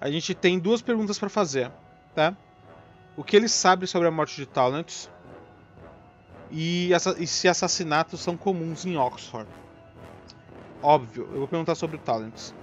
A 0.00 0.10
gente 0.10 0.34
tem 0.34 0.58
duas 0.58 0.80
perguntas 0.80 1.18
para 1.18 1.28
fazer, 1.28 1.70
tá? 2.14 2.34
O 3.16 3.22
que 3.22 3.36
ele 3.36 3.48
sabe 3.48 3.86
sobre 3.86 4.08
a 4.08 4.10
morte 4.10 4.34
de 4.36 4.46
Talent 4.46 5.08
e, 6.50 6.90
e 7.18 7.26
se 7.26 7.48
assassinatos 7.48 8.20
são 8.20 8.34
comuns 8.34 8.86
em 8.86 8.96
Oxford. 8.96 9.46
Óbvio, 10.82 11.28
eu 11.32 11.40
vou 11.40 11.48
perguntar 11.48 11.74
sobre 11.74 11.96
o 11.96 11.98
Talents. 11.98 12.54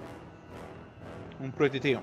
1 1.40 1.50
pro 1.52 1.64
81. 1.64 2.00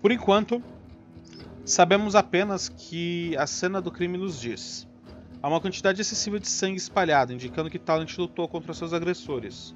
Por 0.00 0.10
enquanto, 0.10 0.62
sabemos 1.66 2.14
apenas 2.14 2.68
que 2.68 3.36
a 3.36 3.46
cena 3.46 3.82
do 3.82 3.90
crime 3.90 4.16
nos 4.16 4.40
diz. 4.40 4.88
Há 5.42 5.48
uma 5.48 5.60
quantidade 5.60 6.00
excessiva 6.00 6.40
de 6.40 6.48
sangue 6.48 6.78
espalhada, 6.78 7.32
indicando 7.32 7.70
que 7.70 7.78
Talent 7.78 8.16
lutou 8.18 8.48
contra 8.48 8.74
seus 8.74 8.92
agressores. 8.92 9.74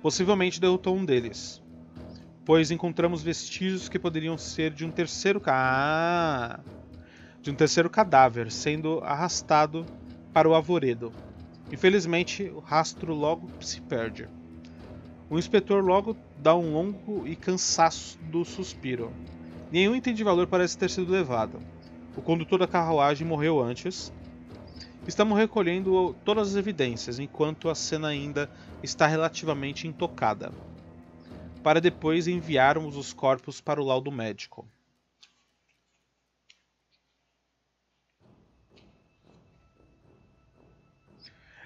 Possivelmente 0.00 0.60
derrotou 0.60 0.96
um 0.96 1.04
deles, 1.04 1.62
pois 2.44 2.70
encontramos 2.70 3.22
vestígios 3.22 3.88
que 3.88 3.98
poderiam 3.98 4.36
ser 4.36 4.70
de 4.72 4.84
um 4.84 4.90
terceiro 4.90 5.40
ca... 5.40 5.52
ah, 5.54 6.60
de 7.40 7.50
um 7.50 7.54
terceiro 7.54 7.90
cadáver 7.90 8.50
sendo 8.50 9.00
arrastado 9.00 9.84
para 10.32 10.48
o 10.48 10.54
arvoredo. 10.54 11.12
Infelizmente, 11.70 12.44
o 12.54 12.58
rastro 12.58 13.14
logo 13.14 13.48
se 13.60 13.80
perde. 13.80 14.28
O 15.30 15.38
inspetor 15.38 15.82
logo 15.82 16.16
dá 16.36 16.54
um 16.54 16.74
longo 16.74 17.26
e 17.26 17.34
cansaço 17.34 18.18
do 18.30 18.44
suspiro. 18.44 19.10
Nenhum 19.70 19.96
item 19.96 20.12
de 20.12 20.22
valor 20.22 20.46
parece 20.46 20.76
ter 20.76 20.90
sido 20.90 21.10
levado. 21.10 21.58
O 22.14 22.20
condutor 22.20 22.58
da 22.58 22.68
carruagem 22.68 23.26
morreu 23.26 23.58
antes. 23.58 24.12
Estamos 25.06 25.36
recolhendo 25.36 26.14
todas 26.24 26.50
as 26.50 26.54
evidências 26.54 27.18
enquanto 27.18 27.68
a 27.68 27.74
cena 27.74 28.08
ainda 28.08 28.48
está 28.82 29.06
relativamente 29.06 29.88
intocada, 29.88 30.52
para 31.62 31.80
depois 31.80 32.28
enviarmos 32.28 32.96
os 32.96 33.12
corpos 33.12 33.60
para 33.60 33.82
o 33.82 33.84
laudo 33.84 34.12
médico. 34.12 34.64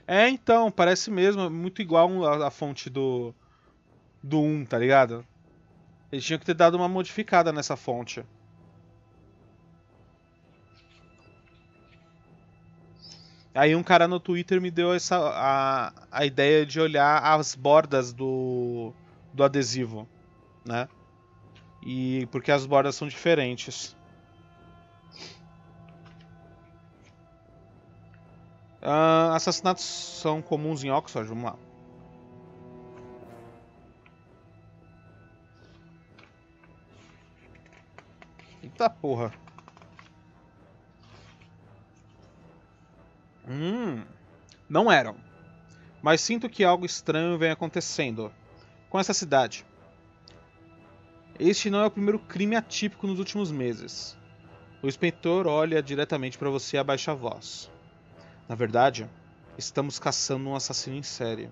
É, 0.06 0.28
então, 0.28 0.70
parece 0.70 1.10
mesmo, 1.10 1.50
muito 1.50 1.82
igual 1.82 2.24
a 2.42 2.50
fonte 2.50 2.88
do 2.88 3.34
do 4.22 4.40
1, 4.40 4.64
tá 4.66 4.78
ligado? 4.78 5.26
Eles 6.10 6.24
tinham 6.24 6.38
que 6.38 6.46
ter 6.46 6.54
dado 6.54 6.76
uma 6.76 6.88
modificada 6.88 7.52
nessa 7.52 7.76
fonte. 7.76 8.24
Aí 13.56 13.74
um 13.74 13.82
cara 13.82 14.06
no 14.06 14.20
Twitter 14.20 14.60
me 14.60 14.70
deu 14.70 14.92
essa 14.92 15.16
a, 15.16 15.92
a 16.10 16.26
ideia 16.26 16.66
de 16.66 16.78
olhar 16.78 17.22
as 17.22 17.54
bordas 17.54 18.12
do, 18.12 18.92
do 19.32 19.42
adesivo, 19.42 20.06
né? 20.62 20.86
E 21.80 22.26
porque 22.30 22.52
as 22.52 22.66
bordas 22.66 22.94
são 22.96 23.08
diferentes. 23.08 23.96
Uh, 28.82 29.32
assassinatos 29.34 29.84
são 29.84 30.42
comuns 30.42 30.84
em 30.84 30.90
Oxford, 30.90 31.26
vamos 31.26 31.44
lá. 31.44 31.56
Eita 38.62 38.90
porra. 38.90 39.45
Hum, 43.48 44.04
não 44.68 44.90
eram. 44.90 45.16
Mas 46.02 46.20
sinto 46.20 46.48
que 46.48 46.64
algo 46.64 46.84
estranho 46.84 47.38
vem 47.38 47.50
acontecendo 47.50 48.32
com 48.90 48.98
essa 48.98 49.14
cidade. 49.14 49.64
Este 51.38 51.70
não 51.70 51.80
é 51.80 51.86
o 51.86 51.90
primeiro 51.90 52.18
crime 52.18 52.56
atípico 52.56 53.06
nos 53.06 53.18
últimos 53.18 53.50
meses. 53.50 54.16
O 54.82 54.88
inspetor 54.88 55.46
olha 55.46 55.82
diretamente 55.82 56.38
para 56.38 56.50
você 56.50 56.78
abaixa 56.78 57.12
a 57.12 57.14
voz. 57.14 57.70
Na 58.48 58.54
verdade, 58.54 59.08
estamos 59.58 59.98
caçando 59.98 60.48
um 60.48 60.56
assassino 60.56 60.96
em 60.96 61.02
série. 61.02 61.50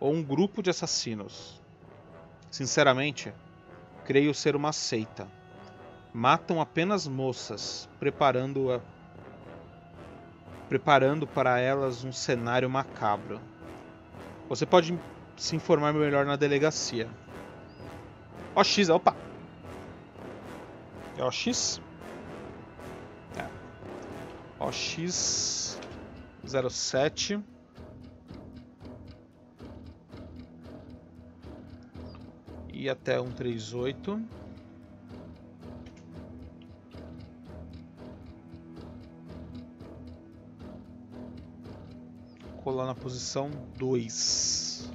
Ou 0.00 0.12
um 0.12 0.22
grupo 0.22 0.62
de 0.62 0.70
assassinos. 0.70 1.60
Sinceramente, 2.50 3.32
creio 4.04 4.34
ser 4.34 4.54
uma 4.56 4.72
seita 4.72 5.28
matam 6.14 6.60
apenas 6.60 7.08
moças, 7.08 7.88
preparando 7.98 8.72
a 8.72 8.80
preparando 10.74 11.24
para 11.24 11.60
elas 11.60 12.02
um 12.02 12.10
cenário 12.10 12.68
macabro. 12.68 13.40
Você 14.48 14.66
pode 14.66 14.98
se 15.36 15.54
informar 15.54 15.92
melhor 15.92 16.26
na 16.26 16.34
delegacia. 16.34 17.08
OX, 18.56 18.88
opa. 18.88 19.14
É 21.16 21.22
OX? 21.22 21.80
É. 23.36 23.48
OX 24.58 25.78
07 26.44 27.40
e 32.72 32.90
até 32.90 33.16
138 33.16 34.20
colar 42.74 42.86
na 42.86 42.94
posição 42.96 43.52
2 43.78 44.90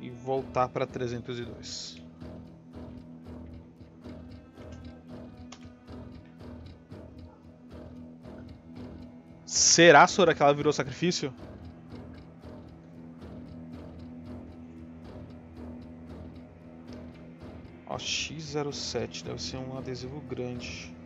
e 0.00 0.10
voltar 0.10 0.68
para 0.68 0.86
302. 0.86 2.00
Será, 9.44 10.06
Sora, 10.06 10.32
que 10.36 10.40
ela 10.40 10.54
virou 10.54 10.72
sacrifício? 10.72 11.34
Ó, 17.88 17.96
X07 17.96 19.24
deve 19.24 19.42
ser 19.42 19.56
um 19.56 19.76
adesivo 19.76 20.20
grande. 20.20 20.96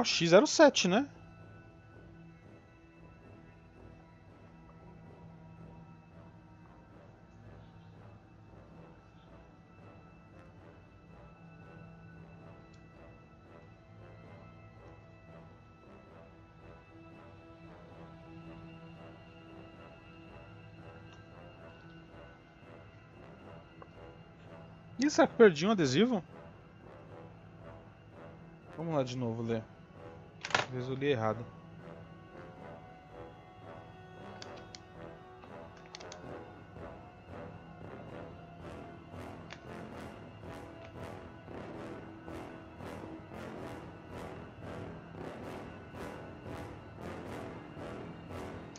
O 0.00 0.04
X07, 0.04 0.88
né? 0.88 1.06
Ih, 24.98 25.08
será 25.10 25.26
que 25.26 25.34
perdi 25.34 25.66
um 25.66 25.70
adesivo? 25.70 26.22
Vamos 28.76 28.94
lá 28.94 29.02
de 29.02 29.16
novo 29.16 29.42
ler. 29.42 29.62
Talvez 30.70 30.88
eu 30.88 30.94
li 30.94 31.06
errado. 31.10 31.44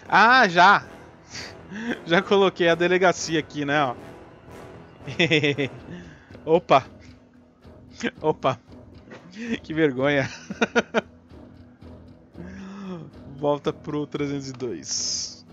Ah, 0.07 0.47
já! 0.47 0.87
Já 2.05 2.21
coloquei 2.21 2.69
a 2.69 2.75
delegacia 2.75 3.39
aqui, 3.39 3.65
né, 3.65 3.83
ó. 3.83 3.95
Opa! 6.45 6.85
Opa! 8.21 8.59
Que 9.63 9.73
vergonha! 9.73 10.29
Volta 13.41 13.73
pro 13.73 14.05
302. 14.05 15.43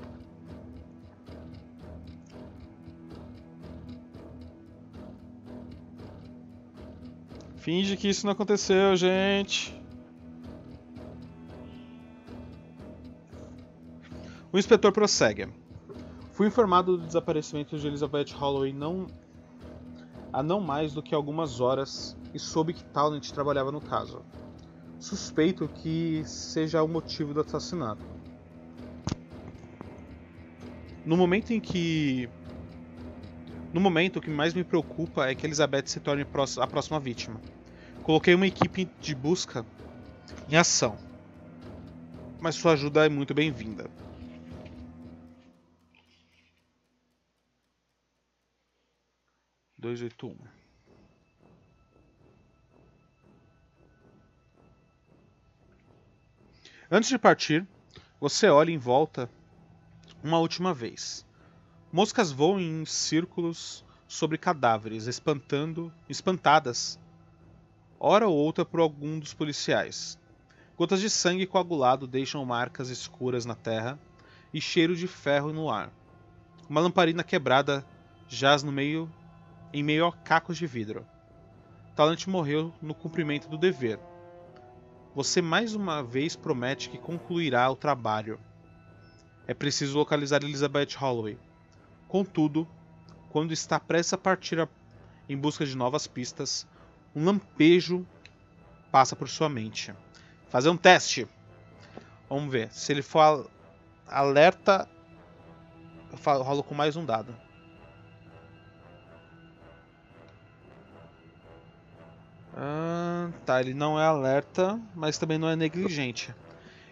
Finge 7.57 7.97
que 7.97 8.07
isso 8.07 8.27
não 8.27 8.35
aconteceu, 8.35 8.95
gente. 8.95 9.75
O 14.53 14.59
inspetor 14.59 14.93
prossegue. 14.93 15.49
Fui 16.33 16.47
informado 16.47 16.99
do 16.99 17.07
desaparecimento 17.07 17.79
de 17.79 17.87
Elizabeth 17.87 18.35
Holloway 18.39 18.71
não 18.71 19.07
há 20.31 20.43
não 20.43 20.61
mais 20.61 20.93
do 20.93 21.03
que 21.03 21.15
algumas 21.15 21.59
horas 21.59 22.15
e 22.35 22.39
soube 22.39 22.75
que 22.75 22.85
Talent 22.85 23.31
trabalhava 23.31 23.73
no 23.73 23.81
caso. 23.81 24.23
Suspeito 25.01 25.69
que 25.69 26.23
seja 26.25 26.83
o 26.83 26.89
motivo 26.89 27.33
do 27.33 27.41
assassinato. 27.41 28.05
No 31.07 31.17
momento 31.17 31.53
em 31.53 31.61
que. 31.61 32.29
No 33.73 33.81
momento, 33.81 34.17
o 34.19 34.21
que 34.21 34.29
mais 34.29 34.55
me 34.55 34.65
preocupa 34.65 35.29
é 35.29 35.35
que 35.35 35.47
Elizabeth 35.47 35.87
se 35.87 36.01
torne 36.01 36.23
a 36.23 36.67
próxima 36.67 36.99
vítima. 36.99 37.41
Coloquei 38.03 38.35
uma 38.35 38.47
equipe 38.47 38.87
de 39.01 39.15
busca 39.15 39.65
em 40.49 40.57
ação. 40.57 40.99
Mas 42.41 42.55
sua 42.55 42.73
ajuda 42.73 43.07
é 43.07 43.09
muito 43.09 43.35
bem-vinda. 43.35 43.89
Dois 49.79 50.03
oito 50.03 50.27
um. 50.27 50.58
Antes 56.91 57.11
de 57.11 57.19
partir, 57.19 57.67
você 58.19 58.49
olha 58.49 58.71
em 58.71 58.79
volta 58.79 59.29
uma 60.25 60.39
última 60.39 60.73
vez. 60.73 61.23
Moscas 61.93 62.33
voam 62.33 62.59
em 62.59 62.83
círculos 62.87 63.85
sobre 64.07 64.39
cadáveres, 64.39 65.07
espantando, 65.07 65.93
espantadas, 66.09 66.99
hora 68.01 68.27
ou 68.27 68.35
outra 68.35 68.65
por 68.65 68.81
algum 68.81 69.19
dos 69.19 69.35
policiais. 69.35 70.19
Gotas 70.79 71.03
de 71.03 71.11
sangue 71.11 71.47
coagulado 71.47 72.07
deixam 72.07 72.43
marcas 72.47 72.89
escuras 72.89 73.45
na 73.45 73.55
terra 73.55 73.99
e 74.55 74.59
cheiro 74.59 74.97
de 74.97 75.07
ferro 75.07 75.53
no 75.53 75.71
ar. 75.71 75.93
Uma 76.71 76.81
lamparina 76.81 77.23
quebrada 77.23 77.85
jaz 78.29 78.63
no 78.63 78.73
meio 78.73 79.13
em 79.75 79.83
meio 79.83 80.07
a 80.07 80.13
cacos 80.13 80.57
de 80.57 80.67
vidro. 80.67 81.07
Talent 81.95 82.27
morreu 82.27 82.73
no 82.81 82.95
cumprimento 82.95 83.47
do 83.47 83.59
dever, 83.59 84.01
você 85.19 85.43
mais 85.43 85.75
uma 85.75 86.01
vez 86.01 86.37
promete 86.37 86.89
que 86.89 86.97
concluirá 86.97 87.69
o 87.69 87.75
trabalho. 87.75 88.39
É 89.49 89.53
preciso 89.53 89.99
localizar 89.99 90.45
Elizabeth 90.45 90.95
Holloway. 90.97 91.37
Contudo, 92.07 92.69
quando 93.29 93.53
está 93.53 93.81
prestes 93.81 94.13
a 94.13 94.17
partir 94.17 94.61
a... 94.61 94.69
em 95.29 95.37
busca 95.37 95.67
de 95.67 95.77
novas 95.77 96.07
pistas, 96.07 96.69
um 97.17 97.25
lampejo 97.25 98.07
passa 98.93 99.17
por 99.17 99.29
sua 99.29 99.49
mente. 99.49 99.93
Fazer 100.51 100.69
um 100.69 100.77
teste. 100.77 101.27
Vamos 102.31 102.53
ver. 102.53 102.73
Se 102.73 102.93
ele 102.93 103.03
for 103.03 103.51
alerta, 104.07 104.89
eu 106.13 106.43
rolo 106.45 106.63
com 106.63 106.77
mais 106.77 106.95
um 106.95 107.05
dado. 107.05 107.35
Ah, 112.61 113.31
tá, 113.47 113.61
ele 113.61 113.73
não 113.73 114.01
é 114.01 114.05
alerta, 114.05 114.81
mas 114.93 115.17
também 115.17 115.39
não 115.39 115.49
é 115.49 115.55
negligente. 115.55 116.35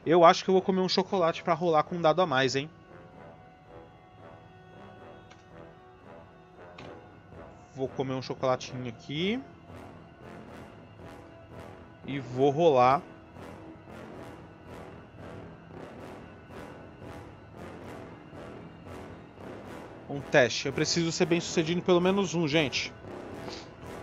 Eu 0.06 0.24
acho 0.24 0.44
que 0.44 0.48
eu 0.48 0.52
vou 0.52 0.62
comer 0.62 0.80
um 0.80 0.88
chocolate 0.88 1.42
para 1.42 1.54
rolar 1.54 1.82
com 1.82 1.96
um 1.96 2.00
dado 2.00 2.22
a 2.22 2.26
mais, 2.26 2.54
hein? 2.54 2.70
Vou 7.74 7.88
comer 7.88 8.14
um 8.14 8.22
chocolatinho 8.22 8.88
aqui. 8.88 9.42
E 12.06 12.20
vou 12.20 12.50
rolar. 12.50 13.02
Um 20.08 20.20
teste. 20.20 20.66
Eu 20.66 20.72
preciso 20.72 21.10
ser 21.10 21.26
bem 21.26 21.40
sucedido 21.40 21.80
em 21.80 21.82
pelo 21.82 22.00
menos 22.00 22.36
um, 22.36 22.46
gente. 22.46 22.94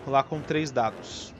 Rolar 0.04 0.24
com 0.24 0.42
três 0.42 0.70
dados. 0.70 1.33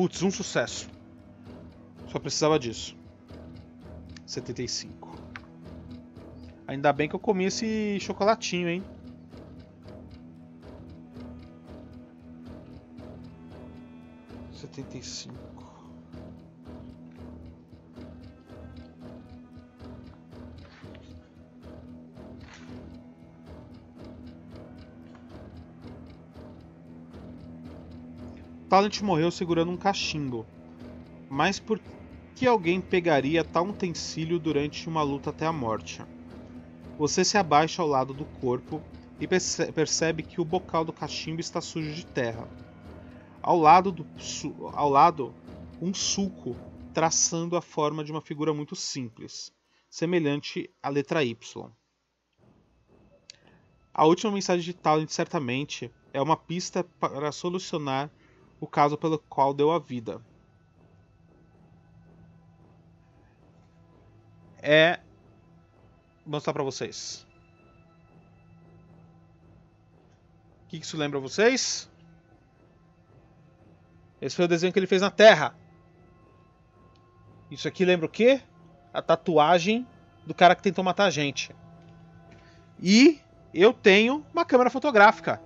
Putz, 0.00 0.22
um 0.22 0.30
sucesso. 0.30 0.88
Só 2.08 2.18
precisava 2.18 2.58
disso. 2.58 2.96
75. 4.24 5.14
Ainda 6.66 6.90
bem 6.90 7.06
que 7.06 7.14
eu 7.14 7.20
comi 7.20 7.44
esse 7.44 8.00
chocolatinho, 8.00 8.70
hein? 8.70 8.82
Setenta 14.54 14.96
e 14.96 15.02
cinco. 15.02 15.59
Talent 28.70 29.02
morreu 29.02 29.32
segurando 29.32 29.72
um 29.72 29.76
cachimbo. 29.76 30.46
Mas 31.28 31.58
por 31.58 31.80
que 32.36 32.46
alguém 32.46 32.80
pegaria 32.80 33.42
tal 33.42 33.66
utensílio 33.66 34.38
durante 34.38 34.88
uma 34.88 35.02
luta 35.02 35.30
até 35.30 35.44
a 35.44 35.52
morte? 35.52 36.00
Você 36.96 37.24
se 37.24 37.36
abaixa 37.36 37.82
ao 37.82 37.88
lado 37.88 38.14
do 38.14 38.24
corpo 38.24 38.80
e 39.18 39.26
percebe 39.26 40.22
que 40.22 40.40
o 40.40 40.44
bocal 40.44 40.84
do 40.84 40.92
cachimbo 40.92 41.40
está 41.40 41.60
sujo 41.60 41.92
de 41.92 42.06
terra. 42.06 42.46
Ao 43.42 43.58
lado, 43.58 43.90
do, 43.90 44.06
ao 44.72 44.88
lado, 44.88 45.34
um 45.82 45.92
sulco 45.92 46.56
traçando 46.94 47.56
a 47.56 47.60
forma 47.60 48.04
de 48.04 48.12
uma 48.12 48.20
figura 48.20 48.54
muito 48.54 48.76
simples, 48.76 49.52
semelhante 49.90 50.70
à 50.80 50.88
letra 50.88 51.24
Y. 51.24 51.68
A 53.92 54.06
última 54.06 54.30
mensagem 54.30 54.64
de 54.64 54.74
Talent 54.74 55.08
certamente 55.08 55.90
é 56.12 56.22
uma 56.22 56.36
pista 56.36 56.84
para 56.84 57.32
solucionar 57.32 58.08
o 58.60 58.66
caso 58.66 58.98
pelo 58.98 59.18
qual 59.18 59.54
deu 59.54 59.72
a 59.72 59.78
vida. 59.78 60.20
É 64.62 65.00
mostrar 66.26 66.52
para 66.52 66.62
vocês. 66.62 67.26
O 70.64 70.68
que 70.68 70.76
isso 70.76 70.96
lembra 70.96 71.18
vocês? 71.18 71.90
Esse 74.20 74.36
foi 74.36 74.44
o 74.44 74.48
desenho 74.48 74.72
que 74.72 74.78
ele 74.78 74.86
fez 74.86 75.00
na 75.00 75.10
Terra. 75.10 75.56
Isso 77.50 77.66
aqui 77.66 77.84
lembra 77.84 78.06
o 78.06 78.08
quê? 78.08 78.42
A 78.92 79.00
tatuagem 79.00 79.86
do 80.26 80.34
cara 80.34 80.54
que 80.54 80.62
tentou 80.62 80.84
matar 80.84 81.06
a 81.06 81.10
gente. 81.10 81.56
E 82.78 83.18
eu 83.52 83.72
tenho 83.72 84.24
uma 84.32 84.44
câmera 84.44 84.70
fotográfica. 84.70 85.42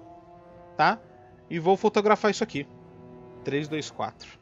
tá? 0.77 0.99
E 1.49 1.59
vou 1.59 1.77
fotografar 1.77 2.31
isso 2.31 2.43
aqui. 2.43 2.67
3, 3.45 3.69
2, 3.69 3.91
4. 3.91 4.39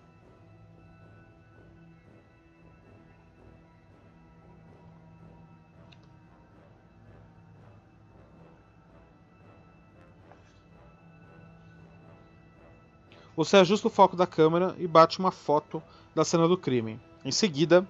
Você 13.34 13.56
ajusta 13.56 13.88
o 13.88 13.90
foco 13.90 14.14
da 14.14 14.26
câmera 14.26 14.76
e 14.78 14.86
bate 14.86 15.18
uma 15.18 15.32
foto 15.32 15.82
da 16.14 16.24
cena 16.24 16.46
do 16.46 16.56
crime. 16.56 17.00
Em 17.24 17.32
seguida, 17.32 17.84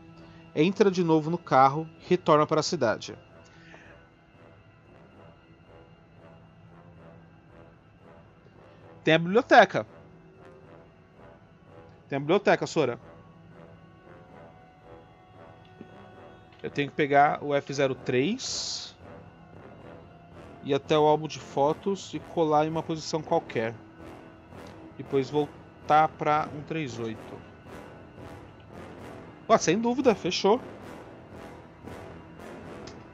entra 0.55 0.90
de 0.90 1.05
novo 1.05 1.30
no 1.30 1.39
carro 1.39 1.86
e 2.01 2.09
retorna 2.09 2.47
para 2.47 2.60
a 2.60 2.62
cidade. 2.62 3.14
Tem 9.05 9.14
a 9.14 9.18
biblioteca. 9.18 9.86
Tem 12.12 12.18
a 12.18 12.20
biblioteca, 12.20 12.66
Sora. 12.66 13.01
Eu 16.62 16.68
tenho 16.68 16.90
que 16.90 16.94
pegar 16.94 17.43
o 17.43 17.52
F03 17.52 18.93
e 20.62 20.74
até 20.74 20.98
o 20.98 21.06
álbum 21.06 21.26
de 21.26 21.39
fotos 21.39 22.12
e 22.12 22.18
colar 22.18 22.66
em 22.66 22.68
uma 22.68 22.82
posição 22.82 23.22
qualquer. 23.22 23.72
Depois 24.98 25.30
voltar 25.30 26.06
para 26.18 26.48
138. 26.48 27.18
Pô, 29.47 29.56
sem 29.56 29.78
dúvida, 29.78 30.14
fechou. 30.14 30.60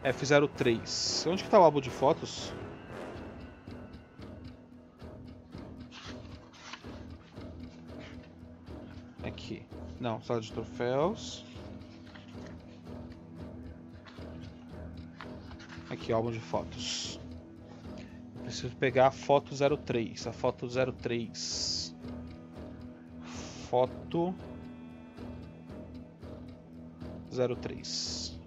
F03. 0.02 1.30
Onde 1.30 1.44
que 1.44 1.48
tá 1.48 1.60
o 1.60 1.62
álbum 1.62 1.80
de 1.80 1.90
fotos? 1.90 2.52
Não, 10.00 10.20
sala 10.22 10.40
de 10.40 10.52
troféus. 10.52 11.44
Aqui, 15.90 16.12
álbum 16.12 16.30
de 16.30 16.38
fotos. 16.38 17.18
Preciso 18.42 18.76
pegar 18.76 19.08
a 19.08 19.10
foto 19.10 19.54
03. 19.78 20.26
A 20.26 20.32
foto 20.32 20.68
03. 20.68 21.96
Foto 23.68 24.34
03. 27.30 28.38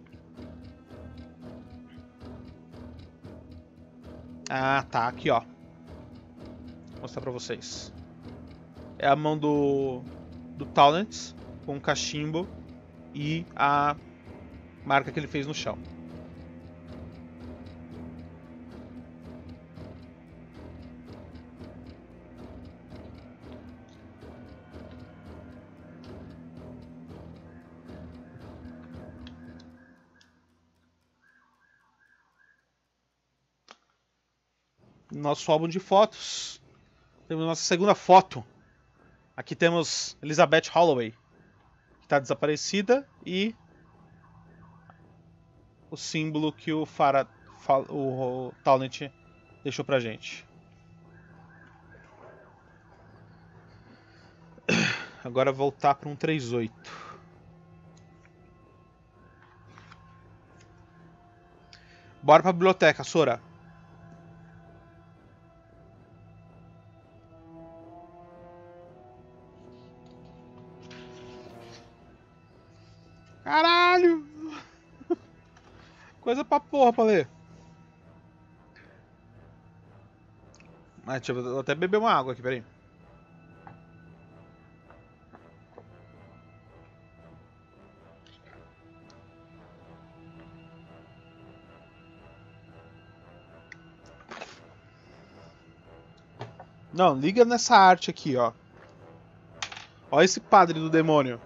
Ah, 4.50 4.86
tá. 4.90 5.08
Aqui, 5.08 5.30
ó. 5.30 5.42
Vou 5.42 7.02
mostrar 7.02 7.22
pra 7.22 7.32
vocês. 7.32 7.92
É 8.98 9.08
a 9.08 9.16
mão 9.16 9.38
do, 9.38 10.02
do 10.58 10.66
Talent 10.66 11.34
com 11.66 11.78
o 11.78 11.82
cachimbo 11.82 12.48
e 13.14 13.46
a 13.56 13.96
marca 14.86 15.12
que 15.12 15.20
ele 15.20 15.28
fez 15.28 15.46
no 15.48 15.54
chão. 15.54 15.78
nosso 35.22 35.52
álbum 35.52 35.68
de 35.68 35.80
fotos. 35.80 36.62
Temos 37.28 37.46
nossa 37.46 37.64
segunda 37.64 37.94
foto. 37.94 38.44
Aqui 39.36 39.56
temos 39.56 40.18
Elizabeth 40.22 40.64
Holloway, 40.74 41.14
está 42.12 42.20
desaparecida, 42.20 43.08
e 43.26 43.56
o 45.90 45.96
símbolo 45.96 46.52
que 46.52 46.74
o, 46.74 46.86
Farad, 46.86 47.26
o, 47.88 48.48
o 48.48 48.52
Talent 48.64 49.10
deixou 49.64 49.86
pra 49.86 49.98
gente. 49.98 50.46
Agora 55.24 55.54
voltar 55.54 55.96
para 55.96 56.10
um 56.10 56.16
38. 56.16 56.74
Bora 62.22 62.44
pra 62.44 62.52
biblioteca, 62.52 63.06
Sora. 63.06 63.51
Coisa 76.22 76.46
pra 76.46 76.60
porra 76.60 76.94
pra 76.94 77.04
ler. 77.04 77.28
Mas 81.04 81.22
deixa 81.22 81.34
eu, 81.34 81.60
até 81.60 81.74
beber 81.74 81.98
uma 81.98 82.12
água 82.12 82.34
aqui, 82.34 82.42
peraí. 82.42 82.64
Não, 96.94 97.16
liga 97.16 97.44
nessa 97.44 97.76
arte 97.76 98.12
aqui, 98.12 98.36
ó. 98.36 98.52
Olha 100.12 100.26
esse 100.26 100.40
padre 100.40 100.80
do 100.80 100.90
demônio. 100.90 101.42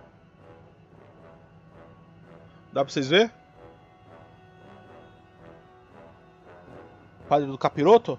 Dá 2.74 2.84
pra 2.84 2.92
vocês 2.92 3.08
ver? 3.08 3.32
Padre 7.36 7.52
do 7.52 7.58
capiroto? 7.58 8.18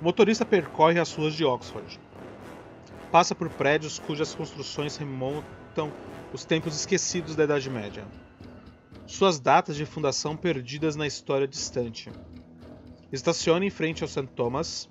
O 0.00 0.04
motorista 0.04 0.44
percorre 0.44 1.00
as 1.00 1.12
ruas 1.12 1.34
de 1.34 1.44
Oxford. 1.44 1.98
Passa 3.10 3.34
por 3.34 3.50
prédios 3.50 3.98
cujas 3.98 4.32
construções 4.32 4.96
remontam 4.96 5.90
os 6.32 6.44
tempos 6.44 6.76
esquecidos 6.76 7.34
da 7.34 7.42
Idade 7.42 7.68
Média. 7.68 8.06
Suas 9.08 9.40
datas 9.40 9.74
de 9.74 9.84
fundação 9.84 10.36
perdidas 10.36 10.94
na 10.94 11.04
história 11.08 11.48
distante. 11.48 12.12
Estaciona 13.10 13.64
em 13.64 13.70
frente 13.70 14.04
ao 14.04 14.08
St. 14.08 14.28
Thomas, 14.36 14.88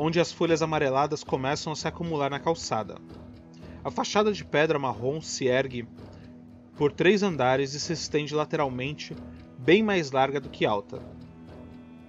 onde 0.00 0.20
as 0.20 0.30
folhas 0.30 0.62
amareladas 0.62 1.24
começam 1.24 1.72
a 1.72 1.76
se 1.76 1.88
acumular 1.88 2.30
na 2.30 2.38
calçada. 2.38 2.96
A 3.82 3.90
fachada 3.90 4.32
de 4.32 4.44
pedra 4.44 4.78
marrom 4.78 5.20
se 5.20 5.46
ergue 5.46 5.88
por 6.76 6.92
três 6.92 7.24
andares 7.24 7.74
e 7.74 7.80
se 7.80 7.92
estende 7.92 8.32
lateralmente, 8.32 9.16
bem 9.58 9.82
mais 9.82 10.12
larga 10.12 10.38
do 10.40 10.48
que 10.48 10.64
alta. 10.64 11.02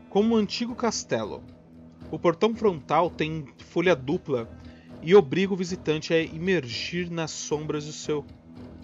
Como 0.07 0.35
um 0.35 0.37
antigo 0.37 0.75
castelo, 0.75 1.43
o 2.11 2.19
portão 2.19 2.53
frontal 2.53 3.09
tem 3.09 3.45
folha 3.57 3.95
dupla 3.95 4.47
e 5.01 5.15
obriga 5.15 5.53
o 5.53 5.57
visitante 5.57 6.13
a 6.13 6.21
imergir 6.21 7.09
nas 7.09 7.31
sombras 7.31 7.87
do 7.87 7.91
seu 7.91 8.23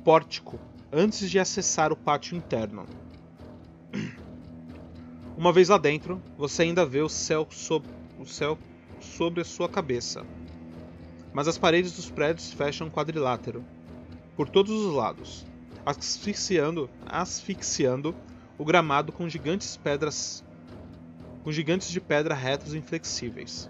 pórtico 0.03 0.59
antes 0.91 1.29
de 1.29 1.37
acessar 1.37 1.91
o 1.91 1.95
pátio 1.95 2.35
interno. 2.35 2.87
Uma 5.37 5.53
vez 5.53 5.69
lá 5.69 5.77
dentro, 5.77 6.19
você 6.35 6.63
ainda 6.63 6.85
vê 6.85 7.01
o 7.01 7.09
céu 7.09 7.45
sob 7.51 7.85
o 8.17 8.25
céu 8.25 8.57
sobre 8.99 9.41
a 9.41 9.45
sua 9.45 9.69
cabeça. 9.69 10.25
Mas 11.33 11.47
as 11.47 11.57
paredes 11.57 11.93
dos 11.93 12.09
prédios 12.09 12.51
fecham 12.51 12.89
quadrilátero 12.89 13.65
por 14.35 14.49
todos 14.49 14.71
os 14.71 14.93
lados, 14.93 15.45
asfixiando, 15.85 16.89
asfixiando 17.05 18.15
o 18.57 18.65
gramado 18.65 19.11
com 19.11 19.29
gigantes 19.29 19.77
pedras 19.77 20.43
com 21.43 21.51
gigantes 21.51 21.89
de 21.89 22.01
pedra 22.01 22.33
retos 22.33 22.73
e 22.73 22.77
inflexíveis. 22.79 23.69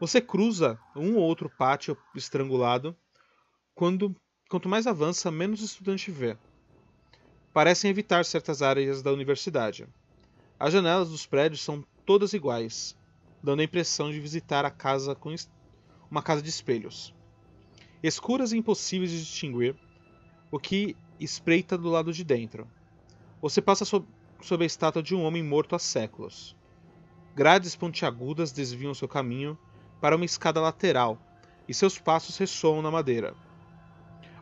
Você 0.00 0.22
cruza 0.22 0.78
um 0.96 1.16
ou 1.16 1.22
outro 1.22 1.50
pátio 1.50 1.94
estrangulado, 2.14 2.96
quando 3.74 4.16
quanto 4.48 4.70
mais 4.70 4.86
avança, 4.86 5.30
menos 5.30 5.60
estudante 5.60 6.10
vê. 6.10 6.34
Parecem 7.52 7.90
evitar 7.90 8.24
certas 8.24 8.62
áreas 8.62 9.02
da 9.02 9.12
universidade. 9.12 9.86
As 10.58 10.72
janelas 10.72 11.10
dos 11.10 11.26
prédios 11.26 11.60
são 11.60 11.84
todas 12.06 12.32
iguais, 12.32 12.96
dando 13.42 13.60
a 13.60 13.64
impressão 13.64 14.10
de 14.10 14.20
visitar 14.20 14.64
a 14.64 14.70
casa 14.70 15.14
com 15.14 15.34
uma 16.10 16.22
casa 16.22 16.42
de 16.42 16.48
espelhos. 16.48 17.14
Escuras 18.02 18.52
e 18.52 18.58
impossíveis 18.58 19.10
de 19.10 19.20
distinguir 19.20 19.74
o 20.50 20.58
que 20.58 20.96
espreita 21.20 21.76
do 21.76 21.88
lado 21.88 22.12
de 22.12 22.24
dentro. 22.24 22.66
Você 23.40 23.60
passa 23.60 23.84
sob, 23.84 24.06
sob 24.40 24.64
a 24.64 24.66
estátua 24.66 25.02
de 25.02 25.14
um 25.14 25.24
homem 25.24 25.42
morto 25.42 25.74
há 25.74 25.78
séculos. 25.78 26.56
Grades 27.34 27.76
pontiagudas 27.76 28.52
desviam 28.52 28.94
seu 28.94 29.08
caminho 29.08 29.58
para 30.00 30.16
uma 30.16 30.24
escada 30.24 30.60
lateral, 30.60 31.18
e 31.68 31.74
seus 31.74 31.98
passos 31.98 32.36
ressoam 32.38 32.80
na 32.80 32.90
madeira. 32.90 33.34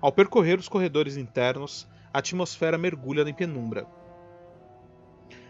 Ao 0.00 0.12
percorrer 0.12 0.58
os 0.58 0.68
corredores 0.68 1.16
internos, 1.16 1.86
a 2.12 2.18
atmosfera 2.18 2.78
mergulha 2.78 3.28
em 3.28 3.34
penumbra. 3.34 3.86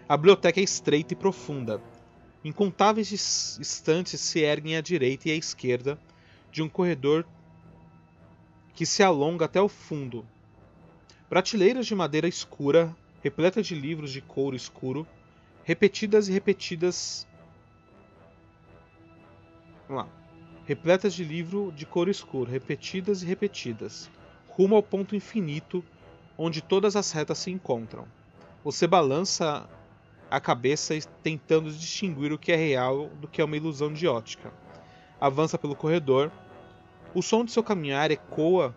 A 0.08 0.16
biblioteca 0.16 0.60
é 0.60 0.62
estreita 0.62 1.12
e 1.12 1.16
profunda. 1.16 1.82
Incontáveis 2.46 3.10
estantes 3.60 4.20
se 4.20 4.38
erguem 4.38 4.76
à 4.76 4.80
direita 4.80 5.28
e 5.28 5.32
à 5.32 5.34
esquerda 5.34 5.98
de 6.52 6.62
um 6.62 6.68
corredor 6.68 7.26
que 8.72 8.86
se 8.86 9.02
alonga 9.02 9.46
até 9.46 9.60
o 9.60 9.68
fundo. 9.68 10.24
Prateleiras 11.28 11.88
de 11.88 11.94
madeira 11.96 12.28
escura, 12.28 12.96
repletas 13.20 13.66
de 13.66 13.74
livros 13.74 14.12
de 14.12 14.20
couro 14.20 14.54
escuro, 14.54 15.04
repetidas 15.64 16.28
e 16.28 16.32
repetidas. 16.32 17.26
Vamos 19.88 20.04
lá. 20.04 20.08
Repletas 20.66 21.14
de 21.14 21.24
livro 21.24 21.72
de 21.72 21.84
couro 21.84 22.12
escuro, 22.12 22.48
repetidas 22.48 23.24
e 23.24 23.26
repetidas, 23.26 24.08
rumo 24.50 24.76
ao 24.76 24.84
ponto 24.84 25.16
infinito 25.16 25.84
onde 26.38 26.62
todas 26.62 26.94
as 26.94 27.10
retas 27.10 27.38
se 27.38 27.50
encontram. 27.50 28.06
Você 28.62 28.86
balança 28.86 29.68
a 30.30 30.40
cabeça 30.40 30.94
tentando 31.22 31.70
distinguir 31.70 32.32
o 32.32 32.38
que 32.38 32.52
é 32.52 32.56
real 32.56 33.08
do 33.20 33.28
que 33.28 33.40
é 33.40 33.44
uma 33.44 33.56
ilusão 33.56 33.92
de 33.92 34.06
ótica. 34.06 34.52
Avança 35.20 35.56
pelo 35.56 35.76
corredor. 35.76 36.30
O 37.14 37.22
som 37.22 37.44
de 37.44 37.52
seu 37.52 37.62
caminhar 37.62 38.10
ecoa 38.10 38.74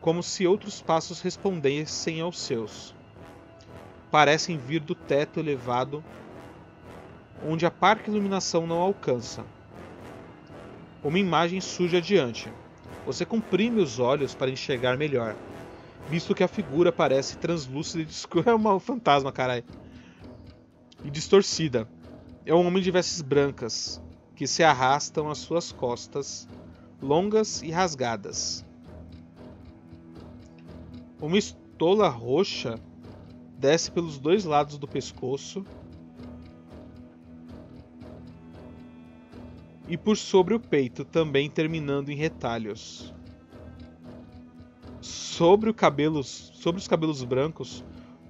como 0.00 0.22
se 0.22 0.46
outros 0.46 0.80
passos 0.80 1.20
respondessem 1.20 2.20
aos 2.20 2.38
seus. 2.38 2.94
Parecem 4.10 4.56
vir 4.56 4.80
do 4.80 4.94
teto 4.94 5.40
elevado, 5.40 6.04
onde 7.44 7.66
a 7.66 7.70
parca 7.70 8.10
iluminação 8.10 8.66
não 8.66 8.78
alcança. 8.78 9.44
Uma 11.02 11.18
imagem 11.18 11.60
surge 11.60 11.96
adiante. 11.96 12.50
Você 13.04 13.26
comprime 13.26 13.82
os 13.82 13.98
olhos 13.98 14.34
para 14.34 14.50
enxergar 14.50 14.96
melhor, 14.96 15.36
visto 16.08 16.34
que 16.34 16.44
a 16.44 16.48
figura 16.48 16.92
parece 16.92 17.36
translúcida 17.36 18.02
e 18.02 18.06
escura. 18.06 18.52
É 18.52 18.54
um 18.54 18.80
fantasma, 18.80 19.32
caralho 19.32 19.64
e 21.04 21.10
distorcida. 21.10 21.86
É 22.46 22.54
um 22.54 22.66
homem 22.66 22.82
de 22.82 22.90
vestes 22.90 23.20
brancas, 23.22 24.02
que 24.34 24.46
se 24.46 24.64
arrastam 24.64 25.30
às 25.30 25.38
suas 25.38 25.70
costas, 25.70 26.48
longas 27.00 27.62
e 27.62 27.70
rasgadas. 27.70 28.64
Uma 31.20 31.38
estola 31.38 32.08
roxa 32.08 32.78
desce 33.58 33.90
pelos 33.90 34.18
dois 34.18 34.44
lados 34.44 34.78
do 34.78 34.88
pescoço 34.88 35.64
e 39.88 39.96
por 39.96 40.16
sobre 40.16 40.54
o 40.54 40.60
peito, 40.60 41.04
também 41.04 41.48
terminando 41.48 42.10
em 42.10 42.16
retalhos. 42.16 43.12
Sobre, 45.00 45.72
cabelo, 45.72 46.22
sobre 46.24 46.80
os 46.80 46.88
cabelos 46.88 47.22
brancos, 47.22 47.84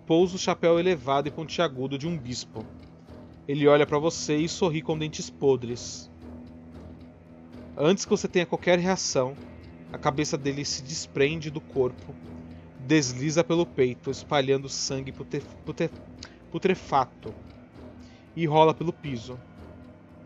pousa 0.06 0.36
o 0.36 0.38
chapéu 0.38 0.78
elevado 0.78 1.28
e 1.28 1.30
pontiagudo 1.30 1.98
de 1.98 2.06
um 2.06 2.16
bispo. 2.16 2.64
Ele 3.48 3.66
olha 3.66 3.86
para 3.86 3.98
você 3.98 4.36
e 4.36 4.48
sorri 4.48 4.82
com 4.82 4.98
dentes 4.98 5.30
podres. 5.30 6.10
Antes 7.76 8.04
que 8.04 8.10
você 8.10 8.28
tenha 8.28 8.46
qualquer 8.46 8.78
reação, 8.78 9.36
a 9.92 9.98
cabeça 9.98 10.36
dele 10.36 10.64
se 10.64 10.82
desprende 10.82 11.50
do 11.50 11.60
corpo, 11.60 12.14
desliza 12.80 13.42
pelo 13.42 13.66
peito, 13.66 14.10
espalhando 14.10 14.68
sangue 14.68 15.12
putre 15.12 15.42
putre 15.64 15.90
putrefato, 16.50 17.34
e 18.36 18.46
rola 18.46 18.74
pelo 18.74 18.92
piso. 18.92 19.38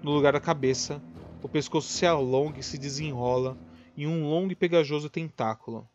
No 0.02 0.12
lugar 0.12 0.32
da 0.32 0.40
cabeça, 0.40 1.02
o 1.42 1.48
pescoço 1.48 1.88
se 1.88 2.04
alonga 2.04 2.60
e 2.60 2.62
se 2.62 2.78
desenrola 2.78 3.56
em 3.96 4.06
um 4.06 4.28
longo 4.28 4.52
e 4.52 4.56
pegajoso 4.56 5.08
tentáculo. 5.08 5.88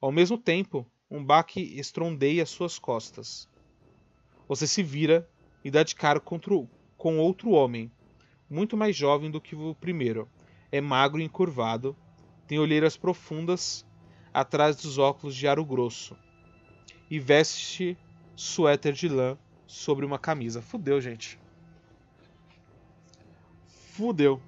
Ao 0.00 0.12
mesmo 0.12 0.38
tempo, 0.38 0.86
um 1.10 1.24
baque 1.24 1.60
estrondeia 1.78 2.46
suas 2.46 2.78
costas. 2.78 3.48
Você 4.46 4.66
se 4.66 4.82
vira 4.82 5.28
e 5.64 5.70
dá 5.70 5.82
de 5.82 5.94
cara 5.94 6.20
com 6.20 7.18
outro 7.18 7.50
homem, 7.50 7.90
muito 8.48 8.76
mais 8.76 8.94
jovem 8.94 9.30
do 9.30 9.40
que 9.40 9.56
o 9.56 9.74
primeiro. 9.74 10.28
É 10.70 10.80
magro 10.80 11.20
e 11.20 11.24
encurvado, 11.24 11.96
tem 12.46 12.58
olheiras 12.58 12.96
profundas 12.96 13.84
atrás 14.32 14.76
dos 14.76 14.98
óculos 14.98 15.34
de 15.34 15.48
aro 15.48 15.64
grosso 15.64 16.16
e 17.10 17.18
veste 17.18 17.98
suéter 18.36 18.92
de 18.92 19.08
lã 19.08 19.36
sobre 19.66 20.06
uma 20.06 20.18
camisa. 20.18 20.62
Fudeu, 20.62 21.00
gente. 21.00 21.40
Fudeu. 23.66 24.40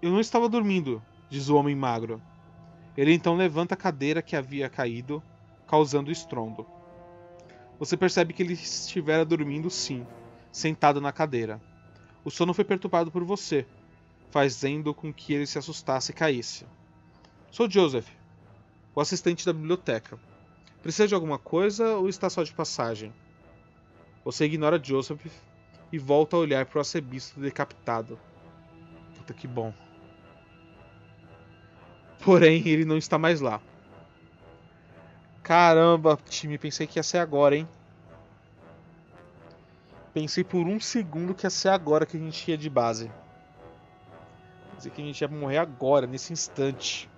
Eu 0.00 0.10
não 0.10 0.20
estava 0.20 0.48
dormindo, 0.48 1.02
diz 1.28 1.48
o 1.48 1.56
homem 1.56 1.74
magro. 1.74 2.22
Ele 2.96 3.12
então 3.12 3.36
levanta 3.36 3.74
a 3.74 3.76
cadeira 3.76 4.22
que 4.22 4.34
havia 4.34 4.68
caído, 4.68 5.22
causando 5.66 6.10
estrondo. 6.10 6.66
Você 7.78 7.96
percebe 7.96 8.32
que 8.32 8.42
ele 8.42 8.54
estivera 8.54 9.24
dormindo 9.24 9.68
sim, 9.68 10.06
sentado 10.50 11.00
na 11.00 11.12
cadeira. 11.12 11.60
O 12.24 12.30
sono 12.30 12.54
foi 12.54 12.64
perturbado 12.64 13.10
por 13.10 13.22
você, 13.22 13.66
fazendo 14.30 14.94
com 14.94 15.12
que 15.12 15.34
ele 15.34 15.46
se 15.46 15.58
assustasse 15.58 16.10
e 16.10 16.14
caísse. 16.14 16.66
Sou 17.50 17.70
Joseph, 17.70 18.08
o 18.94 19.00
assistente 19.00 19.44
da 19.44 19.52
biblioteca. 19.52 20.18
Precisa 20.82 21.06
de 21.06 21.14
alguma 21.14 21.38
coisa 21.38 21.96
ou 21.96 22.08
está 22.08 22.30
só 22.30 22.42
de 22.42 22.52
passagem? 22.52 23.12
Você 24.24 24.46
ignora 24.46 24.82
Joseph 24.82 25.24
e 25.92 25.98
volta 25.98 26.36
a 26.36 26.40
olhar 26.40 26.64
para 26.66 26.78
o 26.78 26.80
arcebispo 26.80 27.40
decapitado. 27.40 28.18
Puta 29.16 29.34
que 29.34 29.46
bom. 29.46 29.72
Porém, 32.26 32.60
ele 32.66 32.84
não 32.84 32.98
está 32.98 33.16
mais 33.16 33.40
lá. 33.40 33.60
Caramba, 35.44 36.18
time, 36.28 36.58
pensei 36.58 36.84
que 36.84 36.98
ia 36.98 37.02
ser 37.04 37.18
agora, 37.18 37.54
hein? 37.54 37.68
Pensei 40.12 40.42
por 40.42 40.66
um 40.66 40.80
segundo 40.80 41.32
que 41.36 41.46
ia 41.46 41.50
ser 41.50 41.68
agora 41.68 42.04
que 42.04 42.16
a 42.16 42.20
gente 42.20 42.50
ia 42.50 42.58
de 42.58 42.68
base. 42.68 43.08
Pensei 44.74 44.90
que 44.90 45.00
a 45.00 45.04
gente 45.04 45.20
ia 45.20 45.28
morrer 45.28 45.58
agora, 45.58 46.04
nesse 46.04 46.32
instante. 46.32 47.08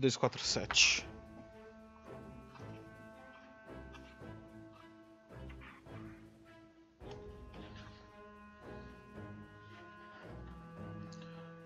247. 0.00 1.06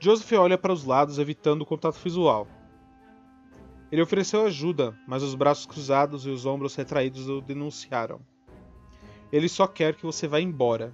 Joseph 0.01 0.33
olha 0.33 0.59
para 0.59 0.73
os 0.73 0.85
lados, 0.85 1.19
evitando 1.19 1.63
o 1.63 1.67
contato 1.67 1.95
visual. 1.95 2.47
Ele 3.91 4.03
ofereceu 4.03 4.45
ajuda, 4.45 4.95
mas 5.07 5.23
os 5.23 5.35
braços 5.35 5.65
cruzados 5.65 6.27
e 6.27 6.29
os 6.29 6.45
ombros 6.45 6.75
retraídos 6.75 7.29
o 7.29 7.41
denunciaram. 7.41 8.21
Ele 9.33 9.49
só 9.49 9.67
quer 9.67 9.95
que 9.95 10.05
você 10.05 10.29
vá 10.29 10.41
embora, 10.41 10.93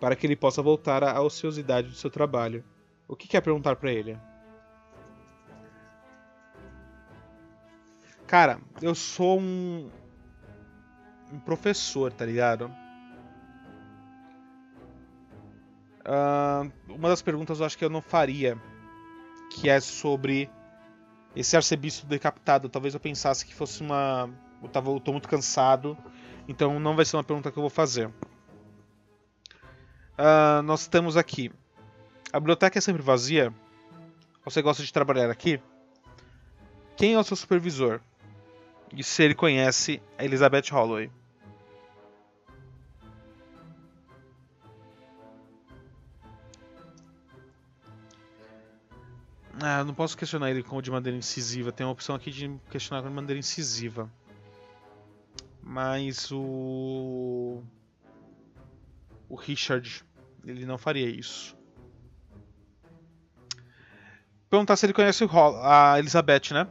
para 0.00 0.16
que 0.16 0.26
ele 0.26 0.36
possa 0.36 0.62
voltar 0.62 1.04
à 1.04 1.20
ociosidade 1.20 1.88
do 1.88 1.94
seu 1.94 2.08
trabalho. 2.08 2.64
O 3.06 3.14
que 3.14 3.28
quer 3.28 3.42
perguntar 3.42 3.76
para 3.76 3.92
ele? 3.92 4.18
Cara, 8.32 8.58
eu 8.80 8.94
sou 8.94 9.38
um. 9.38 9.90
Um 11.30 11.38
professor, 11.38 12.10
tá 12.10 12.24
ligado? 12.24 12.64
Uh, 16.00 16.72
uma 16.88 17.10
das 17.10 17.20
perguntas 17.20 17.60
eu 17.60 17.66
acho 17.66 17.76
que 17.76 17.84
eu 17.84 17.90
não 17.90 18.00
faria, 18.00 18.58
que 19.50 19.68
é 19.68 19.78
sobre 19.80 20.48
esse 21.36 21.54
arcebispo 21.56 22.06
decapitado. 22.06 22.70
Talvez 22.70 22.94
eu 22.94 23.00
pensasse 23.00 23.44
que 23.44 23.54
fosse 23.54 23.82
uma. 23.82 24.30
Eu, 24.62 24.68
tava, 24.70 24.90
eu 24.90 24.98
tô 24.98 25.12
muito 25.12 25.28
cansado, 25.28 25.94
então 26.48 26.80
não 26.80 26.96
vai 26.96 27.04
ser 27.04 27.16
uma 27.18 27.24
pergunta 27.24 27.52
que 27.52 27.58
eu 27.58 27.62
vou 27.62 27.68
fazer. 27.68 28.06
Uh, 30.16 30.62
nós 30.64 30.86
temos 30.86 31.18
aqui. 31.18 31.52
A 32.32 32.40
biblioteca 32.40 32.78
é 32.78 32.80
sempre 32.80 33.02
vazia? 33.02 33.52
Você 34.42 34.62
gosta 34.62 34.82
de 34.82 34.90
trabalhar 34.90 35.30
aqui? 35.30 35.60
Quem 36.96 37.12
é 37.12 37.18
o 37.18 37.24
seu 37.24 37.36
supervisor? 37.36 38.00
e 38.94 39.02
se 39.02 39.22
ele 39.22 39.34
conhece 39.34 40.02
a 40.18 40.24
Elizabeth 40.24 40.70
Holloway. 40.70 41.10
Ah, 49.60 49.84
não 49.84 49.94
posso 49.94 50.16
questionar 50.16 50.50
ele 50.50 50.62
de 50.82 50.90
maneira 50.90 51.16
incisiva. 51.16 51.70
Tem 51.70 51.86
uma 51.86 51.92
opção 51.92 52.16
aqui 52.16 52.30
de 52.30 52.58
questionar 52.70 53.02
de 53.02 53.14
maneira 53.14 53.38
incisiva. 53.38 54.10
Mas 55.62 56.30
o. 56.32 57.62
O 59.28 59.36
Richard, 59.36 60.04
ele 60.44 60.66
não 60.66 60.76
faria 60.76 61.08
isso. 61.08 61.56
Perguntar 64.50 64.76
se 64.76 64.84
ele 64.84 64.92
conhece 64.92 65.24
a 65.62 65.98
Elizabeth, 65.98 66.52
né? 66.52 66.68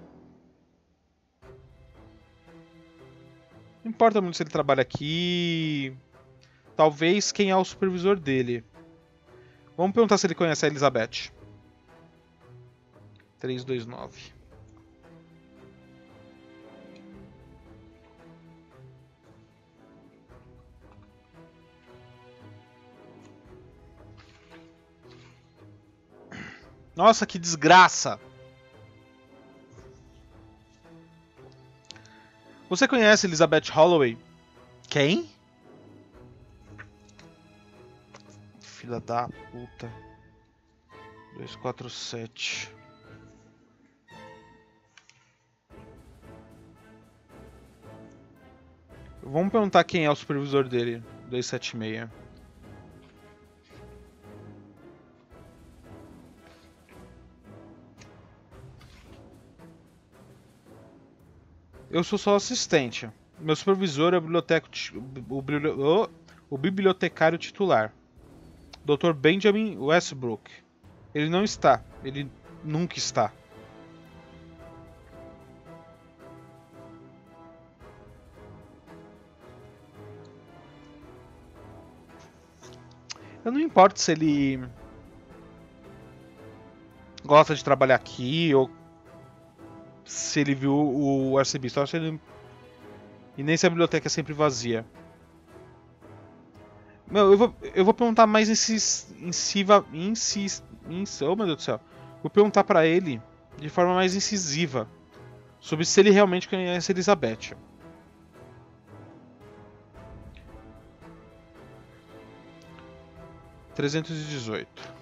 Não 3.91 3.93
importa 3.93 4.21
muito 4.21 4.37
se 4.37 4.43
ele 4.43 4.49
trabalha 4.49 4.81
aqui. 4.81 5.93
Talvez 6.77 7.29
quem 7.29 7.49
é 7.49 7.57
o 7.57 7.65
supervisor 7.65 8.17
dele. 8.17 8.63
Vamos 9.75 9.93
perguntar 9.93 10.17
se 10.17 10.25
ele 10.25 10.33
conhece 10.33 10.63
a 10.65 10.69
Elizabeth. 10.69 11.29
329. 13.37 14.31
Nossa, 26.95 27.25
que 27.25 27.37
desgraça! 27.37 28.17
Você 32.71 32.87
conhece 32.87 33.27
Elizabeth 33.27 33.69
Holloway? 33.69 34.17
Quem? 34.87 35.29
Filha 38.61 38.97
da 39.01 39.27
puta. 39.27 39.91
247. 41.33 42.73
Vamos 49.21 49.51
perguntar 49.51 49.83
quem 49.83 50.05
é 50.05 50.09
o 50.09 50.15
supervisor 50.15 50.65
dele. 50.69 51.03
276. 51.29 52.20
Eu 61.91 62.05
sou 62.05 62.17
só 62.17 62.37
assistente. 62.37 63.09
Meu 63.37 63.53
supervisor 63.53 64.13
é 64.13 64.17
o, 64.17 64.21
o, 65.29 66.09
o 66.49 66.57
bibliotecário 66.57 67.37
titular, 67.37 67.93
Dr. 68.85 69.11
Benjamin 69.11 69.77
Westbrook. 69.77 70.49
Ele 71.13 71.27
não 71.27 71.43
está. 71.43 71.83
Ele 72.01 72.31
nunca 72.63 72.97
está. 72.97 73.33
Eu 83.43 83.51
não 83.51 83.59
importo 83.59 83.99
se 83.99 84.13
ele 84.13 84.63
gosta 87.25 87.53
de 87.53 87.63
trabalhar 87.63 87.95
aqui 87.95 88.53
ou 88.55 88.69
se 90.11 90.41
ele 90.41 90.53
viu 90.53 90.73
o 90.73 91.37
arcebispo. 91.37 91.79
Acho 91.79 91.95
ele... 91.95 92.19
E 93.37 93.43
nem 93.43 93.55
se 93.55 93.65
a 93.65 93.69
biblioteca 93.69 94.07
é 94.07 94.09
sempre 94.09 94.33
vazia. 94.33 94.85
Meu, 97.09 97.31
eu 97.31 97.37
vou, 97.37 97.55
eu 97.73 97.85
vou 97.85 97.93
perguntar 97.93 98.27
mais 98.27 98.49
incisiva. 98.49 99.85
Incis, 99.93 100.61
incis, 100.89 101.21
oh 101.21 101.35
meu 101.35 101.45
Deus 101.45 101.57
do 101.57 101.63
céu. 101.63 101.79
Vou 102.21 102.29
perguntar 102.29 102.63
para 102.63 102.85
ele 102.85 103.21
de 103.57 103.69
forma 103.69 103.93
mais 103.93 104.15
incisiva 104.15 104.87
sobre 105.59 105.85
se 105.85 105.99
ele 105.99 106.11
realmente 106.11 106.47
conhece 106.47 106.91
Elizabeth. 106.91 107.55
Trezentos 113.73 114.11
e 114.11 114.23
dezoito. 114.25 115.00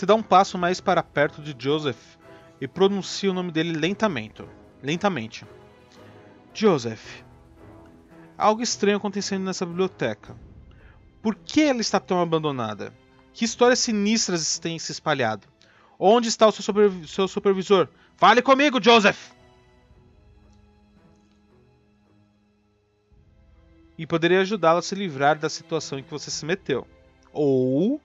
Se 0.00 0.06
dá 0.06 0.14
um 0.14 0.22
passo 0.22 0.56
mais 0.56 0.80
para 0.80 1.02
perto 1.02 1.42
de 1.42 1.54
Joseph 1.62 2.16
e 2.58 2.66
pronuncia 2.66 3.30
o 3.30 3.34
nome 3.34 3.52
dele 3.52 3.78
lentamente. 3.78 4.42
Lentamente. 4.82 5.44
Joseph. 6.54 7.22
Algo 8.38 8.62
estranho 8.62 8.96
acontecendo 8.96 9.44
nessa 9.44 9.66
biblioteca. 9.66 10.34
Por 11.20 11.34
que 11.34 11.60
ela 11.60 11.82
está 11.82 12.00
tão 12.00 12.18
abandonada? 12.18 12.94
Que 13.34 13.44
histórias 13.44 13.80
sinistras 13.80 14.58
têm 14.58 14.78
se 14.78 14.90
espalhado? 14.90 15.46
Onde 15.98 16.28
está 16.28 16.48
o 16.48 16.52
seu, 16.52 16.64
super, 16.64 16.90
seu 17.06 17.28
supervisor? 17.28 17.86
Fale 18.16 18.40
comigo, 18.40 18.82
Joseph! 18.82 19.32
E 23.98 24.06
poderia 24.06 24.40
ajudá-la 24.40 24.78
a 24.78 24.82
se 24.82 24.94
livrar 24.94 25.38
da 25.38 25.50
situação 25.50 25.98
em 25.98 26.02
que 26.02 26.10
você 26.10 26.30
se 26.30 26.46
meteu. 26.46 26.86
Ou 27.34 28.00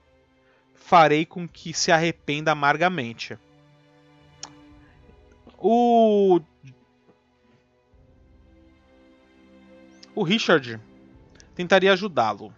farei 0.86 1.26
com 1.26 1.48
que 1.48 1.74
se 1.74 1.90
arrependa 1.90 2.52
amargamente. 2.52 3.36
O. 5.58 6.40
O 10.14 10.22
Richard 10.22 10.80
tentaria 11.56 11.92
ajudá-lo. 11.92 12.54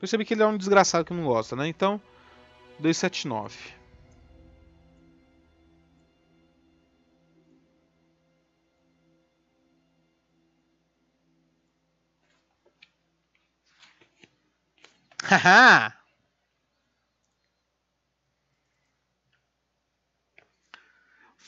Percebi 0.00 0.24
que 0.24 0.34
ele 0.34 0.42
é 0.42 0.46
um 0.46 0.56
desgraçado 0.56 1.04
que 1.04 1.14
não 1.14 1.24
gosta, 1.24 1.54
né? 1.54 1.68
Então, 1.68 2.02
279. 2.80 3.56
Haha! 15.22 16.01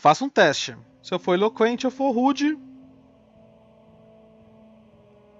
Faça 0.04 0.22
um 0.22 0.28
teste. 0.28 0.76
Se 1.02 1.14
eu 1.14 1.18
for 1.18 1.32
eloquente, 1.32 1.86
eu 1.86 1.90
for 1.90 2.10
rude. 2.10 2.58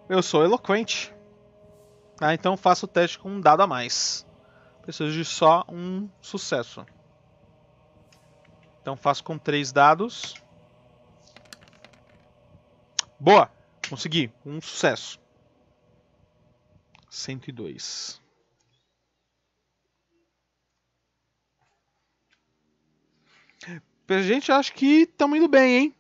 Eu 0.08 0.22
sou 0.22 0.42
eloquente. 0.42 1.14
Ah, 2.18 2.32
então 2.32 2.56
faça 2.56 2.86
o 2.86 2.88
teste 2.88 3.18
com 3.18 3.28
um 3.28 3.42
dado 3.42 3.62
a 3.62 3.66
mais. 3.66 4.26
Preciso 4.80 5.12
de 5.12 5.22
só 5.22 5.66
um 5.68 6.08
sucesso. 6.18 6.86
Então 8.80 8.96
faço 8.96 9.22
com 9.22 9.36
três 9.36 9.70
dados. 9.70 10.34
Boa! 13.20 13.50
Consegui. 13.86 14.32
Um 14.46 14.62
sucesso. 14.62 15.20
102. 17.10 18.18
A 24.08 24.20
gente 24.20 24.52
acha 24.52 24.72
que 24.72 25.02
estamos 25.02 25.38
indo 25.38 25.48
bem, 25.48 25.76
hein? 25.76 25.94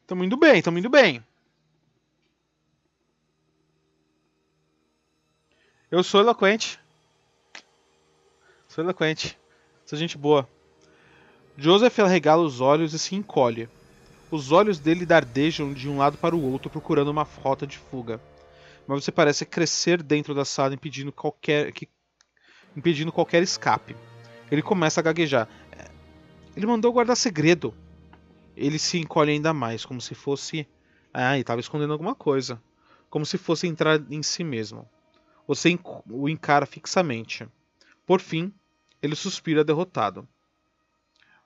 Estamos 0.00 0.26
indo 0.26 0.36
bem, 0.36 0.58
estamos 0.58 0.78
indo 0.78 0.90
bem. 0.90 1.24
Eu 5.90 6.02
sou 6.02 6.20
eloquente. 6.20 6.80
Sou 8.68 8.82
eloquente. 8.82 9.38
Sou 9.86 9.96
gente 9.96 10.18
boa. 10.18 10.48
Joseph 11.56 12.00
arregala 12.00 12.42
os 12.42 12.60
olhos 12.60 12.92
e 12.92 12.98
se 12.98 13.14
encolhe. 13.14 13.68
Os 14.28 14.50
olhos 14.50 14.80
dele 14.80 15.06
dardejam 15.06 15.72
de 15.72 15.88
um 15.88 15.98
lado 15.98 16.18
para 16.18 16.34
o 16.34 16.42
outro, 16.50 16.68
procurando 16.68 17.12
uma 17.12 17.22
rota 17.22 17.64
de 17.64 17.78
fuga. 17.78 18.20
Mas 18.86 19.04
você 19.04 19.12
parece 19.12 19.46
crescer 19.46 20.02
dentro 20.02 20.34
da 20.34 20.44
sala, 20.44 20.74
impedindo 20.74 21.12
qualquer, 21.12 21.70
que, 21.72 21.88
impedindo 22.76 23.12
qualquer 23.12 23.42
escape. 23.44 23.94
Ele 24.50 24.62
começa 24.62 25.00
a 25.00 25.02
gaguejar. 25.02 25.48
Ele 26.56 26.66
mandou 26.66 26.92
guardar 26.92 27.16
segredo. 27.16 27.74
Ele 28.56 28.78
se 28.78 28.98
encolhe 28.98 29.32
ainda 29.32 29.52
mais, 29.52 29.84
como 29.84 30.00
se 30.00 30.14
fosse. 30.14 30.66
Ah, 31.12 31.38
estava 31.38 31.60
escondendo 31.60 31.92
alguma 31.92 32.14
coisa. 32.14 32.62
Como 33.10 33.26
se 33.26 33.38
fosse 33.38 33.66
entrar 33.66 34.00
em 34.10 34.22
si 34.22 34.44
mesmo. 34.44 34.88
Você 35.46 35.78
o 36.08 36.28
encara 36.28 36.66
fixamente. 36.66 37.46
Por 38.06 38.20
fim, 38.20 38.52
ele 39.02 39.14
suspira 39.14 39.64
derrotado. 39.64 40.26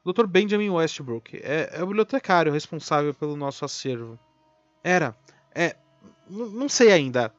O 0.04 0.12
Dr. 0.12 0.26
Benjamin 0.26 0.70
Westbrook 0.70 1.36
é, 1.42 1.70
é 1.72 1.82
o 1.82 1.86
bibliotecário 1.86 2.52
responsável 2.52 3.12
pelo 3.12 3.36
nosso 3.36 3.64
acervo. 3.64 4.18
Era. 4.82 5.16
É. 5.54 5.76
Não 6.28 6.68
sei 6.68 6.92
ainda. 6.92 7.32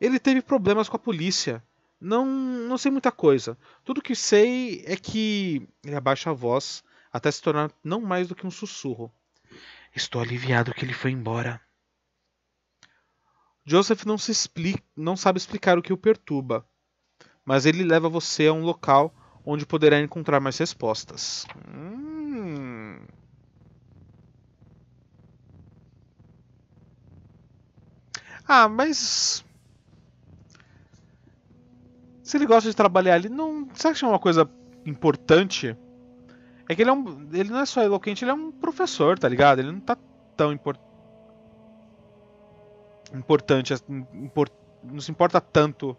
Ele 0.00 0.18
teve 0.18 0.40
problemas 0.40 0.88
com 0.88 0.96
a 0.96 1.00
polícia 1.00 1.62
não, 2.00 2.26
não 2.26 2.78
sei 2.78 2.90
muita 2.90 3.12
coisa. 3.12 3.58
Tudo 3.84 4.02
que 4.02 4.14
sei 4.14 4.82
é 4.86 4.96
que 4.96 5.68
ele 5.84 5.96
abaixa 5.96 6.30
a 6.30 6.34
voz 6.34 6.82
até 7.12 7.30
se 7.30 7.42
tornar 7.42 7.70
não 7.82 8.00
mais 8.00 8.28
do 8.28 8.34
que 8.34 8.46
um 8.46 8.50
sussurro. 8.50 9.12
Estou 9.94 10.20
aliviado 10.20 10.74
que 10.74 10.84
ele 10.84 10.92
foi 10.92 11.10
embora. 11.10 11.60
Joseph 13.64 14.04
não, 14.04 14.16
se 14.16 14.32
explica, 14.32 14.82
não 14.96 15.16
sabe 15.16 15.38
explicar 15.38 15.76
o 15.76 15.82
que 15.82 15.92
o 15.92 15.98
perturba, 15.98 16.66
mas 17.44 17.66
ele 17.66 17.84
leva 17.84 18.08
você 18.08 18.46
a 18.46 18.52
um 18.52 18.62
local 18.62 19.14
onde 19.44 19.66
poderá 19.66 20.00
encontrar 20.00 20.40
mais 20.40 20.56
respostas. 20.58 21.46
Hum. 21.68 23.06
Ah, 28.46 28.68
mas. 28.68 29.44
Se 32.28 32.36
ele 32.36 32.44
gosta 32.44 32.68
de 32.68 32.76
trabalhar 32.76 33.14
ali, 33.14 33.30
não. 33.30 33.66
Será 33.72 33.94
que 33.94 34.04
é 34.04 34.06
uma 34.06 34.18
coisa 34.18 34.46
importante? 34.84 35.74
É 36.68 36.74
que 36.74 36.82
ele 36.82 36.90
é 36.90 36.92
um. 36.92 37.26
Ele 37.32 37.48
não 37.48 37.60
é 37.60 37.64
só 37.64 37.82
eloquente, 37.82 38.22
ele 38.22 38.30
é 38.30 38.34
um 38.34 38.52
professor, 38.52 39.18
tá 39.18 39.26
ligado? 39.26 39.60
Ele 39.60 39.72
não 39.72 39.80
tá 39.80 39.96
tão 40.36 40.52
import... 40.52 40.78
importante. 43.14 43.72
Import... 44.12 44.52
Não 44.84 45.00
se 45.00 45.10
importa 45.10 45.40
tanto 45.40 45.96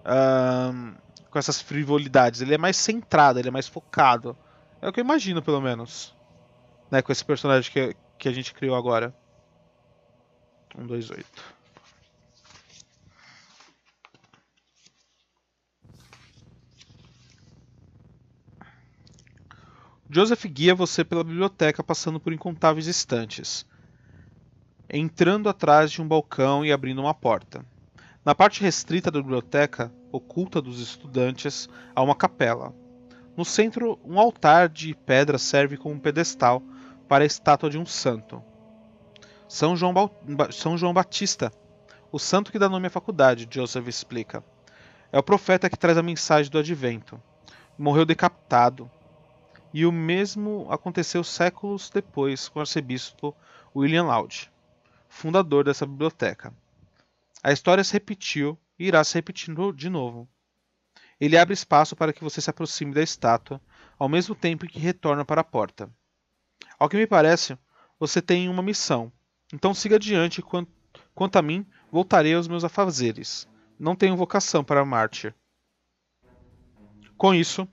uh, 0.00 0.92
com 1.30 1.38
essas 1.38 1.62
frivolidades. 1.62 2.40
Ele 2.40 2.54
é 2.56 2.58
mais 2.58 2.76
centrado, 2.76 3.38
ele 3.38 3.46
é 3.46 3.52
mais 3.52 3.68
focado. 3.68 4.36
É 4.82 4.88
o 4.88 4.92
que 4.92 4.98
eu 4.98 5.04
imagino, 5.04 5.40
pelo 5.40 5.60
menos. 5.60 6.16
Né, 6.90 7.00
com 7.00 7.12
esse 7.12 7.24
personagem 7.24 7.70
que, 7.70 7.96
que 8.18 8.28
a 8.28 8.32
gente 8.32 8.52
criou 8.52 8.74
agora. 8.74 9.14
1, 10.76 10.84
Joseph 20.10 20.44
guia 20.46 20.74
você 20.74 21.02
pela 21.02 21.24
biblioteca 21.24 21.82
passando 21.82 22.20
por 22.20 22.32
incontáveis 22.32 22.86
estantes, 22.86 23.66
entrando 24.88 25.48
atrás 25.48 25.90
de 25.90 26.02
um 26.02 26.06
balcão 26.06 26.64
e 26.64 26.70
abrindo 26.70 27.00
uma 27.00 27.14
porta. 27.14 27.64
Na 28.22 28.34
parte 28.34 28.60
restrita 28.60 29.10
da 29.10 29.20
biblioteca, 29.20 29.92
oculta 30.12 30.60
dos 30.60 30.78
estudantes, 30.78 31.68
há 31.94 32.02
uma 32.02 32.14
capela. 32.14 32.74
No 33.34 33.44
centro, 33.44 33.98
um 34.04 34.20
altar 34.20 34.68
de 34.68 34.94
pedra 34.94 35.38
serve 35.38 35.76
como 35.78 35.98
pedestal 35.98 36.62
para 37.08 37.24
a 37.24 37.26
estátua 37.26 37.70
de 37.70 37.78
um 37.78 37.86
santo. 37.86 38.42
São 39.48 39.74
João, 39.74 39.92
ba 39.92 40.08
São 40.52 40.76
João 40.76 40.92
Batista, 40.92 41.50
o 42.12 42.18
santo 42.18 42.52
que 42.52 42.58
dá 42.58 42.68
nome 42.68 42.86
à 42.86 42.90
faculdade, 42.90 43.48
Joseph 43.50 43.88
explica. 43.88 44.44
É 45.10 45.18
o 45.18 45.22
profeta 45.22 45.70
que 45.70 45.78
traz 45.78 45.96
a 45.96 46.02
mensagem 46.02 46.50
do 46.50 46.58
advento. 46.58 47.20
Morreu 47.76 48.04
decapitado, 48.04 48.90
e 49.74 49.84
o 49.84 49.90
mesmo 49.90 50.68
aconteceu 50.70 51.24
séculos 51.24 51.90
depois 51.90 52.48
com 52.48 52.60
o 52.60 52.62
arcebispo 52.62 53.36
William 53.74 54.04
Laud, 54.04 54.48
fundador 55.08 55.64
dessa 55.64 55.84
biblioteca. 55.84 56.54
A 57.42 57.50
história 57.50 57.82
se 57.82 57.92
repetiu 57.92 58.56
e 58.78 58.86
irá 58.86 59.02
se 59.02 59.14
repetir 59.14 59.52
de 59.74 59.90
novo. 59.90 60.28
Ele 61.20 61.36
abre 61.36 61.54
espaço 61.54 61.96
para 61.96 62.12
que 62.12 62.22
você 62.22 62.40
se 62.40 62.48
aproxime 62.48 62.94
da 62.94 63.02
estátua, 63.02 63.60
ao 63.98 64.08
mesmo 64.08 64.32
tempo 64.36 64.64
que 64.64 64.78
retorna 64.78 65.24
para 65.24 65.40
a 65.40 65.44
porta. 65.44 65.90
Ao 66.78 66.88
que 66.88 66.96
me 66.96 67.06
parece, 67.06 67.58
você 67.98 68.22
tem 68.22 68.48
uma 68.48 68.62
missão, 68.62 69.12
então 69.52 69.74
siga 69.74 69.96
adiante. 69.96 70.40
Quanto, 70.40 70.70
quanto 71.12 71.36
a 71.36 71.42
mim, 71.42 71.66
voltarei 71.90 72.34
aos 72.34 72.46
meus 72.46 72.62
afazeres. 72.62 73.48
Não 73.76 73.96
tenho 73.96 74.16
vocação 74.16 74.62
para 74.62 74.84
mártir. 74.84 75.34
Com 77.16 77.34
isso, 77.34 77.66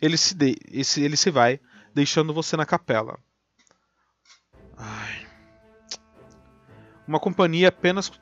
ele 0.00 0.16
se, 0.16 0.34
de, 0.34 0.56
ele 0.96 1.16
se 1.16 1.30
vai, 1.30 1.60
deixando 1.94 2.32
você 2.32 2.56
na 2.56 2.64
capela. 2.64 3.18
Ai. 4.76 5.26
Uma 7.06 7.18
companhia 7.18 7.68
apenas 7.68 8.12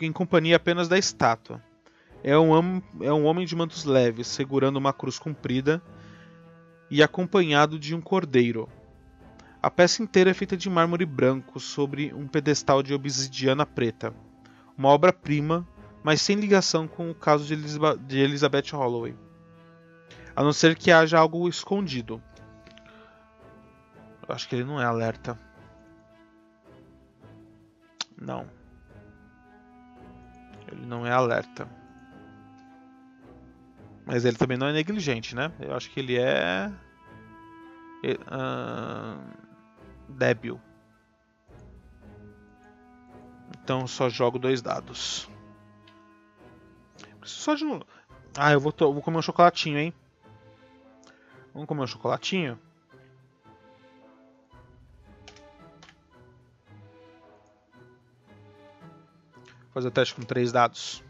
em 0.00 0.12
companhia 0.12 0.56
apenas 0.56 0.88
da 0.88 0.96
estátua. 0.96 1.62
É 2.22 2.36
um, 2.38 2.82
é 3.00 3.12
um 3.12 3.24
homem 3.24 3.46
de 3.46 3.54
mantos 3.54 3.84
leves, 3.84 4.26
segurando 4.26 4.76
uma 4.76 4.92
cruz 4.92 5.18
comprida 5.18 5.82
e 6.90 7.02
acompanhado 7.02 7.78
de 7.78 7.94
um 7.94 8.00
cordeiro. 8.00 8.68
A 9.60 9.70
peça 9.70 10.02
inteira 10.02 10.30
é 10.30 10.34
feita 10.34 10.56
de 10.56 10.70
mármore 10.70 11.04
branco 11.04 11.58
sobre 11.58 12.12
um 12.14 12.28
pedestal 12.28 12.82
de 12.82 12.94
obsidiana 12.94 13.66
preta. 13.66 14.14
Uma 14.76 14.88
obra-prima, 14.88 15.66
mas 16.02 16.22
sem 16.22 16.36
ligação 16.36 16.86
com 16.86 17.10
o 17.10 17.14
caso 17.14 17.44
de 17.44 18.18
Elizabeth 18.18 18.70
Holloway 18.72 19.16
a 20.38 20.44
não 20.44 20.52
ser 20.52 20.76
que 20.76 20.92
haja 20.92 21.18
algo 21.18 21.48
escondido. 21.48 22.22
Eu 24.22 24.32
acho 24.32 24.48
que 24.48 24.54
ele 24.54 24.62
não 24.62 24.80
é 24.80 24.84
alerta. 24.84 25.36
Não. 28.16 28.48
Ele 30.68 30.86
não 30.86 31.04
é 31.04 31.10
alerta. 31.10 31.68
Mas 34.06 34.24
ele 34.24 34.36
também 34.36 34.56
não 34.56 34.68
é 34.68 34.72
negligente, 34.72 35.34
né? 35.34 35.50
Eu 35.58 35.74
acho 35.74 35.90
que 35.90 35.98
ele 35.98 36.16
é. 36.16 36.70
Uh, 38.04 39.20
débil. 40.08 40.60
Então 43.60 43.88
só 43.88 44.08
jogo 44.08 44.38
dois 44.38 44.62
dados. 44.62 45.28
Só 47.24 47.56
de 47.56 47.64
novo. 47.64 47.84
Ah, 48.36 48.52
eu 48.52 48.60
vou, 48.60 48.72
vou 48.78 49.02
comer 49.02 49.18
um 49.18 49.22
chocolatinho, 49.22 49.78
hein? 49.78 49.92
Vamos 51.58 51.66
comer 51.66 51.82
um 51.82 51.86
chocolatinho? 51.88 52.56
Fazer 59.74 59.88
o 59.88 59.90
teste 59.90 60.14
com 60.14 60.22
três 60.22 60.52
dados. 60.52 61.02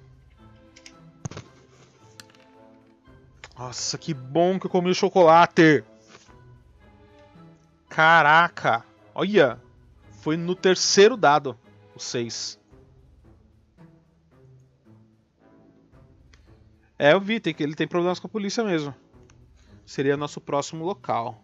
Nossa, 3.58 3.98
que 3.98 4.14
bom 4.14 4.58
que 4.58 4.64
eu 4.64 4.70
comi 4.70 4.90
o 4.90 4.94
chocolate! 4.94 5.84
Caraca! 7.90 8.82
Olha! 9.14 9.60
Foi 10.22 10.38
no 10.38 10.54
terceiro 10.54 11.14
dado, 11.14 11.58
o 11.94 12.00
6. 12.00 12.58
É, 16.98 17.12
eu 17.12 17.20
vi, 17.20 17.38
tem 17.38 17.52
que, 17.52 17.62
ele 17.62 17.74
tem 17.74 17.86
problemas 17.86 18.18
com 18.18 18.26
a 18.26 18.30
polícia 18.30 18.64
mesmo 18.64 18.94
seria 19.88 20.18
nosso 20.18 20.38
próximo 20.38 20.84
local 20.84 21.42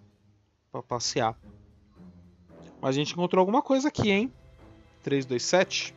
para 0.70 0.82
passear. 0.82 1.34
Mas 2.78 2.90
a 2.90 2.92
gente 2.98 3.12
encontrou 3.12 3.40
alguma 3.40 3.62
coisa 3.62 3.88
aqui, 3.88 4.10
hein? 4.10 4.30
327. 5.02 5.94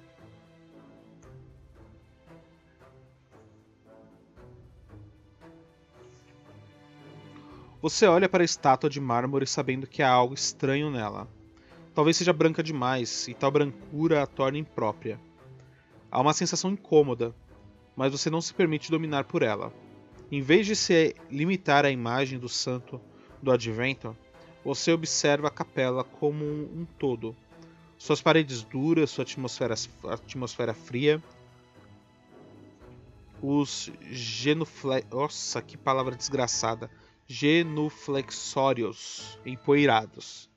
Você 7.82 8.08
olha 8.08 8.30
para 8.30 8.44
a 8.44 8.46
estátua 8.46 8.90
de 8.90 9.02
mármore 9.02 9.46
sabendo 9.46 9.86
que 9.86 10.02
há 10.02 10.10
algo 10.10 10.34
estranho 10.34 10.90
nela. 10.90 11.28
Talvez 11.94 12.16
seja 12.16 12.32
branca 12.32 12.64
demais 12.64 13.28
e 13.28 13.34
tal 13.34 13.52
brancura 13.52 14.24
a 14.24 14.26
torne 14.26 14.60
imprópria. 14.60 15.20
Há 16.10 16.22
uma 16.22 16.34
sensação 16.34 16.72
incômoda, 16.72 17.36
mas 17.94 18.14
você 18.14 18.30
não 18.30 18.40
se 18.40 18.54
permite 18.54 18.90
dominar 18.90 19.26
por 19.26 19.42
ela. 19.42 19.74
Em 20.32 20.42
vez 20.42 20.66
de 20.66 20.76
se 20.76 21.16
limitar 21.32 21.86
à 21.86 21.90
imagem 21.90 22.38
do 22.38 22.50
santo 22.50 23.00
do 23.42 23.52
advento, 23.52 24.16
você 24.64 24.92
observa 24.92 25.48
a 25.48 25.52
capela 25.52 26.04
como 26.04 26.44
um, 26.44 26.86
todo. 27.00 27.36
Suas 27.98 28.22
paredes 28.22 28.62
duras, 28.62 29.10
sua 29.10 29.24
atmosfera, 29.24 29.76
atmosfera 30.04 30.74
fria, 30.74 31.24
os 33.42 33.92
genufle... 34.12 35.04
Nossa, 35.12 35.62
que 35.62 35.78
palavra 35.78 36.16
desgraçada. 36.16 36.90
Genuflexórios 37.28 39.40
empoeirados. 39.46 40.50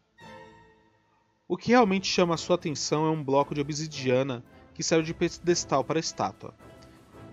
O 1.47 1.57
que 1.57 1.71
realmente 1.71 2.07
chama 2.07 2.37
sua 2.37 2.55
atenção 2.55 3.07
é 3.07 3.11
um 3.11 3.23
bloco 3.23 3.55
de 3.55 3.61
obsidiana 3.61 4.45
que 4.73 4.83
serve 4.83 5.05
de 5.05 5.15
pedestal 5.15 5.85
para 5.85 5.99
a 5.99 6.01
estátua. 6.01 6.55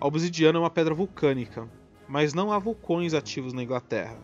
A 0.00 0.06
obsidiana 0.06 0.58
é 0.58 0.60
uma 0.60 0.70
pedra 0.70 0.94
vulcânica, 0.94 1.68
mas 2.08 2.32
não 2.32 2.50
há 2.50 2.58
vulcões 2.58 3.12
ativos 3.12 3.52
na 3.52 3.62
Inglaterra. 3.62 4.18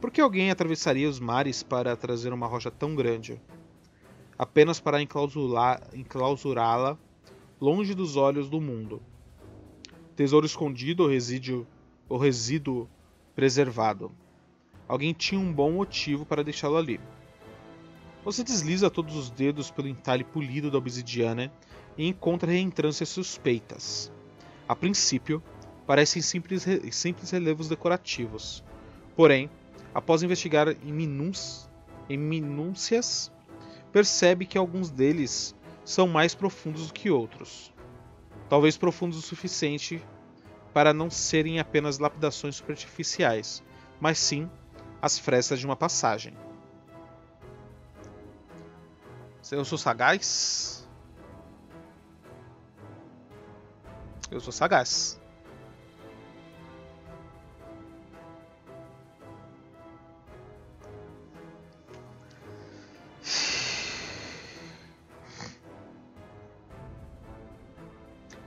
Por 0.00 0.10
que 0.10 0.20
alguém 0.20 0.50
atravessaria 0.50 1.08
os 1.08 1.20
mares 1.20 1.62
para 1.62 1.94
trazer 1.94 2.32
uma 2.32 2.46
rocha 2.46 2.70
tão 2.70 2.94
grande? 2.94 3.40
Apenas 4.38 4.80
para 4.80 5.02
enclausurá-la 5.02 6.98
longe 7.60 7.94
dos 7.94 8.16
olhos 8.16 8.48
do 8.48 8.58
mundo. 8.60 9.02
Tesouro 10.16 10.46
escondido 10.46 11.02
ou 11.02 11.08
resíduo, 11.10 11.66
ou 12.08 12.16
resíduo 12.16 12.88
preservado. 13.36 14.10
Alguém 14.88 15.12
tinha 15.12 15.40
um 15.40 15.52
bom 15.52 15.70
motivo 15.72 16.24
para 16.24 16.42
deixá-lo 16.42 16.78
ali. 16.78 16.98
Você 18.24 18.42
desliza 18.42 18.90
todos 18.90 19.14
os 19.16 19.30
dedos 19.30 19.70
pelo 19.70 19.88
entalhe 19.88 20.24
polido 20.24 20.70
da 20.70 20.78
obsidiana 20.78 21.52
e 21.96 22.06
encontra 22.06 22.50
reentrâncias 22.50 23.08
suspeitas. 23.10 24.10
A 24.66 24.74
princípio, 24.74 25.42
parecem 25.90 26.22
simples, 26.22 26.64
simples 26.92 27.32
relevos 27.32 27.68
decorativos. 27.68 28.62
Porém, 29.16 29.50
após 29.92 30.22
investigar 30.22 30.68
em, 30.68 30.92
minúcias, 30.92 31.68
em 32.08 32.16
minúcias, 32.16 33.32
percebe 33.90 34.46
que 34.46 34.56
alguns 34.56 34.88
deles 34.88 35.52
são 35.84 36.06
mais 36.06 36.32
profundos 36.32 36.86
do 36.86 36.92
que 36.92 37.10
outros. 37.10 37.72
talvez 38.48 38.76
profundos 38.76 39.18
o 39.18 39.20
suficiente 39.20 40.00
para 40.72 40.94
não 40.94 41.10
serem 41.10 41.58
apenas 41.58 41.98
lapidações 41.98 42.54
superficiais, 42.54 43.60
mas 44.00 44.16
sim 44.16 44.48
as 45.02 45.18
frestas 45.18 45.58
de 45.58 45.66
uma 45.66 45.74
passagem. 45.74 46.34
Eu 49.50 49.64
sou 49.64 49.76
sagaz? 49.76 50.88
Eu 54.30 54.38
sou 54.38 54.52
sagaz. 54.52 55.19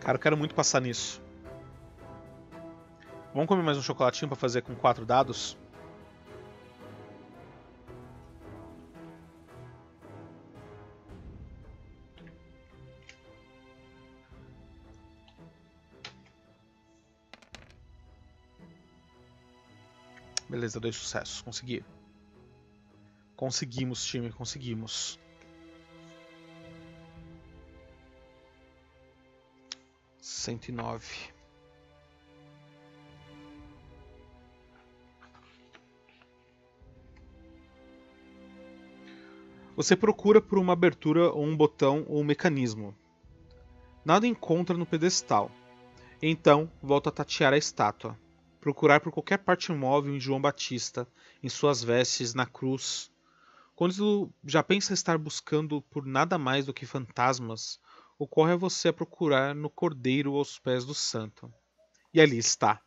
Cara, 0.04 0.18
eu 0.18 0.22
quero 0.22 0.36
muito 0.36 0.54
passar 0.54 0.82
nisso. 0.82 1.22
Vamos 3.34 3.48
comer 3.48 3.64
mais 3.64 3.78
um 3.78 3.82
chocolatinho 3.82 4.28
para 4.28 4.36
fazer 4.36 4.62
com 4.62 4.76
quatro 4.76 5.06
dados? 5.06 5.58
Beleza, 20.50 20.82
dois 20.82 20.98
sucessos. 20.98 21.42
Consegui. 21.42 21.84
Conseguimos, 23.38 24.04
time, 24.06 24.34
conseguimos. 24.34 25.18
Cento 30.26 30.70
e 30.70 30.72
nove. 30.72 31.34
Você 39.76 39.98
procura 39.98 40.42
por 40.42 40.58
uma 40.58 40.72
abertura 40.72 41.30
ou 41.30 41.44
um 41.44 41.58
botão 41.58 42.06
ou 42.08 42.22
um 42.22 42.24
mecanismo. 42.24 42.96
Nada 44.06 44.26
encontra 44.26 44.78
no 44.78 44.86
pedestal. 44.86 45.52
Então, 46.22 46.72
volta 46.82 47.10
a 47.10 47.12
tatear 47.12 47.52
a 47.52 47.58
estátua. 47.58 48.18
Procurar 48.62 49.02
por 49.02 49.12
qualquer 49.12 49.40
parte 49.40 49.74
móvel 49.74 50.16
em 50.16 50.22
João 50.22 50.40
Batista, 50.40 51.06
em 51.44 51.50
suas 51.50 51.84
vestes, 51.84 52.34
na 52.34 52.46
cruz. 52.46 53.12
Quando 53.76 54.32
já 54.46 54.64
pensa 54.64 54.94
estar 54.94 55.18
buscando 55.18 55.82
por 55.82 56.06
nada 56.06 56.38
mais 56.38 56.66
do 56.66 56.74
que 56.74 56.86
fantasmas, 56.86 57.78
ocorre 58.18 58.54
a 58.54 58.58
você 58.58 58.90
a 58.90 58.94
procurar 58.94 59.56
no 59.56 59.70
cordeiro 59.70 60.36
aos 60.36 60.60
pés 60.60 60.86
do 60.86 60.94
santo. 60.94 61.52
E 62.14 62.22
ali 62.22 62.38
está. 62.38 62.82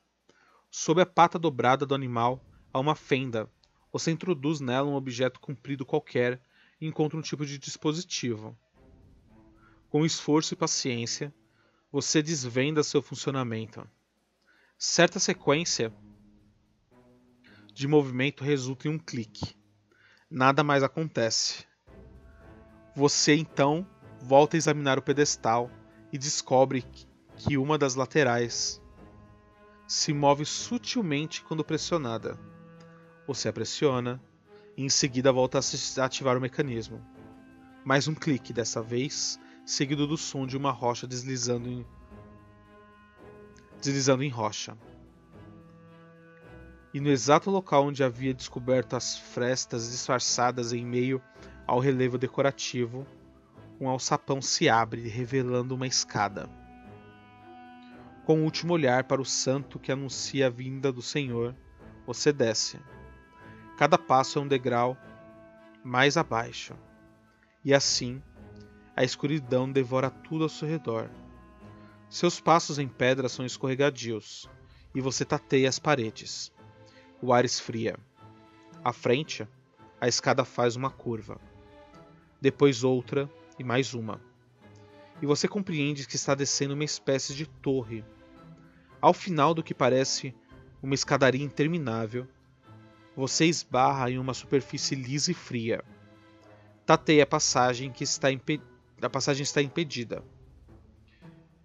Sob 0.70 1.00
a 1.00 1.06
pata 1.06 1.38
dobrada 1.38 1.84
do 1.84 1.94
animal 1.94 2.44
há 2.72 2.78
uma 2.78 2.94
fenda. 2.94 3.50
Você 3.92 4.10
introduz 4.10 4.60
nela 4.60 4.88
um 4.88 4.94
objeto 4.94 5.40
comprido 5.40 5.84
qualquer 5.84 6.40
encontra 6.80 7.18
um 7.18 7.22
tipo 7.22 7.46
de 7.46 7.58
dispositivo. 7.58 8.56
Com 9.88 10.04
esforço 10.04 10.52
e 10.54 10.56
paciência, 10.56 11.34
você 11.90 12.22
desvenda 12.22 12.82
seu 12.82 13.00
funcionamento. 13.00 13.88
Certa 14.78 15.18
sequência 15.18 15.92
de 17.72 17.88
movimento 17.88 18.44
resulta 18.44 18.88
em 18.88 18.90
um 18.90 18.98
clique. 18.98 19.56
Nada 20.30 20.62
mais 20.62 20.82
acontece. 20.82 21.66
Você 22.94 23.34
então 23.34 23.86
volta 24.26 24.56
a 24.56 24.58
examinar 24.58 24.98
o 24.98 25.02
pedestal 25.02 25.70
e 26.12 26.18
descobre 26.18 26.84
que 27.36 27.56
uma 27.56 27.78
das 27.78 27.94
laterais 27.94 28.82
se 29.86 30.12
move 30.12 30.44
sutilmente 30.44 31.44
quando 31.44 31.64
pressionada. 31.64 32.36
Você 33.24 33.48
a 33.48 33.52
pressiona 33.52 34.20
e 34.76 34.84
em 34.84 34.88
seguida 34.88 35.30
volta 35.30 35.60
a 35.60 36.04
ativar 36.04 36.36
o 36.36 36.40
mecanismo. 36.40 37.00
Mais 37.84 38.08
um 38.08 38.14
clique, 38.14 38.52
dessa 38.52 38.82
vez 38.82 39.38
seguido 39.64 40.08
do 40.08 40.16
som 40.16 40.44
de 40.44 40.56
uma 40.56 40.72
rocha 40.72 41.06
deslizando 41.06 41.68
em, 41.68 41.86
deslizando 43.80 44.24
em 44.24 44.28
rocha. 44.28 44.76
E 46.92 46.98
no 46.98 47.10
exato 47.10 47.48
local 47.48 47.86
onde 47.86 48.02
havia 48.02 48.34
descoberto 48.34 48.96
as 48.96 49.16
frestas 49.16 49.88
disfarçadas 49.88 50.72
em 50.72 50.84
meio 50.84 51.22
ao 51.64 51.78
relevo 51.78 52.18
decorativo, 52.18 53.06
um 53.80 53.88
alçapão 53.88 54.40
se 54.40 54.68
abre, 54.68 55.08
revelando 55.08 55.74
uma 55.74 55.86
escada. 55.86 56.48
Com 58.24 58.34
o 58.34 58.38
um 58.38 58.44
último 58.44 58.72
olhar 58.72 59.04
para 59.04 59.20
o 59.20 59.24
santo 59.24 59.78
que 59.78 59.92
anuncia 59.92 60.46
a 60.46 60.50
vinda 60.50 60.90
do 60.90 61.02
Senhor, 61.02 61.54
você 62.06 62.32
desce. 62.32 62.80
Cada 63.76 63.98
passo 63.98 64.38
é 64.38 64.42
um 64.42 64.48
degrau 64.48 64.96
mais 65.84 66.16
abaixo. 66.16 66.74
E 67.64 67.74
assim, 67.74 68.22
a 68.96 69.04
escuridão 69.04 69.70
devora 69.70 70.10
tudo 70.10 70.44
ao 70.44 70.48
seu 70.48 70.66
redor. 70.66 71.10
Seus 72.08 72.40
passos 72.40 72.78
em 72.78 72.88
pedra 72.88 73.28
são 73.28 73.44
escorregadios, 73.44 74.48
e 74.94 75.00
você 75.00 75.24
tateia 75.24 75.68
as 75.68 75.78
paredes. 75.78 76.50
O 77.20 77.32
ar 77.32 77.44
esfria. 77.44 77.96
À 78.82 78.92
frente, 78.92 79.46
a 80.00 80.08
escada 80.08 80.44
faz 80.44 80.76
uma 80.76 80.90
curva. 80.90 81.38
Depois 82.40 82.82
outra 82.82 83.30
e 83.58 83.64
mais 83.64 83.94
uma. 83.94 84.20
E 85.20 85.26
você 85.26 85.48
compreende 85.48 86.06
que 86.06 86.16
está 86.16 86.34
descendo 86.34 86.74
uma 86.74 86.84
espécie 86.84 87.34
de 87.34 87.46
torre. 87.46 88.04
Ao 89.00 89.12
final 89.12 89.54
do 89.54 89.62
que 89.62 89.74
parece 89.74 90.34
uma 90.82 90.94
escadaria 90.94 91.44
interminável, 91.44 92.26
você 93.16 93.46
esbarra 93.46 94.10
em 94.10 94.18
uma 94.18 94.34
superfície 94.34 94.94
lisa 94.94 95.30
e 95.30 95.34
fria. 95.34 95.82
Tateia 96.84 97.24
a 97.24 97.26
passagem 97.26 97.90
que 97.90 98.04
está 98.04 98.28
a 99.00 99.10
passagem 99.10 99.42
está 99.42 99.62
impedida. 99.62 100.22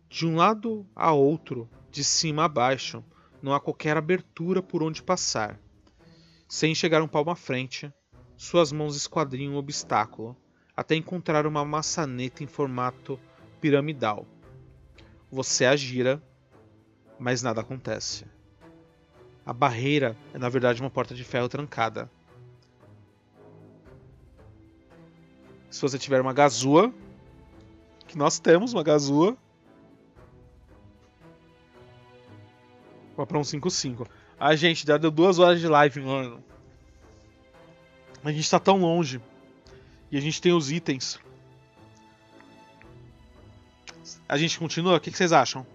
De 0.10 0.26
um 0.26 0.36
lado 0.36 0.86
a 0.96 1.12
outro, 1.12 1.70
de 1.90 2.04
cima 2.04 2.46
a 2.46 2.48
baixo, 2.48 3.04
não 3.42 3.54
há 3.54 3.60
qualquer 3.60 3.98
abertura 3.98 4.62
por 4.62 4.84
onde 4.84 5.04
passar. 5.04 5.60
Sem 6.48 6.76
chegar 6.76 7.02
um 7.02 7.08
palmo 7.08 7.32
à 7.32 7.36
frente, 7.36 7.92
suas 8.36 8.72
mãos 8.72 8.96
esquadrinham 8.96 9.56
o 9.56 9.58
obstáculo, 9.58 10.36
até 10.82 10.96
encontrar 10.96 11.46
uma 11.46 11.64
maçaneta 11.64 12.44
em 12.44 12.48
formato 12.48 13.20
piramidal. 13.62 14.26
Você 15.32 15.66
a 15.66 15.76
gira, 15.76 16.22
mas 17.20 17.44
nada 17.44 17.62
acontece. 17.62 18.26
A 19.46 19.54
barreira 19.54 20.18
é 20.34 20.40
na 20.40 20.50
verdade 20.50 20.82
uma 20.82 20.90
porta 20.90 21.14
de 21.14 21.24
ferro 21.24 21.48
trancada. 21.48 22.10
Se 25.70 25.82
você 25.82 26.00
tiver 26.00 26.20
uma 26.20 26.34
gazua, 26.34 26.92
que 28.08 28.18
nós 28.18 28.40
temos 28.40 28.74
uma 28.74 28.84
gazua, 28.84 29.38
vá 33.16 33.26
para 33.26 33.38
um 33.38 33.42
5-5. 33.42 34.08
Ah, 34.40 34.56
gente, 34.56 34.86
já 34.86 34.98
deu 34.98 35.12
duas 35.12 35.38
horas 35.38 35.60
de 35.60 35.68
live, 35.68 36.02
mano. 36.02 36.44
A 38.24 38.32
gente 38.32 38.50
tá 38.50 38.60
tão 38.60 38.78
longe. 38.78 39.22
E 40.12 40.18
a 40.18 40.22
gente 40.22 40.42
tem 40.42 40.52
os 40.52 40.70
itens. 40.70 41.18
A 44.28 44.38
gente 44.38 44.60
continua? 44.60 44.98
O 44.98 45.00
que, 45.00 45.10
vocês 45.10 45.32
acham? 45.32 45.66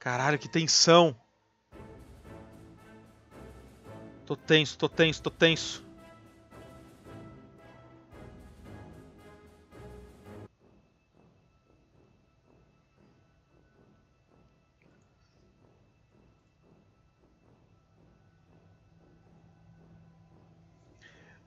Caralho, 0.00 0.38
que 0.38 0.48
tensão. 0.48 1.16
Tô 4.24 4.34
tenso, 4.36 4.76
tô 4.76 4.88
tenso, 4.88 5.22
tô 5.22 5.30
tenso. 5.30 5.85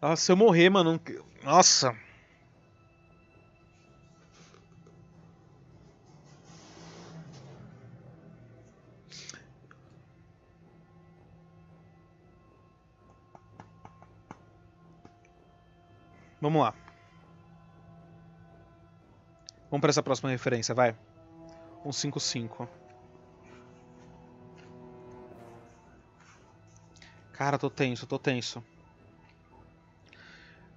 Nossa, 0.01 0.23
se 0.23 0.31
eu 0.31 0.37
morrer, 0.37 0.69
mano. 0.69 0.99
Nossa. 1.43 1.95
Vamos 16.41 16.61
lá. 16.61 16.73
Vamos 19.69 19.81
para 19.81 19.89
essa 19.89 20.01
próxima 20.01 20.29
referência, 20.29 20.73
vai. 20.73 20.95
155. 21.83 22.67
Cara, 27.33 27.57
tô 27.57 27.69
tenso, 27.69 28.07
tô 28.07 28.17
tenso. 28.17 28.63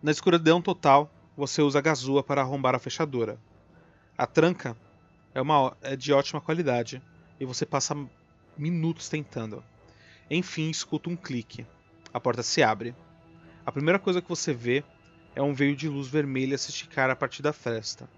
Na 0.02 0.10
escuridão 0.10 0.60
total, 0.60 1.08
você 1.36 1.62
usa 1.62 1.78
a 1.78 1.82
gazua 1.82 2.24
para 2.24 2.40
arrombar 2.40 2.74
a 2.74 2.78
fechadura. 2.80 3.38
A 4.18 4.26
tranca 4.26 4.76
é, 5.32 5.40
uma, 5.40 5.76
é 5.80 5.94
de 5.94 6.12
ótima 6.12 6.40
qualidade 6.40 7.00
e 7.38 7.44
você 7.44 7.64
passa 7.64 7.96
minutos 8.58 9.08
tentando. 9.08 9.62
Enfim, 10.28 10.70
escuta 10.70 11.08
um 11.08 11.14
clique. 11.14 11.64
A 12.12 12.18
porta 12.18 12.42
se 12.42 12.64
abre. 12.64 12.96
A 13.64 13.70
primeira 13.70 13.96
coisa 13.96 14.20
que 14.20 14.28
você 14.28 14.52
vê 14.52 14.82
é 15.36 15.42
um 15.42 15.54
veio 15.54 15.76
de 15.76 15.88
luz 15.88 16.08
vermelha 16.08 16.58
se 16.58 16.70
esticar 16.70 17.08
a 17.08 17.14
partir 17.14 17.40
da 17.40 17.52
fresta. 17.52 18.10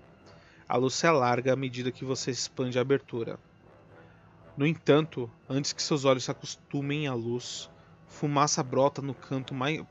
A 0.67 0.79
luz 0.79 0.95
se 0.95 1.07
alarga 1.07 1.53
à 1.53 1.57
medida 1.57 1.93
que 1.93 2.03
você 2.03 2.31
expande 2.31 2.79
a 2.79 2.83
abertura. 2.83 3.39
No 4.57 4.67
entanto, 4.67 5.31
antes 5.47 5.75
que 5.75 5.83
seus 5.83 6.07
olhos 6.07 6.25
se 6.25 6.31
acostumem 6.31 7.07
à 7.07 7.13
luz, 7.13 7.69
fumaça 8.07 8.63
brota 8.63 9.03
no 9.03 9.13
canto 9.13 9.53
mais. 9.53 9.85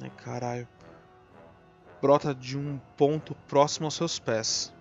Ai 0.00 0.10
caralho 0.16 0.66
brota 2.00 2.34
de 2.34 2.56
um 2.56 2.78
ponto 2.96 3.34
próximo 3.46 3.86
aos 3.86 3.94
seus 3.94 4.18
pés. 4.18 4.72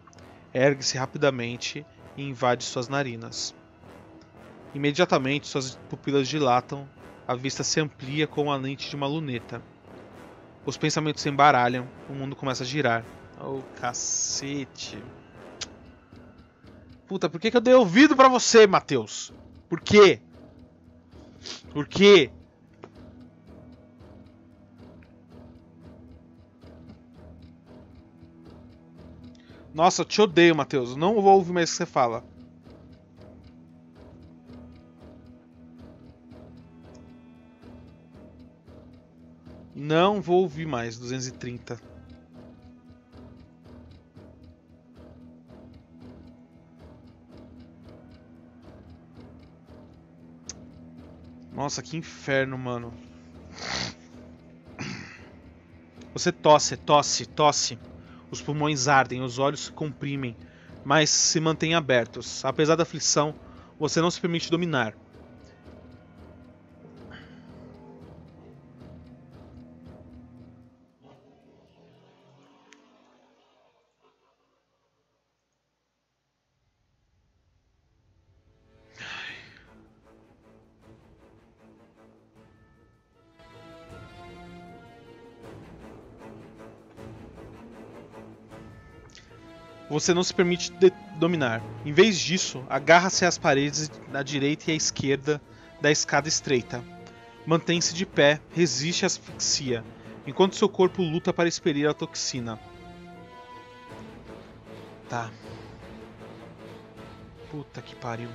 Ergue-se 0.53 0.97
rapidamente 0.97 1.85
e 2.15 2.23
invade 2.23 2.63
suas 2.63 2.87
narinas. 2.87 3.55
Imediatamente 4.73 5.47
suas 5.47 5.75
pupilas 5.89 6.27
dilatam, 6.27 6.87
a 7.27 7.35
vista 7.35 7.63
se 7.63 7.79
amplia 7.79 8.27
com 8.27 8.51
a 8.51 8.55
lente 8.55 8.89
de 8.89 8.95
uma 8.95 9.07
luneta. 9.07 9.61
Os 10.65 10.77
pensamentos 10.77 11.21
se 11.21 11.29
embaralham, 11.29 11.87
o 12.09 12.13
mundo 12.13 12.35
começa 12.35 12.63
a 12.63 12.65
girar. 12.65 13.03
Oh, 13.39 13.61
cacete. 13.79 15.01
Puta, 17.07 17.29
por 17.29 17.39
que, 17.39 17.49
que 17.49 17.57
eu 17.57 17.61
dei 17.61 17.73
ouvido 17.73 18.15
para 18.15 18.27
você, 18.27 18.67
Matheus? 18.67 19.31
Por 19.69 19.79
quê? 19.79 20.21
Por 21.71 21.87
quê? 21.87 22.31
Nossa, 29.77 30.01
eu 30.01 30.05
te 30.05 30.19
odeio, 30.19 30.55
Matheus. 30.55 30.95
Não 30.95 31.21
vou 31.21 31.35
ouvir 31.35 31.53
mais 31.53 31.69
o 31.69 31.71
que 31.71 31.77
você 31.77 31.85
fala. 31.85 32.23
Não 39.75 40.19
vou 40.19 40.41
ouvir 40.41 40.65
mais 40.65 40.97
230. 40.97 41.79
Nossa, 51.53 51.83
que 51.83 51.95
inferno, 51.95 52.57
mano. 52.57 52.91
Você 56.15 56.31
tosse, 56.31 56.75
tosse, 56.77 57.27
tosse. 57.27 57.77
Os 58.31 58.41
pulmões 58.41 58.87
ardem, 58.87 59.21
os 59.21 59.39
olhos 59.39 59.65
se 59.65 59.71
comprimem, 59.73 60.37
mas 60.83 61.09
se 61.09 61.39
mantêm 61.39 61.75
abertos. 61.75 62.43
Apesar 62.45 62.75
da 62.75 62.83
aflição, 62.83 63.35
você 63.79 64.01
não 64.01 64.11
se 64.11 64.19
permite 64.19 64.49
dominar. 64.49 64.97
Você 90.07 90.13
não 90.13 90.23
se 90.23 90.33
permite 90.33 90.71
dominar. 91.17 91.61
Em 91.85 91.91
vez 91.91 92.17
disso, 92.17 92.63
agarra-se 92.69 93.25
às 93.25 93.37
paredes 93.37 93.91
da 94.09 94.23
direita 94.23 94.69
e 94.69 94.73
à 94.73 94.75
esquerda 94.75 95.41
da 95.81 95.91
escada 95.91 96.29
estreita. 96.29 96.81
Mantém-se 97.45 97.93
de 97.93 98.05
pé, 98.05 98.39
resiste 98.55 99.03
à 99.03 99.07
asfixia, 99.07 99.83
enquanto 100.25 100.55
seu 100.55 100.69
corpo 100.69 101.01
luta 101.01 101.33
para 101.33 101.49
expelir 101.49 101.89
a 101.89 101.93
toxina. 101.93 102.57
Tá. 105.09 105.29
Puta 107.51 107.81
que 107.81 107.95
pariu. 107.95 108.29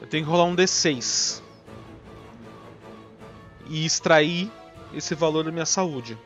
Eu 0.00 0.06
tenho 0.06 0.24
que 0.24 0.30
rolar 0.30 0.44
um 0.44 0.56
D6 0.56 1.49
e 3.70 3.86
extrair 3.86 4.50
esse 4.92 5.14
valor 5.14 5.44
da 5.44 5.52
minha 5.52 5.64
saúde. 5.64 6.18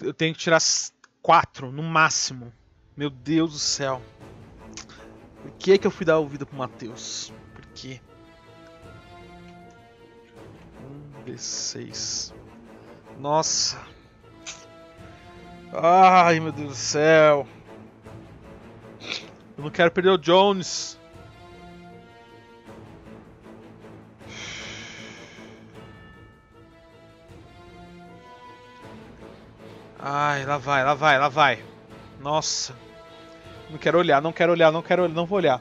Eu 0.00 0.14
tenho 0.14 0.32
que 0.32 0.40
tirar 0.40 0.60
quatro 1.20 1.72
no 1.72 1.82
máximo. 1.82 2.52
Meu 2.96 3.10
Deus 3.10 3.52
do 3.52 3.58
céu. 3.58 4.00
Por 5.42 5.50
que, 5.52 5.76
que 5.76 5.86
eu 5.86 5.90
fui 5.90 6.06
dar 6.06 6.18
ouvido 6.18 6.46
pro 6.46 6.56
Matheus? 6.56 7.32
Por 7.52 7.66
quê? 7.74 8.00
Um 10.80 11.24
D6. 11.24 12.32
Nossa. 13.18 13.93
Ai, 15.76 16.38
meu 16.38 16.52
Deus 16.52 16.68
do 16.68 16.74
céu. 16.74 17.46
Eu 19.56 19.64
não 19.64 19.70
quero 19.70 19.90
perder 19.90 20.10
o 20.10 20.18
Jones. 20.18 20.96
Ai, 29.98 30.44
lá 30.44 30.58
vai, 30.58 30.84
lá 30.84 30.94
vai, 30.94 31.18
lá 31.18 31.28
vai. 31.28 31.64
Nossa. 32.20 32.76
Não 33.68 33.76
quero 33.76 33.98
olhar, 33.98 34.22
não 34.22 34.32
quero 34.32 34.52
olhar, 34.52 34.70
não 34.70 34.82
quero 34.82 35.02
olhar, 35.02 35.14
não 35.14 35.26
vou 35.26 35.38
olhar. 35.38 35.60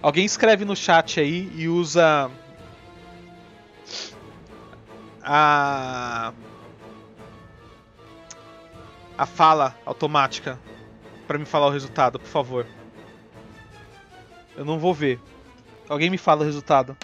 Alguém 0.00 0.24
escreve 0.24 0.64
no 0.64 0.74
chat 0.74 1.20
aí 1.20 1.52
e 1.54 1.68
usa 1.68 2.30
a 5.22 6.32
a 9.16 9.26
fala 9.26 9.76
automática 9.84 10.58
para 11.26 11.38
me 11.38 11.44
falar 11.44 11.66
o 11.66 11.70
resultado, 11.70 12.18
por 12.18 12.28
favor. 12.28 12.66
Eu 14.56 14.64
não 14.64 14.78
vou 14.78 14.92
ver. 14.92 15.20
Alguém 15.88 16.10
me 16.10 16.18
fala 16.18 16.42
o 16.42 16.44
resultado. 16.44 16.96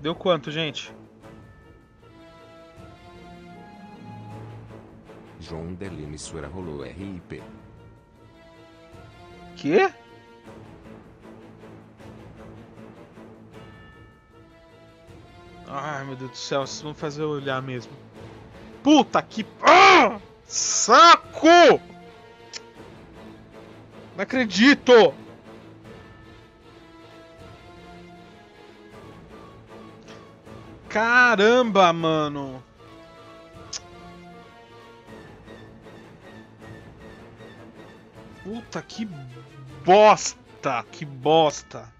Deu 0.00 0.14
quanto, 0.14 0.50
gente? 0.50 0.94
João 5.48 5.74
della 5.74 6.00
emissora 6.00 6.48
rolou 6.48 6.82
RIP. 6.82 7.40
Quê? 9.56 9.92
Ai 15.68 16.04
meu 16.04 16.16
Deus 16.16 16.30
do 16.32 16.36
céu, 16.36 16.66
vocês 16.66 16.82
vão 16.82 16.94
fazer 16.94 17.22
eu 17.22 17.30
olhar 17.30 17.62
mesmo. 17.62 17.92
Puta 18.82 19.22
que. 19.22 19.46
Ah! 19.62 20.20
Saco! 20.44 21.80
Não 24.16 24.22
acredito! 24.22 25.14
Caramba, 30.88 31.92
mano! 31.92 32.62
Puta 38.46 38.80
que 38.80 39.08
bosta! 39.84 40.84
Que 40.92 41.04
bosta! 41.04 41.92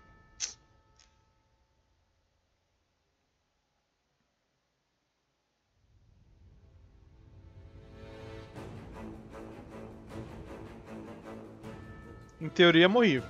Em 12.41 12.49
teoria 12.49 12.89
morri. 12.89 13.21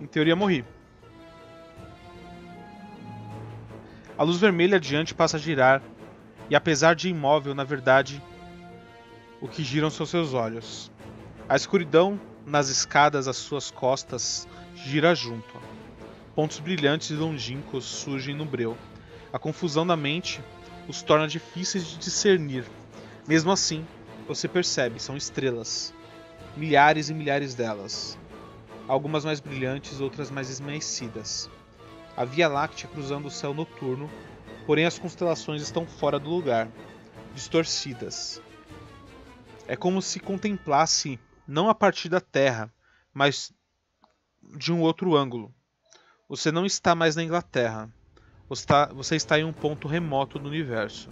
Em 0.00 0.06
teoria 0.08 0.34
morri. 0.34 0.64
A 4.18 4.24
luz 4.24 4.40
vermelha 4.40 4.78
adiante 4.78 5.14
passa 5.14 5.36
a 5.36 5.40
girar, 5.40 5.80
e 6.48 6.56
apesar 6.56 6.96
de 6.96 7.08
imóvel, 7.08 7.54
na 7.54 7.62
verdade, 7.62 8.20
o 9.40 9.48
que 9.48 9.64
giram 9.64 9.90
são 9.90 10.04
seus 10.04 10.34
olhos. 10.34 10.90
A 11.48 11.56
escuridão 11.56 12.20
nas 12.46 12.68
escadas 12.68 13.26
às 13.26 13.36
suas 13.36 13.70
costas 13.70 14.46
gira 14.74 15.14
junto. 15.14 15.54
Pontos 16.34 16.58
brilhantes 16.58 17.10
e 17.10 17.14
longínquos 17.14 17.84
surgem 17.84 18.34
no 18.34 18.44
breu. 18.44 18.76
A 19.32 19.38
confusão 19.38 19.86
da 19.86 19.96
mente 19.96 20.42
os 20.86 21.02
torna 21.02 21.26
difíceis 21.26 21.86
de 21.86 21.96
discernir. 21.98 22.64
Mesmo 23.26 23.50
assim, 23.50 23.86
você 24.26 24.46
percebe, 24.46 25.00
são 25.00 25.16
estrelas. 25.16 25.94
Milhares 26.56 27.08
e 27.08 27.14
milhares 27.14 27.54
delas. 27.54 28.18
Algumas 28.86 29.24
mais 29.24 29.40
brilhantes, 29.40 30.00
outras 30.00 30.30
mais 30.30 30.50
esmaecidas. 30.50 31.48
A 32.16 32.24
Via 32.24 32.48
Láctea 32.48 32.88
cruzando 32.88 33.26
o 33.26 33.30
céu 33.30 33.54
noturno, 33.54 34.10
porém 34.66 34.84
as 34.84 34.98
constelações 34.98 35.62
estão 35.62 35.86
fora 35.86 36.18
do 36.18 36.28
lugar, 36.28 36.68
distorcidas. 37.34 38.42
É 39.70 39.76
como 39.76 40.02
se 40.02 40.18
contemplasse 40.18 41.16
não 41.46 41.68
a 41.68 41.74
partir 41.76 42.08
da 42.08 42.20
Terra, 42.20 42.74
mas 43.14 43.52
de 44.58 44.72
um 44.72 44.80
outro 44.80 45.14
ângulo. 45.14 45.54
Você 46.28 46.50
não 46.50 46.66
está 46.66 46.92
mais 46.92 47.14
na 47.14 47.22
Inglaterra. 47.22 47.88
Você 48.48 48.62
está, 48.62 48.86
você 48.86 49.14
está 49.14 49.38
em 49.38 49.44
um 49.44 49.52
ponto 49.52 49.86
remoto 49.86 50.40
do 50.40 50.48
universo. 50.48 51.08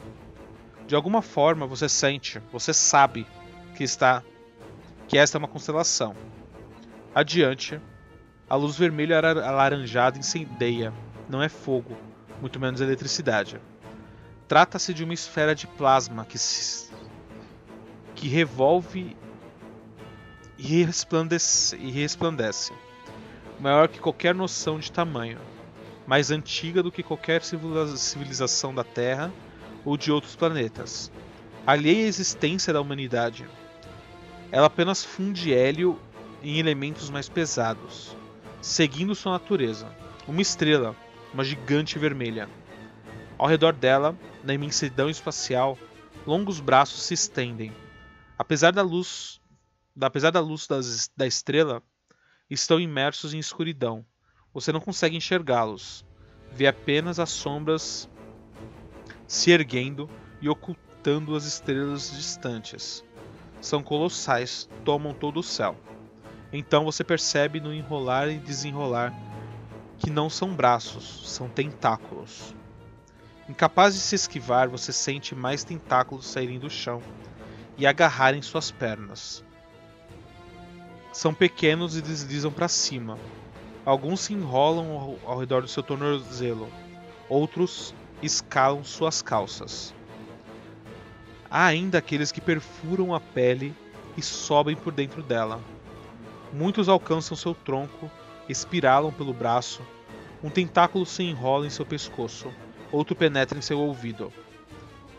De 0.89 0.97
alguma 0.97 1.23
forma 1.23 1.69
você 1.69 1.89
sente, 1.89 2.43
você 2.51 2.75
sabe 2.75 3.29
que 3.77 3.85
está 3.85 4.25
que 5.07 5.17
esta 5.17 5.37
é 5.37 5.39
uma 5.39 5.47
constelação. 5.47 6.17
Adiante, 7.15 7.81
a 8.51 8.57
luz 8.57 8.77
vermelha 8.77 9.19
alaranjada 9.21 10.19
incendeia, 10.19 10.93
não 11.29 11.41
é 11.41 11.49
fogo, 11.49 11.97
muito 12.41 12.59
menos 12.59 12.81
eletricidade. 12.81 13.61
Trata-se 14.49 14.93
de 14.93 15.05
uma 15.05 15.15
esfera 15.15 15.55
de 15.55 15.69
plasma 15.69 16.25
que 16.25 16.39
se, 16.39 16.88
que 18.19 18.27
revolve 18.27 19.17
e 20.59 20.83
resplandece, 20.83 21.77
e 21.77 21.89
resplandece, 21.89 22.73
maior 23.61 23.87
que 23.87 24.01
qualquer 24.01 24.35
noção 24.35 24.81
de 24.81 24.91
tamanho, 24.91 25.39
mais 26.05 26.33
antiga 26.33 26.83
do 26.83 26.91
que 26.91 27.01
qualquer 27.01 27.43
civilização 27.45 28.75
da 28.75 28.83
Terra 28.83 29.33
ou 29.85 29.97
de 29.97 30.11
outros 30.11 30.35
planetas, 30.35 31.13
alheia 31.65 32.07
à 32.07 32.09
existência 32.09 32.73
da 32.73 32.81
humanidade. 32.81 33.47
Ela 34.51 34.67
apenas 34.67 35.05
funde 35.05 35.55
hélio 35.55 35.97
em 36.43 36.59
elementos 36.59 37.11
mais 37.11 37.29
pesados, 37.29 38.17
seguindo 38.61 39.15
sua 39.15 39.33
natureza. 39.33 39.87
Uma 40.27 40.43
estrela, 40.43 40.97
uma 41.33 41.45
gigante 41.45 42.01
vermelha. 42.01 42.49
Ao 43.39 43.47
redor 43.47 43.75
dela, 43.75 44.17
na 44.43 44.55
imensidão 44.55 45.09
espacial, 45.09 45.79
longos 46.27 46.59
braços 46.59 47.03
se 47.03 47.15
estendem. 47.15 47.73
Apesar 48.39 48.71
da 48.71 48.83
luz, 48.83 49.41
apesar 50.01 50.31
da 50.31 50.39
luz 50.39 50.69
das, 50.69 51.11
da 51.17 51.27
estrela, 51.27 51.83
estão 52.49 52.79
imersos 52.79 53.35
em 53.35 53.39
escuridão. 53.39 54.07
Você 54.55 54.71
não 54.71 54.81
consegue 54.81 55.17
enxergá-los. 55.17 56.07
Vê 56.53 56.69
apenas 56.69 57.19
as 57.19 57.31
sombras 57.31 58.09
se 59.27 59.51
erguendo 59.51 60.09
e 60.41 60.49
ocultando 60.49 61.35
as 61.35 61.47
estrelas 61.47 62.13
distantes. 62.13 63.05
São 63.61 63.83
colossais, 63.83 64.69
tomam 64.85 65.13
todo 65.13 65.41
o 65.41 65.43
céu. 65.43 65.77
Então 66.53 66.85
você 66.85 67.03
percebe 67.03 67.61
no 67.61 67.75
enrolar 67.75 68.29
e 68.29 68.39
desenrolar 68.39 69.13
que 69.99 70.11
não 70.11 70.31
são 70.31 70.55
braços, 70.55 71.29
são 71.29 71.49
tentáculos. 71.49 72.55
Incapaz 73.49 73.95
de 73.95 74.01
se 74.01 74.15
esquivar, 74.15 74.69
você 74.69 74.93
sente 74.93 75.35
mais 75.35 75.65
tentáculos 75.65 76.27
saírem 76.27 76.59
do 76.59 76.71
chão 76.71 77.03
e 77.79 77.87
agarrarem 77.87 78.43
suas 78.43 78.71
pernas. 78.71 79.43
São 81.13 81.33
pequenos 81.33 81.97
e 81.97 82.03
deslizam 82.03 82.53
para 82.53 82.69
cima. 82.69 83.19
Alguns 83.87 84.21
se 84.21 84.35
enrolam 84.35 85.17
ao 85.25 85.39
redor 85.39 85.63
do 85.63 85.69
seu 85.69 85.83
tornozelo, 85.83 86.69
outros 87.29 87.95
escalam 88.23 88.85
suas 88.85 89.23
calças. 89.23 89.95
Há 91.51 91.65
ainda 91.65 91.99
aqueles 91.99 92.31
que 92.31 92.41
perfuram 92.41 93.15
a 93.15 93.21
pele 93.21 93.75
e 94.17 94.23
sobem 94.23 94.77
por 94.77 94.93
dentro 94.93 95.23
dela. 95.23 95.61
Muitos 96.53 96.89
alcançam 96.89 97.37
seu 97.37 97.55
tronco, 97.55 98.11
espiralam 98.49 99.13
pelo 99.13 99.33
braço, 99.33 99.81
um 100.43 100.51
tentáculo 100.51 101.05
se 101.07 101.23
enrola 101.23 101.67
em 101.67 101.71
seu 101.71 101.85
pescoço, 101.85 102.53
outro 102.93 103.17
penetra 103.17 103.59
em 103.59 103.63
seu 103.63 103.79
ouvido. 103.81 104.33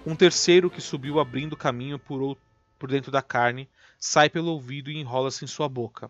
Um 0.05 0.15
terceiro 0.15 0.69
que 0.69 0.79
subiu 0.79 1.19
abrindo 1.19 1.57
caminho 1.57 1.99
por, 1.99 2.37
por 2.79 2.89
dentro 2.89 3.11
da 3.11 3.21
carne 3.21 3.69
sai 3.99 4.29
pelo 4.29 4.51
ouvido 4.51 4.89
e 4.89 4.97
enrola-se 4.97 5.43
em 5.43 5.47
sua 5.47 5.67
boca. 5.67 6.09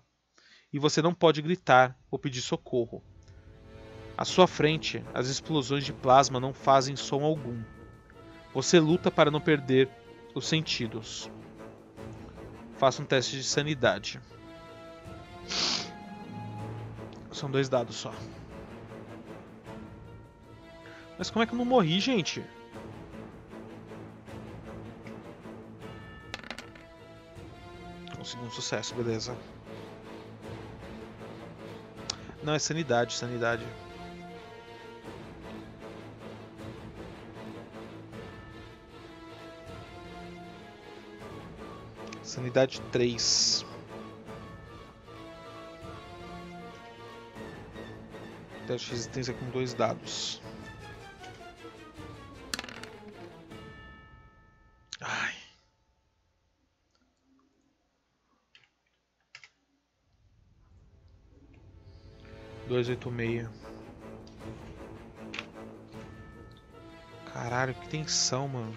E 0.72 0.78
você 0.78 1.02
não 1.02 1.14
pode 1.14 1.42
gritar 1.42 2.00
ou 2.12 2.20
pedir 2.20 2.42
socorro. 2.42 3.04
À 4.16 4.24
sua 4.24 4.48
frente, 4.48 5.04
as 5.14 5.28
explosões 5.28 5.84
de 5.84 5.92
plasma 5.92 6.40
não 6.40 6.54
fazem 6.54 6.96
som 6.96 7.24
algum. 7.24 7.60
Você 8.54 8.80
luta 8.80 9.10
para 9.10 9.32
não 9.32 9.42
perder 9.42 9.90
os 10.36 10.48
sentidos. 10.48 11.32
Faça 12.78 13.02
um 13.02 13.06
teste 13.06 13.36
de 13.36 13.44
sanidade. 13.44 14.22
São 17.32 17.50
dois 17.50 17.68
dados 17.68 17.96
só. 17.96 18.14
Mas 21.18 21.30
como 21.30 21.44
é 21.44 21.46
que 21.48 21.54
eu 21.54 21.58
não 21.58 21.66
morri, 21.66 22.00
gente? 22.00 22.44
Consegui 28.30 28.46
um 28.46 28.52
sucesso, 28.52 28.94
beleza. 28.94 29.36
Não, 32.44 32.54
é 32.54 32.60
sanidade, 32.60 33.16
sanidade. 33.16 33.66
Sanidade 42.22 42.80
3. 42.92 43.66
Teste 48.68 48.86
de 48.86 48.92
resistência 48.92 49.34
com 49.34 49.50
dois 49.50 49.74
dados. 49.74 50.40
286. 62.84 63.50
Caralho, 67.34 67.74
que 67.74 67.90
tensão, 67.90 68.48
mano. 68.48 68.74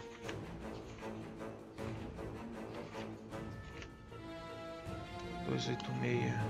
Dois 5.46 5.68
oito 5.68 5.92
meia. 5.94 6.40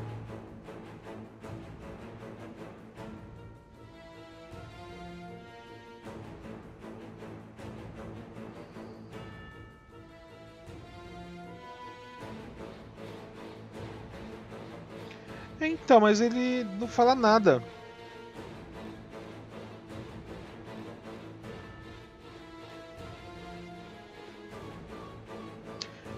Então, 15.93 16.01
mas 16.01 16.23
ele 16.23 16.65
não 16.81 16.89
fala 16.89 17.15
nada. 17.15 17.63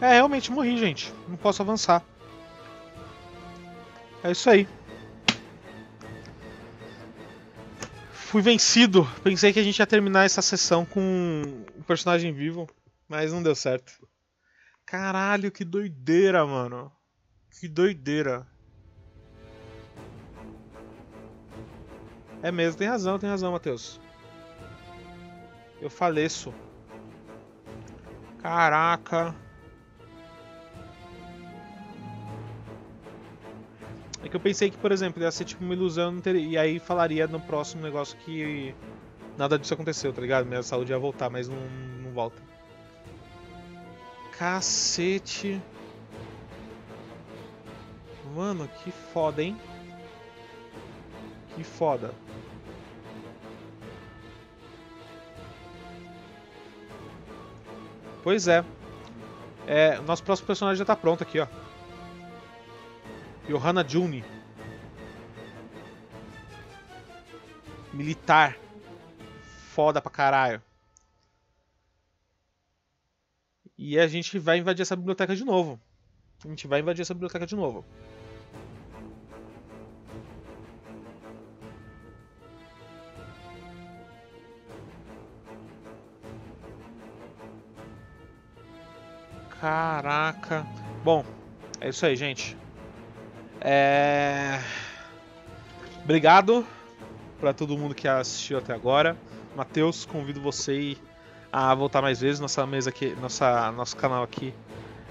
É, 0.00 0.12
realmente 0.12 0.52
morri, 0.52 0.78
gente. 0.78 1.12
Não 1.26 1.36
posso 1.36 1.60
avançar. 1.60 2.04
É 4.22 4.30
isso 4.30 4.48
aí. 4.48 4.68
Fui 8.12 8.40
vencido. 8.40 9.04
Pensei 9.24 9.52
que 9.52 9.58
a 9.58 9.64
gente 9.64 9.80
ia 9.80 9.86
terminar 9.88 10.24
essa 10.24 10.40
sessão 10.40 10.84
com 10.84 11.42
o 11.76 11.82
personagem 11.82 12.32
vivo, 12.32 12.68
mas 13.08 13.32
não 13.32 13.42
deu 13.42 13.56
certo. 13.56 13.90
Caralho, 14.86 15.50
que 15.50 15.64
doideira, 15.64 16.46
mano. 16.46 16.92
Que 17.58 17.66
doideira. 17.66 18.53
É 22.44 22.52
mesmo, 22.52 22.76
tem 22.76 22.86
razão, 22.86 23.18
tem 23.18 23.30
razão, 23.30 23.52
Matheus. 23.52 23.98
Eu 25.80 25.88
faleço. 25.88 26.52
Caraca. 28.42 29.34
É 34.22 34.28
que 34.28 34.36
eu 34.36 34.40
pensei 34.40 34.70
que, 34.70 34.76
por 34.76 34.92
exemplo, 34.92 35.22
ia 35.22 35.30
ser 35.30 35.46
tipo 35.46 35.64
uma 35.64 35.72
ilusão 35.72 36.20
e 36.26 36.58
aí 36.58 36.78
falaria 36.78 37.26
no 37.26 37.40
próximo 37.40 37.82
negócio 37.82 38.18
que 38.18 38.74
nada 39.38 39.58
disso 39.58 39.72
aconteceu, 39.72 40.12
tá 40.12 40.20
ligado? 40.20 40.44
Minha 40.44 40.62
saúde 40.62 40.92
ia 40.92 40.98
voltar, 40.98 41.30
mas 41.30 41.48
não, 41.48 41.56
não 42.02 42.12
volta. 42.12 42.42
Cacete. 44.36 45.62
Mano, 48.36 48.68
que 48.82 48.90
foda, 48.90 49.42
hein? 49.42 49.56
Que 51.54 51.64
foda. 51.64 52.12
Pois 58.24 58.48
é. 58.48 58.64
é. 59.66 60.00
Nosso 60.00 60.24
próximo 60.24 60.46
personagem 60.46 60.78
já 60.78 60.84
tá 60.84 60.96
pronto 60.96 61.22
aqui, 61.22 61.38
ó. 61.38 61.46
Johanna 63.46 63.86
Juni. 63.86 64.24
Militar. 67.92 68.56
Foda 69.74 70.00
pra 70.00 70.10
caralho. 70.10 70.62
E 73.76 73.98
a 73.98 74.08
gente 74.08 74.38
vai 74.38 74.56
invadir 74.56 74.80
essa 74.80 74.96
biblioteca 74.96 75.36
de 75.36 75.44
novo. 75.44 75.78
A 76.42 76.48
gente 76.48 76.66
vai 76.66 76.80
invadir 76.80 77.02
essa 77.02 77.12
biblioteca 77.12 77.46
de 77.46 77.54
novo. 77.54 77.84
Caraca. 89.64 90.66
Bom, 91.02 91.24
é 91.80 91.88
isso 91.88 92.04
aí, 92.04 92.14
gente. 92.14 92.54
É... 93.62 94.60
Obrigado 96.02 96.66
para 97.40 97.54
todo 97.54 97.78
mundo 97.78 97.94
que 97.94 98.06
assistiu 98.06 98.58
até 98.58 98.74
agora. 98.74 99.16
Matheus, 99.56 100.04
convido 100.04 100.38
você 100.38 100.98
a 101.50 101.74
voltar 101.74 102.02
mais 102.02 102.20
vezes. 102.20 102.40
Nossa 102.40 102.66
mesa 102.66 102.90
aqui, 102.90 103.16
nossa, 103.22 103.72
nosso 103.72 103.96
canal 103.96 104.22
aqui 104.22 104.52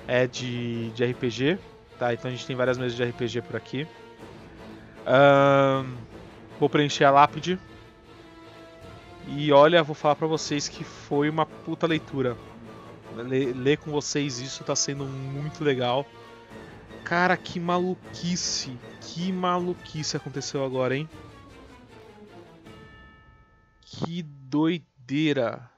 é 0.07 0.27
de, 0.27 0.91
de 0.91 1.03
RPG, 1.03 1.57
tá? 1.97 2.13
Então 2.13 2.29
a 2.29 2.31
gente 2.31 2.45
tem 2.45 2.55
várias 2.55 2.77
mesas 2.77 2.95
de 2.95 3.03
RPG 3.03 3.41
por 3.41 3.55
aqui. 3.55 3.87
Um, 5.07 5.95
vou 6.59 6.69
preencher 6.69 7.05
a 7.05 7.09
lápide. 7.09 7.57
E 9.29 9.51
olha, 9.51 9.81
vou 9.81 9.95
falar 9.95 10.13
pra 10.13 10.27
vocês 10.27 10.69
que 10.69 10.83
foi 10.83 11.27
uma 11.27 11.43
puta 11.43 11.87
leitura. 11.87 12.37
Ler, 13.15 13.55
ler 13.55 13.77
com 13.77 13.91
vocês 13.91 14.39
isso 14.39 14.63
tá 14.63 14.75
sendo 14.75 15.05
muito 15.05 15.63
legal. 15.63 16.05
Cara, 17.03 17.37
que 17.37 17.59
maluquice. 17.59 18.77
Que 19.01 19.31
maluquice 19.31 20.17
aconteceu 20.17 20.63
agora, 20.63 20.95
hein? 20.95 21.09
Que 23.81 24.23
doideira. 24.23 25.69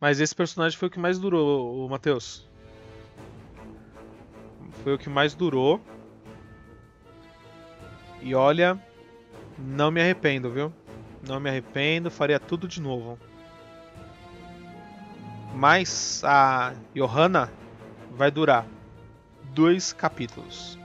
Mas 0.00 0.20
esse 0.20 0.34
personagem 0.34 0.78
foi 0.78 0.88
o 0.88 0.90
que 0.90 0.98
mais 0.98 1.18
durou, 1.18 1.88
Matheus. 1.88 2.48
Foi 4.82 4.94
o 4.94 4.98
que 4.98 5.08
mais 5.08 5.34
durou. 5.34 5.80
E 8.20 8.34
olha, 8.34 8.80
não 9.58 9.90
me 9.90 10.00
arrependo, 10.00 10.50
viu? 10.50 10.72
Não 11.26 11.38
me 11.38 11.50
arrependo, 11.50 12.10
faria 12.10 12.40
tudo 12.40 12.66
de 12.66 12.80
novo. 12.80 13.18
Mas 15.54 16.22
a 16.24 16.72
Johanna 16.94 17.52
vai 18.10 18.30
durar 18.30 18.66
dois 19.54 19.92
capítulos, 19.92 20.78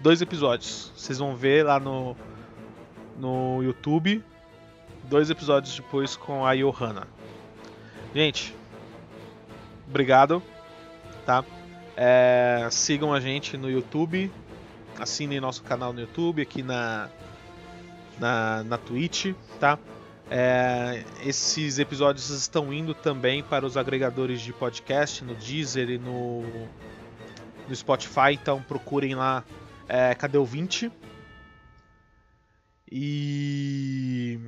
dois 0.00 0.22
episódios. 0.22 0.92
Vocês 0.96 1.18
vão 1.18 1.34
ver 1.36 1.64
lá 1.64 1.80
no 1.80 2.16
no 3.16 3.62
YouTube, 3.62 4.24
dois 5.04 5.30
episódios 5.30 5.74
depois 5.76 6.16
com 6.16 6.44
a 6.44 6.54
Johanna. 6.54 7.06
Gente, 8.14 8.54
obrigado, 9.88 10.42
tá? 11.24 11.44
É, 11.96 12.68
sigam 12.70 13.12
a 13.12 13.20
gente 13.20 13.56
no 13.56 13.70
YouTube, 13.70 14.32
assinem 14.98 15.40
nosso 15.40 15.62
canal 15.62 15.92
no 15.92 16.00
YouTube, 16.00 16.42
aqui 16.42 16.62
na 16.62 17.08
na, 18.18 18.62
na 18.64 18.78
Twitch, 18.78 19.34
tá? 19.58 19.78
É, 20.30 21.04
esses 21.24 21.78
episódios 21.78 22.30
estão 22.30 22.72
indo 22.72 22.94
também 22.94 23.42
para 23.42 23.66
os 23.66 23.76
agregadores 23.76 24.40
de 24.40 24.52
podcast, 24.52 25.22
no 25.22 25.34
Deezer 25.34 25.90
e 25.90 25.98
no, 25.98 26.42
no 27.68 27.74
Spotify, 27.74 28.32
então 28.32 28.62
procurem 28.62 29.14
lá 29.14 29.44
é, 29.88 30.14
Cadê 30.14 30.38
o 30.38 30.44
20? 30.44 30.90
E 32.90 34.40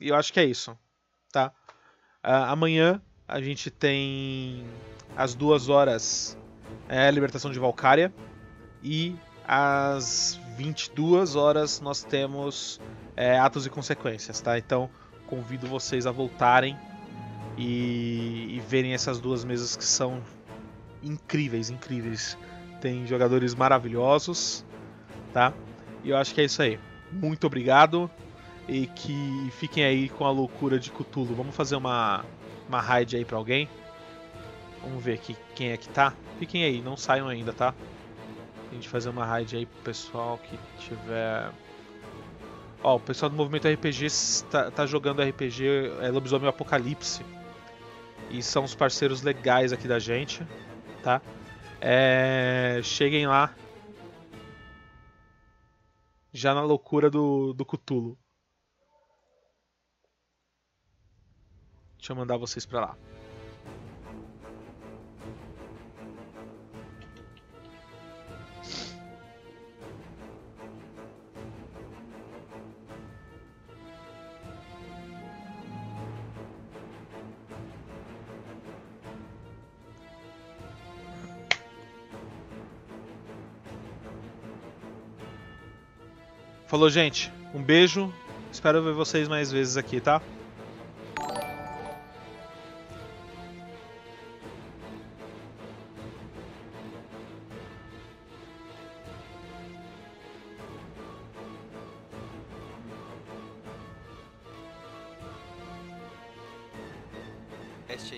eu 0.00 0.14
acho 0.16 0.32
que 0.32 0.40
é 0.40 0.44
isso, 0.44 0.76
tá? 1.32 1.52
Uh, 2.24 2.48
amanhã 2.48 3.00
a 3.26 3.40
gente 3.40 3.70
tem 3.70 4.64
às 5.16 5.34
duas 5.34 5.68
horas 5.68 6.36
é, 6.88 7.10
Libertação 7.10 7.50
de 7.50 7.58
Valkyria 7.58 8.12
e 8.82 9.14
às 9.46 10.40
22 10.56 11.36
horas 11.36 11.80
nós 11.80 12.02
temos 12.02 12.80
é, 13.18 13.36
atos 13.36 13.66
e 13.66 13.70
consequências, 13.70 14.40
tá? 14.40 14.56
Então 14.56 14.88
convido 15.26 15.66
vocês 15.66 16.06
a 16.06 16.12
voltarem 16.12 16.78
e, 17.56 18.54
e 18.56 18.62
verem 18.68 18.94
essas 18.94 19.18
duas 19.20 19.44
mesas 19.44 19.76
que 19.76 19.84
são 19.84 20.22
incríveis, 21.02 21.68
incríveis. 21.68 22.38
Tem 22.80 23.04
jogadores 23.08 23.56
maravilhosos, 23.56 24.64
tá? 25.32 25.52
E 26.04 26.10
eu 26.10 26.16
acho 26.16 26.32
que 26.32 26.40
é 26.40 26.44
isso 26.44 26.62
aí. 26.62 26.78
Muito 27.10 27.44
obrigado 27.44 28.08
e 28.68 28.86
que 28.86 29.50
fiquem 29.58 29.84
aí 29.84 30.08
com 30.08 30.24
a 30.24 30.30
loucura 30.30 30.78
de 30.78 30.92
Cthulhu. 30.92 31.34
Vamos 31.34 31.56
fazer 31.56 31.74
uma 31.74 32.24
uma 32.68 32.80
raid 32.80 33.16
aí 33.16 33.24
para 33.24 33.36
alguém. 33.36 33.68
Vamos 34.80 35.02
ver 35.02 35.14
aqui 35.14 35.36
quem 35.56 35.72
é 35.72 35.76
que 35.76 35.88
tá. 35.88 36.14
Fiquem 36.38 36.62
aí, 36.62 36.80
não 36.80 36.96
saiam 36.96 37.26
ainda, 37.26 37.52
tá? 37.52 37.74
A 38.70 38.74
gente 38.74 38.88
fazer 38.88 39.08
uma 39.08 39.24
raid 39.24 39.56
aí 39.56 39.66
pro 39.66 39.82
pessoal 39.82 40.38
que 40.38 40.56
tiver 40.78 41.50
Ó, 42.82 42.96
o 42.96 43.00
pessoal 43.00 43.28
do 43.28 43.36
movimento 43.36 43.66
RPG 43.68 44.06
tá, 44.50 44.70
tá 44.70 44.86
jogando 44.86 45.22
RPG 45.22 45.64
é 46.00 46.10
Lobisomem 46.10 46.48
Apocalipse. 46.48 47.24
E 48.30 48.42
são 48.42 48.64
os 48.64 48.74
parceiros 48.74 49.22
legais 49.22 49.72
aqui 49.72 49.88
da 49.88 49.98
gente, 49.98 50.46
tá? 51.02 51.20
É, 51.80 52.80
cheguem 52.82 53.26
lá. 53.26 53.54
Já 56.32 56.54
na 56.54 56.62
loucura 56.62 57.10
do, 57.10 57.52
do 57.52 57.64
Cutulo. 57.64 58.18
Deixa 61.96 62.12
eu 62.12 62.16
mandar 62.16 62.36
vocês 62.36 62.64
pra 62.64 62.80
lá. 62.80 62.98
Falou, 86.68 86.90
gente. 86.90 87.32
Um 87.54 87.62
beijo. 87.62 88.12
Espero 88.52 88.82
ver 88.82 88.92
vocês 88.92 89.26
mais 89.26 89.50
vezes 89.50 89.76
aqui, 89.76 90.00
tá? 90.00 90.20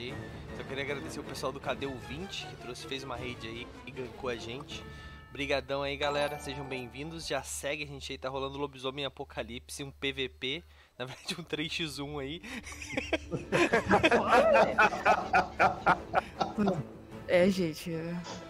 aí. 0.01 0.15
Só 0.57 0.63
queria 0.65 0.83
agradecer 0.85 1.21
o 1.21 1.25
pessoal 1.25 1.53
do 1.53 1.61
Cadê 1.61 1.87
o 1.87 1.95
20 1.95 2.47
que 2.47 2.57
trouxe, 2.57 2.87
fez 2.87 3.05
uma 3.05 3.17
rede 3.17 3.47
aí 3.47 3.67
e 3.87 3.91
gankou 3.91 4.31
a 4.31 4.37
gente. 4.37 4.83
Brigadão 5.33 5.83
aí, 5.83 5.97
galera. 5.97 6.41
Sejam 6.41 6.65
bem-vindos. 6.65 7.25
Já 7.27 7.41
segue 7.41 7.85
a 7.85 7.87
gente 7.87 8.11
aí, 8.11 8.19
tá 8.19 8.29
rolando 8.29 8.59
Lobisomem 8.59 9.05
Apocalipse, 9.05 9.85
um 9.85 9.91
PVP. 9.93 10.65
Na 10.99 11.05
verdade, 11.05 11.37
um 11.39 11.45
3x1 11.45 12.21
aí. 12.21 12.43
é, 17.29 17.49
gente. 17.49 17.95
É... 17.95 18.13